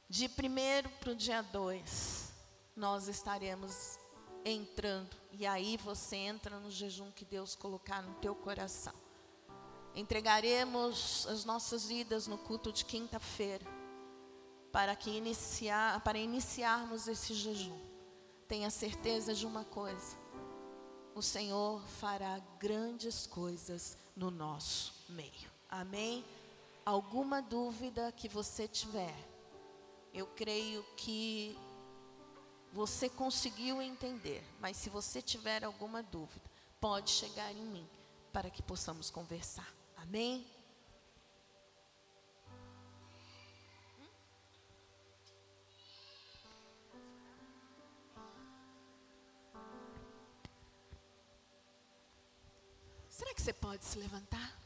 De 0.08 0.26
1 0.26 0.90
para 1.00 1.12
o 1.12 1.16
dia 1.16 1.42
2, 1.42 2.32
nós 2.76 3.08
estaremos 3.08 3.98
entrando. 4.46 5.16
E 5.32 5.46
aí 5.48 5.78
você 5.78 6.16
entra 6.16 6.60
no 6.60 6.70
jejum 6.70 7.12
que 7.12 7.26
Deus 7.26 7.56
colocar 7.56 8.04
no 8.04 8.14
teu 8.16 8.36
coração. 8.36 8.94
Entregaremos 9.96 11.26
as 11.28 11.44
nossas 11.44 11.88
vidas 11.88 12.28
no 12.28 12.38
culto 12.38 12.72
de 12.72 12.86
quinta-feira 12.86 13.66
para 14.72 14.96
que 14.96 15.10
iniciar, 15.10 16.02
para 16.02 16.20
iniciarmos 16.20 17.08
esse 17.08 17.34
jejum. 17.34 17.80
Tenha 18.48 18.70
certeza 18.70 19.34
de 19.34 19.46
uma 19.46 19.64
coisa: 19.64 20.18
o 21.16 21.22
Senhor 21.22 21.82
fará 22.00 22.40
grandes 22.60 23.26
coisas 23.26 23.98
no 24.16 24.30
nosso 24.30 24.94
meio. 25.10 25.50
Amém? 25.70 26.24
Alguma 26.86 27.42
dúvida 27.42 28.12
que 28.12 28.28
você 28.28 28.68
tiver, 28.68 29.16
eu 30.16 30.26
creio 30.28 30.82
que 30.96 31.58
você 32.72 33.10
conseguiu 33.10 33.82
entender, 33.82 34.42
mas 34.62 34.78
se 34.78 34.90
você 34.90 35.22
tiver 35.22 35.64
alguma 35.66 36.02
dúvida, 36.02 36.50
pode 36.80 37.12
chegar 37.12 37.52
em 37.52 37.66
mim 37.66 37.90
para 38.32 38.50
que 38.50 38.64
possamos 38.64 39.10
conversar. 39.10 39.68
Amém? 39.98 40.48
Será 53.10 53.34
que 53.34 53.42
você 53.42 53.54
pode 53.54 53.84
se 53.84 53.98
levantar? 54.00 54.65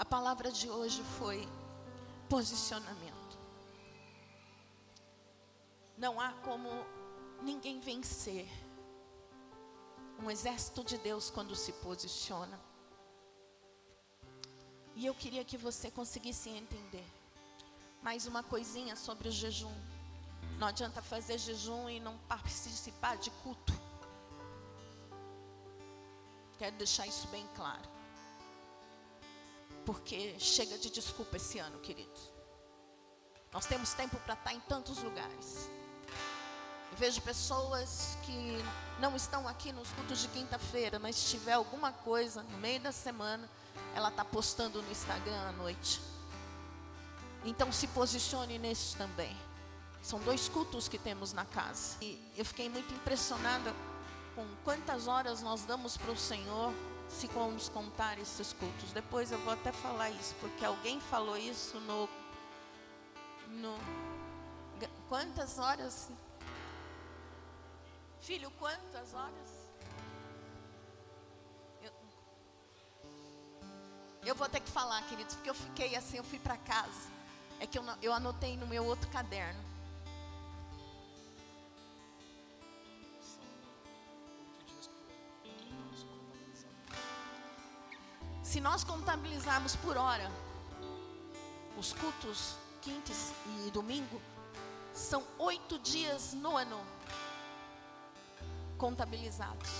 A 0.00 0.04
palavra 0.06 0.50
de 0.50 0.66
hoje 0.66 1.02
foi 1.18 1.46
posicionamento. 2.26 3.38
Não 5.98 6.18
há 6.18 6.32
como 6.42 6.70
ninguém 7.42 7.80
vencer 7.80 8.48
um 10.18 10.30
exército 10.30 10.82
de 10.82 10.96
Deus 10.96 11.28
quando 11.28 11.54
se 11.54 11.70
posiciona. 11.74 12.58
E 14.96 15.04
eu 15.04 15.14
queria 15.14 15.44
que 15.44 15.58
você 15.58 15.90
conseguisse 15.90 16.48
entender. 16.48 17.04
Mais 18.02 18.24
uma 18.24 18.42
coisinha 18.42 18.96
sobre 18.96 19.28
o 19.28 19.30
jejum. 19.30 19.76
Não 20.58 20.68
adianta 20.68 21.02
fazer 21.02 21.36
jejum 21.36 21.90
e 21.90 22.00
não 22.00 22.16
participar 22.20 23.18
de 23.18 23.30
culto. 23.42 23.74
Quero 26.56 26.74
deixar 26.76 27.06
isso 27.06 27.28
bem 27.28 27.46
claro. 27.54 27.99
Porque 29.84 30.38
chega 30.38 30.78
de 30.78 30.90
desculpa 30.90 31.36
esse 31.36 31.58
ano, 31.58 31.78
queridos. 31.80 32.32
Nós 33.52 33.66
temos 33.66 33.92
tempo 33.94 34.16
para 34.18 34.34
estar 34.34 34.52
em 34.52 34.60
tantos 34.60 35.02
lugares. 35.02 35.68
Vejo 36.92 37.20
pessoas 37.22 38.16
que 38.24 38.62
não 39.00 39.16
estão 39.16 39.48
aqui 39.48 39.72
nos 39.72 39.88
cultos 39.92 40.20
de 40.20 40.28
quinta-feira, 40.28 40.98
mas 40.98 41.16
se 41.16 41.30
tiver 41.30 41.52
alguma 41.52 41.92
coisa 41.92 42.42
no 42.42 42.58
meio 42.58 42.80
da 42.80 42.92
semana, 42.92 43.48
ela 43.94 44.08
está 44.08 44.24
postando 44.24 44.82
no 44.82 44.90
Instagram 44.90 45.48
à 45.48 45.52
noite. 45.52 46.00
Então 47.44 47.72
se 47.72 47.86
posicione 47.88 48.58
nesse 48.58 48.96
também. 48.96 49.34
São 50.02 50.18
dois 50.20 50.48
cultos 50.48 50.88
que 50.88 50.98
temos 50.98 51.32
na 51.32 51.44
casa. 51.44 51.96
E 52.00 52.20
eu 52.36 52.44
fiquei 52.44 52.68
muito 52.68 52.92
impressionada 52.92 53.74
com 54.34 54.46
quantas 54.64 55.06
horas 55.06 55.42
nós 55.42 55.64
damos 55.64 55.96
para 55.96 56.10
o 56.10 56.16
Senhor 56.16 56.72
se 57.10 57.26
vamos 57.26 57.68
contar 57.68 58.18
esses 58.18 58.52
cultos. 58.52 58.92
Depois 58.92 59.32
eu 59.32 59.38
vou 59.40 59.52
até 59.52 59.72
falar 59.72 60.10
isso, 60.10 60.34
porque 60.40 60.64
alguém 60.64 61.00
falou 61.00 61.36
isso 61.36 61.78
no. 61.80 62.08
no 63.48 63.78
quantas 65.08 65.58
horas? 65.58 66.10
Filho, 68.20 68.50
quantas 68.52 69.12
horas? 69.12 69.60
Eu, 74.24 74.34
vou 74.34 74.48
ter 74.48 74.60
que 74.60 74.70
falar, 74.70 75.02
queridos, 75.08 75.34
porque 75.34 75.48
eu 75.48 75.54
fiquei 75.54 75.96
assim, 75.96 76.18
eu 76.18 76.24
fui 76.24 76.38
para 76.38 76.56
casa. 76.58 77.10
É 77.58 77.66
que 77.66 77.78
eu, 77.78 77.84
eu 78.02 78.12
anotei 78.12 78.56
no 78.56 78.66
meu 78.66 78.84
outro 78.84 79.08
caderno. 79.10 79.69
Se 88.50 88.60
nós 88.60 88.82
contabilizarmos 88.82 89.76
por 89.76 89.96
hora 89.96 90.28
os 91.78 91.92
cultos 91.92 92.56
quintes 92.82 93.32
e 93.46 93.70
domingo, 93.70 94.20
são 94.92 95.22
oito 95.38 95.78
dias 95.78 96.34
no 96.34 96.56
ano 96.56 96.84
contabilizados. 98.76 99.70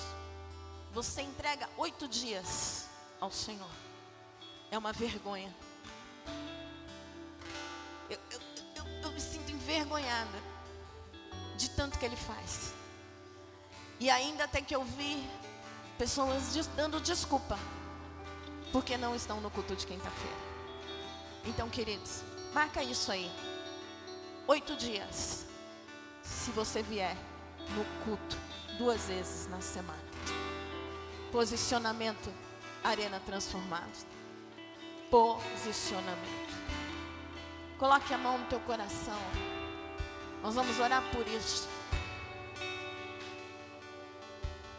Você 0.93 1.21
entrega 1.21 1.69
oito 1.79 2.07
dias 2.07 2.89
ao 3.21 3.33
Senhor. 3.33 3.73
É 4.71 4.79
uma 4.79 4.93
vergonha. 4.93 5.53
Eu, 8.09 8.21
eu, 8.31 8.41
eu, 8.77 9.03
eu 9.03 9.11
me 9.11 9.21
sinto 9.21 9.51
envergonhada 9.51 10.39
de 11.57 11.69
tanto 11.71 11.99
que 11.99 12.05
Ele 12.05 12.15
faz. 12.15 12.73
E 13.99 14.09
ainda 14.09 14.47
tem 14.47 14.63
que 14.63 14.77
ouvir 14.77 15.29
pessoas 15.99 16.55
dando 16.77 17.01
desculpa 17.01 17.59
porque 18.73 18.97
não 18.97 19.15
estão 19.15 19.41
no 19.41 19.51
culto 19.51 19.75
de 19.75 19.87
quinta-feira. 19.87 20.37
Então, 21.45 21.69
queridos, 21.69 22.23
marca 22.53 22.83
isso 22.83 23.11
aí. 23.11 23.31
Oito 24.47 24.77
dias. 24.77 25.47
Se 26.23 26.51
você 26.51 26.83
vier 26.83 27.17
no 27.71 27.85
culto 28.05 28.37
duas 28.79 29.07
vezes 29.07 29.47
na 29.49 29.61
semana. 29.61 29.99
Posicionamento, 31.31 32.33
arena 32.83 33.21
transformada. 33.21 33.91
Posicionamento. 35.11 36.51
Coloque 37.79 38.13
a 38.13 38.19
mão 38.19 38.39
no 38.39 38.47
teu 38.47 38.61
coração. 38.61 39.19
Nós 40.43 40.55
vamos 40.55 40.79
orar 40.79 41.03
por 41.13 41.27
isso. 41.29 41.69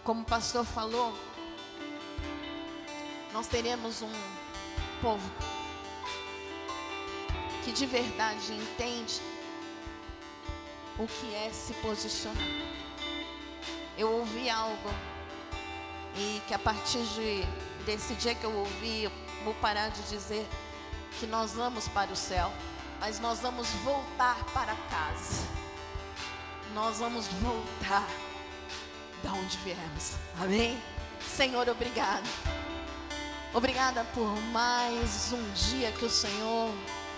Como 0.03 0.21
o 0.21 0.25
pastor 0.25 0.65
falou, 0.65 1.15
nós 3.33 3.47
teremos 3.47 4.01
um 4.01 4.11
povo 5.01 5.31
que 7.63 7.71
de 7.71 7.85
verdade 7.85 8.53
entende 8.53 9.21
o 10.97 11.07
que 11.07 11.33
é 11.35 11.49
se 11.51 11.73
posicionar. 11.75 12.43
Eu 13.97 14.11
ouvi 14.11 14.49
algo 14.49 14.89
e 16.15 16.41
que 16.47 16.53
a 16.53 16.59
partir 16.59 17.03
de, 17.03 17.43
desse 17.85 18.13
dia 18.15 18.35
que 18.35 18.43
eu 18.43 18.53
ouvi, 18.53 19.03
eu 19.03 19.11
vou 19.43 19.53
parar 19.55 19.89
de 19.89 20.01
dizer 20.03 20.47
que 21.19 21.25
nós 21.25 21.53
vamos 21.53 21.87
para 21.87 22.11
o 22.11 22.15
céu, 22.15 22.51
mas 22.99 23.19
nós 23.19 23.39
vamos 23.39 23.67
voltar 23.83 24.43
para 24.53 24.75
casa. 24.89 25.47
Nós 26.73 26.99
vamos 26.99 27.27
voltar 27.27 28.07
da 29.23 29.33
onde 29.33 29.57
viemos. 29.57 30.13
Amém? 30.39 30.81
Senhor, 31.21 31.67
obrigado. 31.69 32.27
Obrigada 33.53 34.05
por 34.13 34.41
mais 34.53 35.33
um 35.33 35.51
dia 35.51 35.91
que 35.91 36.05
o 36.05 36.09
Senhor 36.09 36.73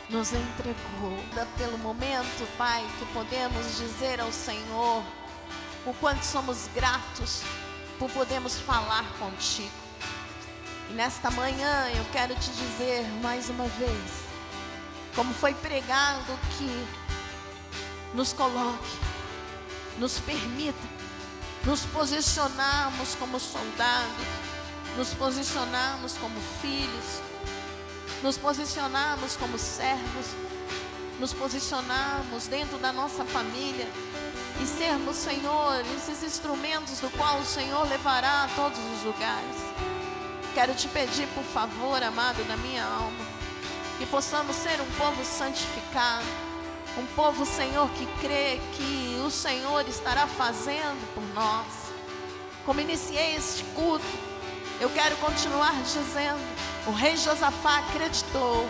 nos 0.10 0.34
entregou. 0.34 1.16
Pelo 1.60 1.78
momento, 1.78 2.58
Pai, 2.58 2.84
que 2.98 3.06
podemos 3.14 3.78
dizer 3.78 4.20
ao 4.20 4.32
Senhor 4.32 5.04
o 5.86 5.94
quanto 6.00 6.24
somos 6.24 6.68
gratos 6.74 7.44
por 8.00 8.10
podermos 8.10 8.58
falar 8.60 9.06
contigo. 9.20 9.70
E 10.90 10.94
nesta 10.94 11.30
manhã 11.30 11.90
eu 11.96 12.06
quero 12.12 12.34
te 12.34 12.50
dizer 12.50 13.06
mais 13.22 13.52
uma 13.52 13.68
vez, 13.68 14.12
como 15.16 15.32
foi 15.36 15.54
pregado, 15.54 16.36
que 16.58 16.88
nos 18.16 18.34
coloque, 18.34 18.98
nos 20.00 20.20
permita 20.20 20.94
nos 21.64 21.86
posicionarmos 21.86 23.16
como 23.16 23.40
soldados 23.40 24.43
nos 24.98 25.14
posicionarmos 25.14 26.14
como 26.14 26.40
filhos, 26.62 27.22
nos 28.22 28.38
posicionarmos 28.38 29.36
como 29.36 29.58
servos, 29.58 30.28
nos 31.20 31.34
posicionarmos 31.34 32.48
dentro 32.48 32.78
da 32.78 32.94
nossa 32.94 33.26
família 33.26 33.88
e 34.62 34.66
sermos, 34.66 35.16
Senhor, 35.16 35.84
esses 35.98 36.24
instrumentos 36.24 37.00
do 37.00 37.10
qual 37.12 37.40
o 37.40 37.46
Senhor 37.46 37.88
levará 37.88 38.44
a 38.44 38.48
todos 38.56 38.78
os 38.78 39.04
lugares. 39.04 39.56
Quero 40.54 40.76
te 40.76 40.88
pedir, 40.88 41.28
por 41.30 41.44
favor, 41.44 42.02
amado 42.04 42.44
da 42.48 42.56
minha 42.58 42.84
alma, 42.84 43.26
que 43.98 44.06
possamos 44.06 44.56
ser 44.56 44.80
um 44.80 44.92
povo 44.98 45.26
santificado, 45.26 46.26
um 46.98 47.06
povo, 47.16 47.44
Senhor, 47.44 47.90
que 47.92 48.06
crê 48.22 48.62
que 48.78 49.20
o 49.26 49.32
Senhor 49.32 49.88
estará 49.88 50.28
fazendo 50.28 51.14
por 51.16 51.24
nós. 51.34 51.66
Como 52.66 52.80
iniciei 52.80 53.36
este 53.36 53.64
culto, 53.76 54.06
eu 54.84 54.90
quero 54.90 55.16
continuar 55.16 55.74
dizendo: 55.82 56.42
o 56.86 56.92
rei 56.92 57.16
Josafá 57.16 57.80
acreditou, 57.80 58.68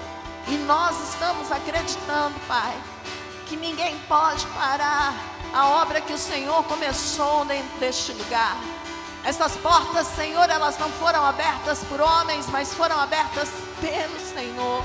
e 0.48 0.52
nós 0.58 1.10
estamos 1.10 1.52
acreditando, 1.52 2.36
Pai, 2.48 2.76
que 3.48 3.58
ninguém 3.58 3.98
pode 4.08 4.46
parar 4.48 5.16
a 5.52 5.70
obra 5.82 6.02
que 6.02 6.14
o 6.14 6.18
Senhor 6.18 6.64
começou 6.66 7.46
dentro 7.46 7.80
deste 7.80 8.12
lugar. 8.12 8.56
Essas 9.24 9.56
portas, 9.58 10.06
Senhor, 10.08 10.48
elas 10.50 10.78
não 10.78 10.90
foram 10.92 11.26
abertas 11.26 11.80
por 11.86 12.00
homens, 12.00 12.46
mas 12.48 12.74
foram 12.74 13.00
abertas 13.00 13.50
pelo 13.82 14.20
Senhor. 14.20 14.84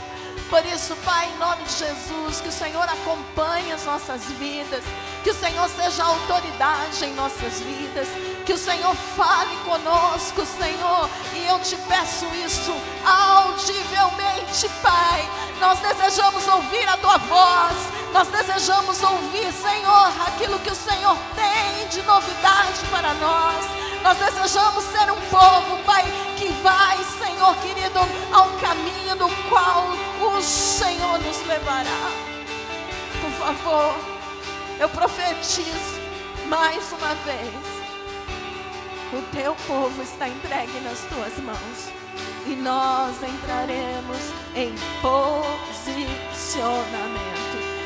Por 0.48 0.64
isso, 0.64 0.96
Pai, 1.04 1.28
em 1.28 1.38
nome 1.38 1.62
de 1.64 1.72
Jesus, 1.72 2.40
que 2.40 2.48
o 2.48 2.52
Senhor 2.52 2.84
acompanhe 2.84 3.70
as 3.70 3.84
nossas 3.84 4.24
vidas, 4.38 4.82
que 5.22 5.30
o 5.30 5.34
Senhor 5.34 5.68
seja 5.68 6.04
autoridade 6.04 7.04
em 7.04 7.12
nossas 7.14 7.60
vidas, 7.60 8.08
que 8.48 8.54
o 8.54 8.56
Senhor 8.56 8.94
fale 9.14 9.54
conosco, 9.58 10.42
Senhor, 10.46 11.10
e 11.34 11.46
eu 11.48 11.60
te 11.60 11.76
peço 11.86 12.24
isso 12.46 12.72
audivelmente, 13.04 14.66
Pai. 14.80 15.28
Nós 15.60 15.78
desejamos 15.80 16.48
ouvir 16.48 16.88
a 16.88 16.96
tua 16.96 17.18
voz, 17.18 17.76
nós 18.10 18.26
desejamos 18.28 19.02
ouvir, 19.02 19.52
Senhor, 19.52 20.12
aquilo 20.26 20.58
que 20.60 20.70
o 20.70 20.74
Senhor 20.74 21.14
tem 21.34 21.88
de 21.88 22.00
novidade 22.06 22.80
para 22.90 23.12
nós. 23.12 23.66
Nós 24.02 24.16
desejamos 24.16 24.82
ser 24.84 25.12
um 25.12 25.20
povo, 25.28 25.84
Pai, 25.84 26.04
que 26.38 26.48
vai, 26.62 26.96
Senhor 27.22 27.54
querido, 27.56 28.00
ao 28.32 28.48
caminho 28.60 29.14
do 29.14 29.28
qual 29.50 29.88
o 30.22 30.40
Senhor 30.40 31.18
nos 31.18 31.46
levará. 31.46 32.10
Por 33.20 33.30
favor, 33.32 33.94
eu 34.80 34.88
profetizo 34.88 36.00
mais 36.48 36.90
uma 36.94 37.14
vez 37.26 37.77
o 39.12 39.22
teu 39.34 39.54
povo 39.66 40.02
está 40.02 40.28
entregue 40.28 40.80
nas 40.80 41.00
tuas 41.00 41.36
mãos. 41.38 41.92
E 42.46 42.56
nós 42.56 43.16
entraremos 43.22 44.32
em 44.54 44.74
posicionamento. 45.00 45.88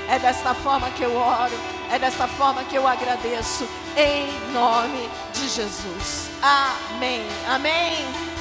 É 0.09 0.19
desta 0.19 0.55
forma 0.55 0.91
que 0.91 1.03
eu 1.03 1.15
oro, 1.17 1.59
é 1.91 1.99
desta 1.99 2.27
forma 2.29 2.65
que 2.65 2.77
eu 2.77 2.87
agradeço, 2.87 3.67
em 3.97 4.53
nome 4.53 5.09
de 5.33 5.49
Jesus. 5.49 6.31
Amém. 6.43 7.23
Amém. 7.49 8.32